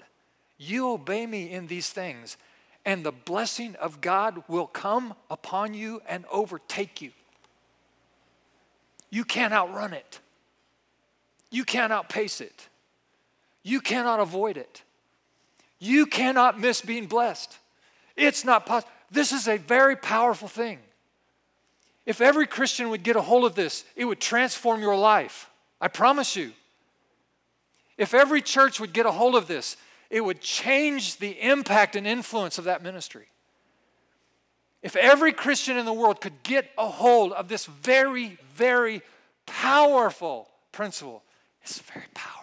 you 0.58 0.90
obey 0.90 1.26
me 1.26 1.50
in 1.50 1.66
these 1.66 1.90
things, 1.90 2.36
and 2.84 3.04
the 3.04 3.12
blessing 3.12 3.76
of 3.76 4.00
God 4.00 4.42
will 4.48 4.66
come 4.66 5.14
upon 5.30 5.74
you 5.74 6.00
and 6.08 6.24
overtake 6.32 7.02
you. 7.02 7.10
You 9.10 9.24
can't 9.24 9.52
outrun 9.52 9.92
it, 9.92 10.20
you 11.50 11.64
can't 11.64 11.92
outpace 11.92 12.40
it, 12.40 12.68
you 13.66 13.80
cannot 13.80 14.20
avoid 14.20 14.56
it. 14.56 14.82
You 15.80 16.06
cannot 16.06 16.60
miss 16.60 16.80
being 16.80 17.06
blessed. 17.06 17.58
It's 18.14 18.44
not 18.44 18.64
possible. 18.64 18.92
This 19.10 19.32
is 19.32 19.48
a 19.48 19.58
very 19.58 19.96
powerful 19.96 20.46
thing. 20.46 20.78
If 22.06 22.20
every 22.20 22.46
Christian 22.46 22.90
would 22.90 23.02
get 23.02 23.16
a 23.16 23.20
hold 23.20 23.44
of 23.44 23.56
this, 23.56 23.84
it 23.96 24.04
would 24.04 24.20
transform 24.20 24.80
your 24.80 24.96
life. 24.96 25.50
I 25.80 25.88
promise 25.88 26.36
you. 26.36 26.52
If 27.98 28.14
every 28.14 28.40
church 28.40 28.78
would 28.78 28.92
get 28.92 29.04
a 29.04 29.10
hold 29.10 29.34
of 29.34 29.48
this, 29.48 29.76
it 30.10 30.20
would 30.20 30.40
change 30.40 31.16
the 31.16 31.30
impact 31.42 31.96
and 31.96 32.06
influence 32.06 32.58
of 32.58 32.64
that 32.66 32.84
ministry. 32.84 33.26
If 34.80 34.94
every 34.94 35.32
Christian 35.32 35.76
in 35.76 35.86
the 35.86 35.92
world 35.92 36.20
could 36.20 36.44
get 36.44 36.70
a 36.78 36.86
hold 36.86 37.32
of 37.32 37.48
this 37.48 37.66
very, 37.66 38.38
very 38.54 39.02
powerful 39.44 40.48
principle, 40.70 41.24
it's 41.62 41.80
very 41.80 42.06
powerful. 42.14 42.36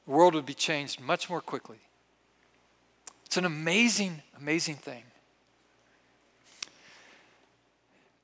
world 0.11 0.35
would 0.35 0.45
be 0.45 0.53
changed 0.53 0.99
much 0.99 1.29
more 1.29 1.41
quickly. 1.41 1.79
It's 3.25 3.37
an 3.37 3.45
amazing, 3.45 4.21
amazing 4.37 4.75
thing. 4.75 5.03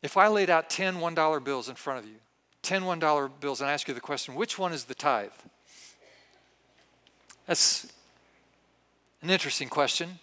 If 0.03 0.17
I 0.17 0.27
laid 0.27 0.49
out 0.49 0.69
10 0.69 0.97
$1 0.97 1.43
bills 1.43 1.69
in 1.69 1.75
front 1.75 1.99
of 1.99 2.05
you, 2.05 2.17
10 2.61 2.83
$1 2.83 3.31
bills, 3.39 3.61
and 3.61 3.69
I 3.69 3.73
ask 3.73 3.87
you 3.87 3.93
the 3.93 4.01
question, 4.01 4.35
which 4.35 4.59
one 4.59 4.73
is 4.73 4.83
the 4.83 4.93
tithe? 4.93 5.31
That's 7.47 7.87
an 9.21 9.29
interesting 9.29 9.69
question. 9.69 10.19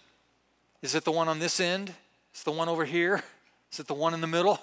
Is 0.81 0.93
it 0.95 1.03
the 1.03 1.11
one 1.11 1.27
on 1.27 1.39
this 1.39 1.59
end? 1.59 1.89
Is 2.33 2.41
it 2.41 2.45
the 2.45 2.51
one 2.51 2.69
over 2.69 2.85
here? 2.85 3.23
Is 3.71 3.79
it 3.79 3.87
the 3.87 3.93
one 3.93 4.13
in 4.13 4.21
the 4.21 4.27
middle? 4.27 4.59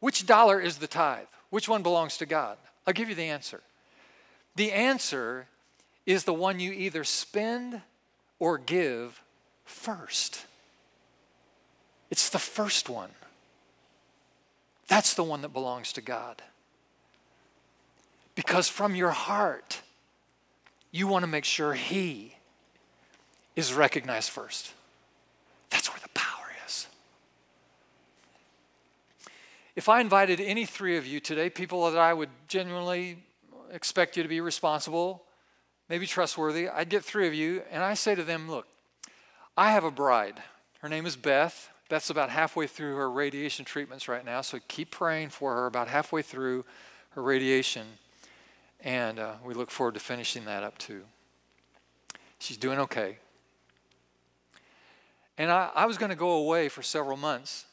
Which 0.00 0.26
dollar 0.26 0.60
is 0.60 0.78
the 0.78 0.86
tithe? 0.86 1.26
Which 1.50 1.68
one 1.68 1.82
belongs 1.82 2.18
to 2.18 2.26
God? 2.26 2.58
I'll 2.86 2.92
give 2.92 3.08
you 3.08 3.14
the 3.14 3.24
answer. 3.24 3.62
The 4.54 4.72
answer 4.72 5.46
is 6.08 6.24
the 6.24 6.32
one 6.32 6.58
you 6.58 6.72
either 6.72 7.04
spend 7.04 7.82
or 8.38 8.56
give 8.56 9.20
first. 9.66 10.46
It's 12.10 12.30
the 12.30 12.38
first 12.38 12.88
one. 12.88 13.10
That's 14.86 15.12
the 15.12 15.22
one 15.22 15.42
that 15.42 15.52
belongs 15.52 15.92
to 15.92 16.00
God. 16.00 16.40
Because 18.34 18.70
from 18.70 18.94
your 18.94 19.10
heart, 19.10 19.82
you 20.90 21.06
want 21.06 21.24
to 21.24 21.26
make 21.26 21.44
sure 21.44 21.74
He 21.74 22.36
is 23.54 23.74
recognized 23.74 24.30
first. 24.30 24.72
That's 25.68 25.90
where 25.90 26.00
the 26.02 26.08
power 26.14 26.46
is. 26.66 26.86
If 29.76 29.90
I 29.90 30.00
invited 30.00 30.40
any 30.40 30.64
three 30.64 30.96
of 30.96 31.06
you 31.06 31.20
today, 31.20 31.50
people 31.50 31.90
that 31.90 31.98
I 31.98 32.14
would 32.14 32.30
genuinely 32.46 33.18
expect 33.70 34.16
you 34.16 34.22
to 34.22 34.28
be 34.28 34.40
responsible, 34.40 35.22
maybe 35.88 36.06
trustworthy, 36.06 36.68
I'd 36.68 36.88
get 36.88 37.04
three 37.04 37.26
of 37.26 37.34
you 37.34 37.62
and 37.70 37.82
I 37.82 37.94
say 37.94 38.14
to 38.14 38.24
them, 38.24 38.50
look, 38.50 38.66
I 39.56 39.72
have 39.72 39.84
a 39.84 39.90
bride. 39.90 40.42
Her 40.80 40.88
name 40.88 41.06
is 41.06 41.16
Beth. 41.16 41.70
Beth's 41.88 42.10
about 42.10 42.30
halfway 42.30 42.66
through 42.66 42.96
her 42.96 43.10
radiation 43.10 43.64
treatments 43.64 44.08
right 44.08 44.24
now, 44.24 44.42
so 44.42 44.58
keep 44.68 44.90
praying 44.90 45.30
for 45.30 45.54
her 45.54 45.66
about 45.66 45.88
halfway 45.88 46.22
through 46.22 46.64
her 47.10 47.22
radiation. 47.22 47.86
And 48.80 49.18
uh, 49.18 49.34
we 49.44 49.54
look 49.54 49.70
forward 49.70 49.94
to 49.94 50.00
finishing 50.00 50.44
that 50.44 50.62
up 50.62 50.78
too. 50.78 51.02
She's 52.38 52.56
doing 52.56 52.78
okay. 52.78 53.18
And 55.36 55.50
I, 55.50 55.70
I 55.74 55.86
was 55.86 55.98
going 55.98 56.10
to 56.10 56.16
go 56.16 56.32
away 56.32 56.68
for 56.68 56.82
several 56.82 57.16
months. 57.16 57.64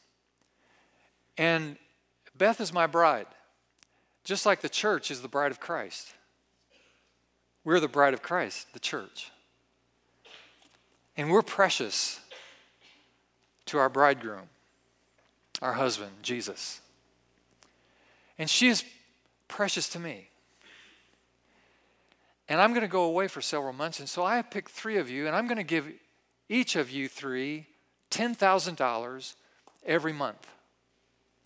And 1.38 1.78
Beth 2.38 2.62
is 2.62 2.72
my 2.72 2.88
bride, 2.88 3.28
just 4.24 4.46
like 4.46 4.62
the 4.62 4.70
church 4.70 5.12
is 5.12 5.22
the 5.22 5.28
bride 5.28 5.52
of 5.52 5.60
Christ. 5.60 6.14
We're 7.66 7.80
the 7.80 7.88
bride 7.88 8.14
of 8.14 8.22
Christ, 8.22 8.72
the 8.74 8.80
church. 8.80 9.32
And 11.18 11.32
we're 11.32 11.42
precious 11.42 12.20
to 13.66 13.80
our 13.80 13.90
bridegroom, 13.90 14.48
our 15.62 15.74
husband, 15.74 16.12
Jesus. 16.22 16.80
And 18.38 18.50
she 18.50 18.68
is 18.68 18.84
precious 19.48 19.90
to 19.90 20.00
me. 20.00 20.30
And 22.48 22.62
I'm 22.62 22.72
going 22.72 22.82
to 22.82 22.88
go 22.88 23.06
away 23.06 23.28
for 23.28 23.42
several 23.42 23.74
months. 23.74 24.00
And 24.00 24.08
so 24.08 24.24
I 24.24 24.36
have 24.36 24.52
picked 24.52 24.70
three 24.70 24.98
of 24.98 25.10
you, 25.10 25.26
and 25.26 25.36
I'm 25.36 25.48
going 25.48 25.58
to 25.58 25.64
give 25.64 25.92
each 26.48 26.76
of 26.76 26.92
you 26.92 27.08
three 27.08 27.66
$10,000 28.12 29.36
every 29.86 30.14
month. 30.14 30.48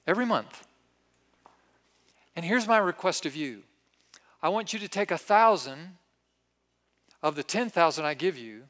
Every 0.06 0.26
month. 0.26 0.68
And 2.36 2.46
here's 2.46 2.68
my 2.68 2.78
request 2.78 3.26
of 3.26 3.36
you 3.36 3.64
I 4.42 4.50
want 4.50 4.74
you 4.74 4.80
to 4.80 4.88
take 4.88 5.12
a 5.12 5.18
thousand 5.18 5.98
of 7.22 7.36
the 7.36 7.44
10,000 7.44 8.06
I 8.06 8.14
give 8.14 8.38
you, 8.38 8.64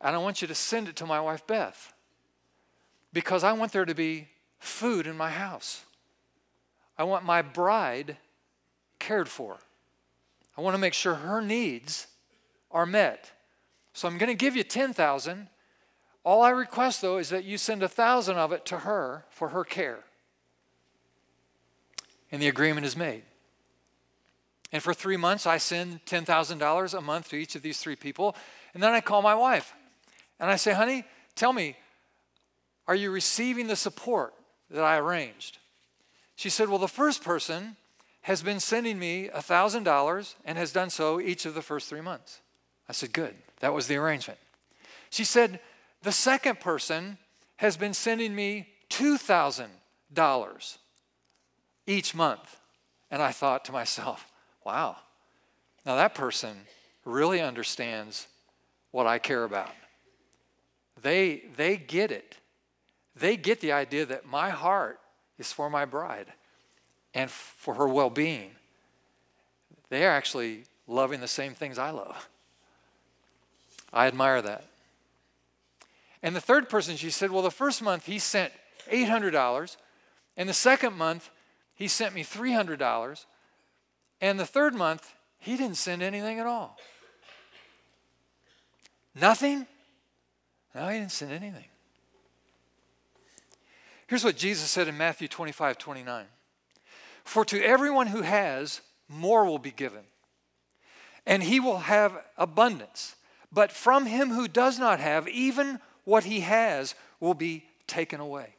and 0.00 0.14
I 0.14 0.18
want 0.18 0.42
you 0.42 0.48
to 0.48 0.54
send 0.54 0.88
it 0.88 0.96
to 0.96 1.06
my 1.06 1.20
wife 1.20 1.46
Beth 1.46 1.92
because 3.12 3.44
I 3.44 3.52
want 3.52 3.72
there 3.72 3.84
to 3.84 3.94
be 3.94 4.28
food 4.58 5.06
in 5.06 5.16
my 5.16 5.30
house. 5.30 5.84
I 6.96 7.04
want 7.04 7.24
my 7.24 7.42
bride 7.42 8.16
cared 8.98 9.28
for. 9.28 9.58
I 10.56 10.60
want 10.60 10.74
to 10.74 10.80
make 10.80 10.94
sure 10.94 11.14
her 11.14 11.40
needs 11.40 12.08
are 12.70 12.86
met. 12.86 13.32
So 13.92 14.08
I'm 14.08 14.18
going 14.18 14.28
to 14.28 14.34
give 14.34 14.56
you 14.56 14.64
10,000. 14.64 15.48
All 16.24 16.42
I 16.42 16.50
request 16.50 17.00
though 17.00 17.18
is 17.18 17.30
that 17.30 17.44
you 17.44 17.56
send 17.56 17.82
a 17.82 17.88
thousand 17.88 18.36
of 18.36 18.52
it 18.52 18.66
to 18.66 18.78
her 18.78 19.24
for 19.30 19.50
her 19.50 19.64
care. 19.64 20.04
And 22.30 22.42
the 22.42 22.48
agreement 22.48 22.84
is 22.84 22.96
made. 22.96 23.22
And 24.72 24.82
for 24.82 24.92
three 24.92 25.16
months, 25.16 25.46
I 25.46 25.56
send 25.58 26.04
$10,000 26.04 26.94
a 26.94 27.00
month 27.00 27.30
to 27.30 27.36
each 27.36 27.54
of 27.54 27.62
these 27.62 27.78
three 27.78 27.96
people. 27.96 28.36
And 28.74 28.82
then 28.82 28.92
I 28.92 29.00
call 29.00 29.22
my 29.22 29.34
wife 29.34 29.74
and 30.38 30.50
I 30.50 30.56
say, 30.56 30.72
honey, 30.72 31.04
tell 31.34 31.52
me, 31.52 31.76
are 32.86 32.94
you 32.94 33.10
receiving 33.10 33.66
the 33.66 33.76
support 33.76 34.34
that 34.70 34.82
I 34.82 34.98
arranged? 34.98 35.58
She 36.36 36.50
said, 36.50 36.68
Well, 36.68 36.78
the 36.78 36.88
first 36.88 37.22
person 37.22 37.76
has 38.22 38.42
been 38.42 38.60
sending 38.60 38.98
me 38.98 39.28
$1,000 39.34 40.34
and 40.44 40.58
has 40.58 40.72
done 40.72 40.90
so 40.90 41.20
each 41.20 41.46
of 41.46 41.54
the 41.54 41.62
first 41.62 41.88
three 41.88 42.00
months. 42.00 42.40
I 42.88 42.92
said, 42.92 43.12
Good. 43.12 43.34
That 43.60 43.74
was 43.74 43.88
the 43.88 43.96
arrangement. 43.96 44.38
She 45.10 45.24
said, 45.24 45.60
The 46.02 46.12
second 46.12 46.60
person 46.60 47.18
has 47.56 47.76
been 47.76 47.92
sending 47.92 48.34
me 48.34 48.68
$2,000 48.90 50.78
each 51.86 52.14
month. 52.14 52.60
And 53.10 53.22
I 53.22 53.32
thought 53.32 53.64
to 53.64 53.72
myself, 53.72 54.30
Wow, 54.64 54.96
now 55.86 55.96
that 55.96 56.14
person 56.14 56.56
really 57.04 57.40
understands 57.40 58.26
what 58.90 59.06
I 59.06 59.18
care 59.18 59.44
about. 59.44 59.70
They, 61.00 61.44
they 61.56 61.76
get 61.76 62.10
it 62.10 62.38
they 63.18 63.36
get 63.36 63.60
the 63.60 63.72
idea 63.72 64.06
that 64.06 64.26
my 64.26 64.50
heart 64.50 65.00
is 65.38 65.52
for 65.52 65.68
my 65.68 65.84
bride 65.84 66.26
and 67.14 67.30
for 67.30 67.74
her 67.74 67.88
well 67.88 68.10
being. 68.10 68.50
They 69.88 70.06
are 70.06 70.10
actually 70.10 70.64
loving 70.86 71.20
the 71.20 71.28
same 71.28 71.54
things 71.54 71.78
I 71.78 71.90
love. 71.90 72.28
I 73.92 74.06
admire 74.06 74.42
that. 74.42 74.64
And 76.22 76.36
the 76.36 76.40
third 76.40 76.68
person, 76.68 76.96
she 76.96 77.10
said, 77.10 77.30
Well, 77.30 77.42
the 77.42 77.50
first 77.50 77.82
month 77.82 78.06
he 78.06 78.18
sent 78.18 78.52
$800, 78.90 79.76
and 80.36 80.48
the 80.48 80.54
second 80.54 80.94
month 80.94 81.30
he 81.74 81.88
sent 81.88 82.14
me 82.14 82.22
$300, 82.22 83.24
and 84.20 84.38
the 84.38 84.46
third 84.46 84.74
month 84.74 85.14
he 85.38 85.56
didn't 85.56 85.76
send 85.76 86.02
anything 86.02 86.38
at 86.40 86.46
all. 86.46 86.76
Nothing? 89.14 89.66
No, 90.74 90.88
he 90.88 90.98
didn't 90.98 91.12
send 91.12 91.32
anything. 91.32 91.64
Here's 94.06 94.24
what 94.24 94.36
Jesus 94.36 94.70
said 94.70 94.88
in 94.88 94.96
Matthew 94.96 95.28
25 95.28 95.78
29. 95.78 96.26
For 97.24 97.44
to 97.44 97.62
everyone 97.62 98.06
who 98.06 98.22
has, 98.22 98.80
more 99.08 99.44
will 99.44 99.58
be 99.58 99.70
given, 99.70 100.04
and 101.26 101.42
he 101.42 101.60
will 101.60 101.78
have 101.78 102.16
abundance. 102.36 103.16
But 103.52 103.72
from 103.72 104.06
him 104.06 104.30
who 104.30 104.48
does 104.48 104.78
not 104.78 105.00
have, 105.00 105.28
even 105.28 105.80
what 106.04 106.24
he 106.24 106.40
has 106.40 106.94
will 107.20 107.34
be 107.34 107.64
taken 107.86 108.20
away. 108.20 108.54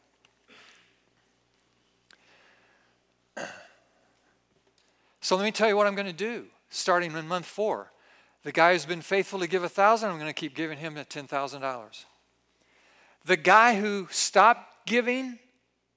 So 5.29 5.35
let 5.35 5.43
me 5.43 5.51
tell 5.51 5.67
you 5.67 5.77
what 5.77 5.85
I'm 5.85 5.93
going 5.93 6.07
to 6.07 6.11
do 6.11 6.47
starting 6.71 7.11
in 7.11 7.27
month 7.27 7.45
four. 7.45 7.91
The 8.41 8.51
guy 8.51 8.73
who's 8.73 8.87
been 8.87 9.03
faithful 9.03 9.37
to 9.41 9.47
give 9.47 9.63
a 9.63 9.69
thousand, 9.69 10.09
I'm 10.09 10.15
going 10.15 10.25
to 10.25 10.33
keep 10.33 10.55
giving 10.55 10.79
him 10.79 10.95
$10,000. 10.95 12.05
The 13.25 13.37
guy 13.37 13.79
who 13.79 14.07
stopped 14.09 14.87
giving 14.87 15.37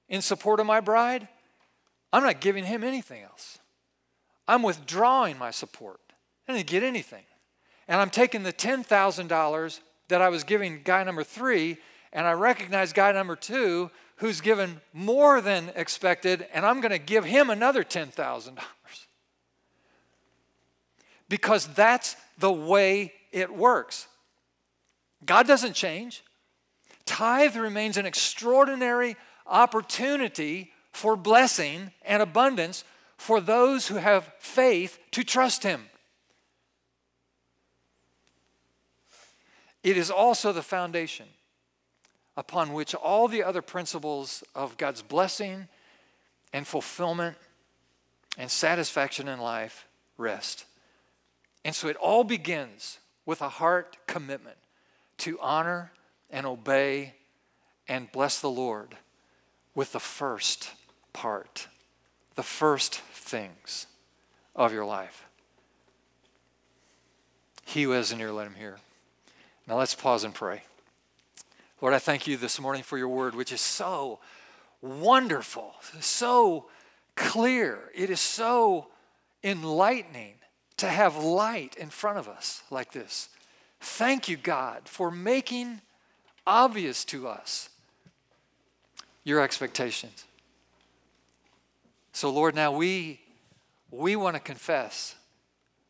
in 0.07 0.21
support 0.21 0.59
of 0.59 0.67
my 0.67 0.81
bride, 0.81 1.27
I'm 2.13 2.21
not 2.21 2.41
giving 2.41 2.63
him 2.63 2.83
anything 2.83 3.23
else. 3.23 3.57
I'm 4.47 4.61
withdrawing 4.61 5.39
my 5.39 5.49
support. 5.49 5.99
I 6.47 6.53
didn't 6.53 6.67
get 6.67 6.83
anything. 6.83 7.25
And 7.87 7.99
I'm 7.99 8.11
taking 8.11 8.43
the 8.43 8.53
$10,000 8.53 9.79
that 10.09 10.21
I 10.21 10.29
was 10.29 10.43
giving 10.43 10.81
guy 10.83 11.03
number 11.03 11.23
three, 11.23 11.77
and 12.11 12.27
I 12.27 12.33
recognize 12.33 12.93
guy 12.93 13.11
number 13.13 13.35
two 13.35 13.89
who's 14.17 14.41
given 14.41 14.79
more 14.93 15.41
than 15.41 15.71
expected, 15.75 16.45
and 16.53 16.67
I'm 16.67 16.81
going 16.81 16.91
to 16.91 16.99
give 16.99 17.25
him 17.25 17.49
another 17.49 17.83
$10,000. 17.83 18.59
Because 21.33 21.65
that's 21.65 22.15
the 22.37 22.51
way 22.51 23.11
it 23.31 23.51
works. 23.51 24.07
God 25.25 25.47
doesn't 25.47 25.73
change. 25.73 26.23
Tithe 27.07 27.55
remains 27.55 27.97
an 27.97 28.05
extraordinary 28.05 29.15
opportunity 29.47 30.71
for 30.91 31.15
blessing 31.15 31.91
and 32.03 32.21
abundance 32.21 32.83
for 33.17 33.41
those 33.41 33.87
who 33.87 33.95
have 33.95 34.31
faith 34.37 34.99
to 35.09 35.23
trust 35.23 35.63
Him. 35.63 35.85
It 39.81 39.97
is 39.97 40.11
also 40.11 40.51
the 40.51 40.61
foundation 40.61 41.25
upon 42.37 42.73
which 42.73 42.93
all 42.93 43.27
the 43.27 43.41
other 43.41 43.63
principles 43.63 44.43
of 44.53 44.77
God's 44.77 45.01
blessing 45.01 45.67
and 46.53 46.67
fulfillment 46.67 47.37
and 48.37 48.51
satisfaction 48.51 49.27
in 49.27 49.39
life 49.39 49.87
rest. 50.15 50.65
And 51.65 51.73
so 51.73 51.87
it 51.87 51.95
all 51.97 52.23
begins 52.23 52.99
with 53.25 53.41
a 53.41 53.49
heart 53.49 53.97
commitment 54.07 54.57
to 55.19 55.39
honor 55.39 55.91
and 56.29 56.45
obey 56.45 57.15
and 57.87 58.11
bless 58.11 58.39
the 58.39 58.49
Lord 58.49 58.97
with 59.75 59.91
the 59.93 59.99
first 59.99 60.71
part, 61.13 61.67
the 62.35 62.43
first 62.43 62.95
things 62.95 63.87
of 64.55 64.73
your 64.73 64.85
life. 64.85 65.25
He 67.65 67.83
who 67.83 67.91
has 67.91 68.11
an 68.11 68.19
ear, 68.19 68.31
let 68.31 68.47
him 68.47 68.55
hear. 68.55 68.77
Now 69.67 69.77
let's 69.77 69.95
pause 69.95 70.23
and 70.23 70.33
pray. 70.33 70.63
Lord, 71.81 71.93
I 71.93 71.99
thank 71.99 72.27
you 72.27 72.37
this 72.37 72.59
morning 72.59 72.83
for 72.83 72.97
your 72.97 73.07
word, 73.07 73.35
which 73.35 73.51
is 73.51 73.61
so 73.61 74.19
wonderful, 74.81 75.75
so 75.99 76.67
clear. 77.15 77.91
It 77.95 78.09
is 78.09 78.19
so 78.19 78.87
enlightening 79.43 80.35
to 80.83 80.89
have 80.89 81.15
light 81.15 81.77
in 81.77 81.89
front 81.89 82.17
of 82.17 82.27
us 82.27 82.61
like 82.69 82.91
this. 82.91 83.29
Thank 83.79 84.27
you, 84.27 84.35
God, 84.35 84.81
for 84.83 85.09
making 85.09 85.79
obvious 86.45 87.05
to 87.05 87.25
us 87.25 87.69
your 89.23 89.39
expectations. 89.39 90.25
So, 92.11 92.29
Lord, 92.29 92.53
now 92.53 92.73
we, 92.73 93.21
we 93.91 94.17
want 94.17 94.35
to 94.35 94.41
confess. 94.41 95.15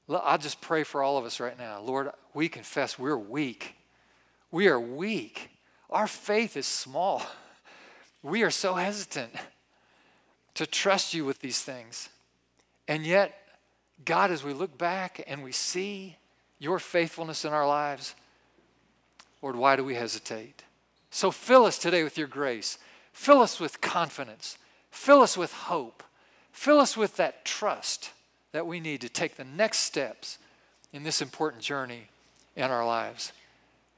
I'll 0.07 0.37
just 0.37 0.61
pray 0.61 0.83
for 0.83 1.01
all 1.01 1.17
of 1.17 1.25
us 1.25 1.39
right 1.39 1.57
now. 1.57 1.81
Lord, 1.81 2.11
we 2.35 2.47
confess 2.47 2.99
we're 2.99 3.17
weak. 3.17 3.73
We 4.51 4.67
are 4.67 4.79
weak. 4.79 5.49
Our 5.89 6.05
faith 6.05 6.55
is 6.55 6.67
small. 6.67 7.23
We 8.21 8.43
are 8.43 8.51
so 8.51 8.75
hesitant 8.75 9.33
to 10.53 10.65
trust 10.65 11.13
you 11.13 11.25
with 11.25 11.39
these 11.39 11.61
things. 11.61 12.07
And 12.87 13.05
yet, 13.05 13.42
God, 14.05 14.31
as 14.31 14.43
we 14.43 14.53
look 14.53 14.77
back 14.77 15.23
and 15.27 15.43
we 15.43 15.51
see 15.51 16.17
your 16.59 16.79
faithfulness 16.79 17.45
in 17.45 17.53
our 17.53 17.67
lives, 17.67 18.15
Lord, 19.41 19.55
why 19.55 19.75
do 19.75 19.83
we 19.83 19.95
hesitate? 19.95 20.63
So 21.11 21.29
fill 21.29 21.65
us 21.65 21.77
today 21.77 22.03
with 22.03 22.17
your 22.17 22.27
grace. 22.27 22.77
Fill 23.11 23.41
us 23.41 23.59
with 23.59 23.81
confidence. 23.81 24.57
Fill 24.89 25.21
us 25.21 25.37
with 25.37 25.53
hope. 25.53 26.03
Fill 26.51 26.79
us 26.79 26.95
with 26.95 27.17
that 27.17 27.45
trust 27.45 28.11
that 28.51 28.65
we 28.65 28.79
need 28.79 29.01
to 29.01 29.09
take 29.09 29.35
the 29.35 29.43
next 29.43 29.79
steps 29.79 30.37
in 30.91 31.03
this 31.03 31.21
important 31.21 31.61
journey 31.61 32.07
in 32.55 32.71
our 32.71 32.85
lives. 32.85 33.31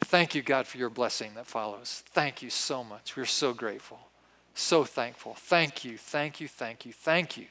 Thank 0.01 0.35
you, 0.35 0.41
God, 0.41 0.67
for 0.67 0.77
your 0.77 0.89
blessing 0.89 1.31
that 1.35 1.47
follows. 1.47 2.03
Thank 2.07 2.41
you 2.41 2.49
so 2.49 2.83
much. 2.83 3.15
We're 3.15 3.25
so 3.25 3.53
grateful, 3.53 3.99
so 4.53 4.83
thankful. 4.83 5.35
Thank 5.35 5.85
you, 5.85 5.97
thank 5.97 6.39
you, 6.39 6.47
thank 6.47 6.85
you, 6.85 6.93
thank 6.93 7.37
you 7.37 7.45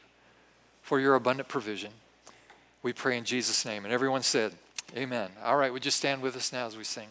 for 0.83 1.01
your 1.01 1.15
abundant 1.15 1.49
provision. 1.49 1.91
We 2.85 2.93
pray 2.93 3.17
in 3.17 3.25
Jesus' 3.25 3.65
name. 3.65 3.85
And 3.87 3.95
everyone 3.95 4.23
said, 4.23 4.53
Amen. 4.95 5.31
All 5.43 5.57
right, 5.57 5.73
would 5.73 5.87
you 5.87 5.91
stand 5.91 6.21
with 6.21 6.37
us 6.37 6.53
now 6.53 6.67
as 6.67 6.77
we 6.77 6.85
sing? 6.85 7.09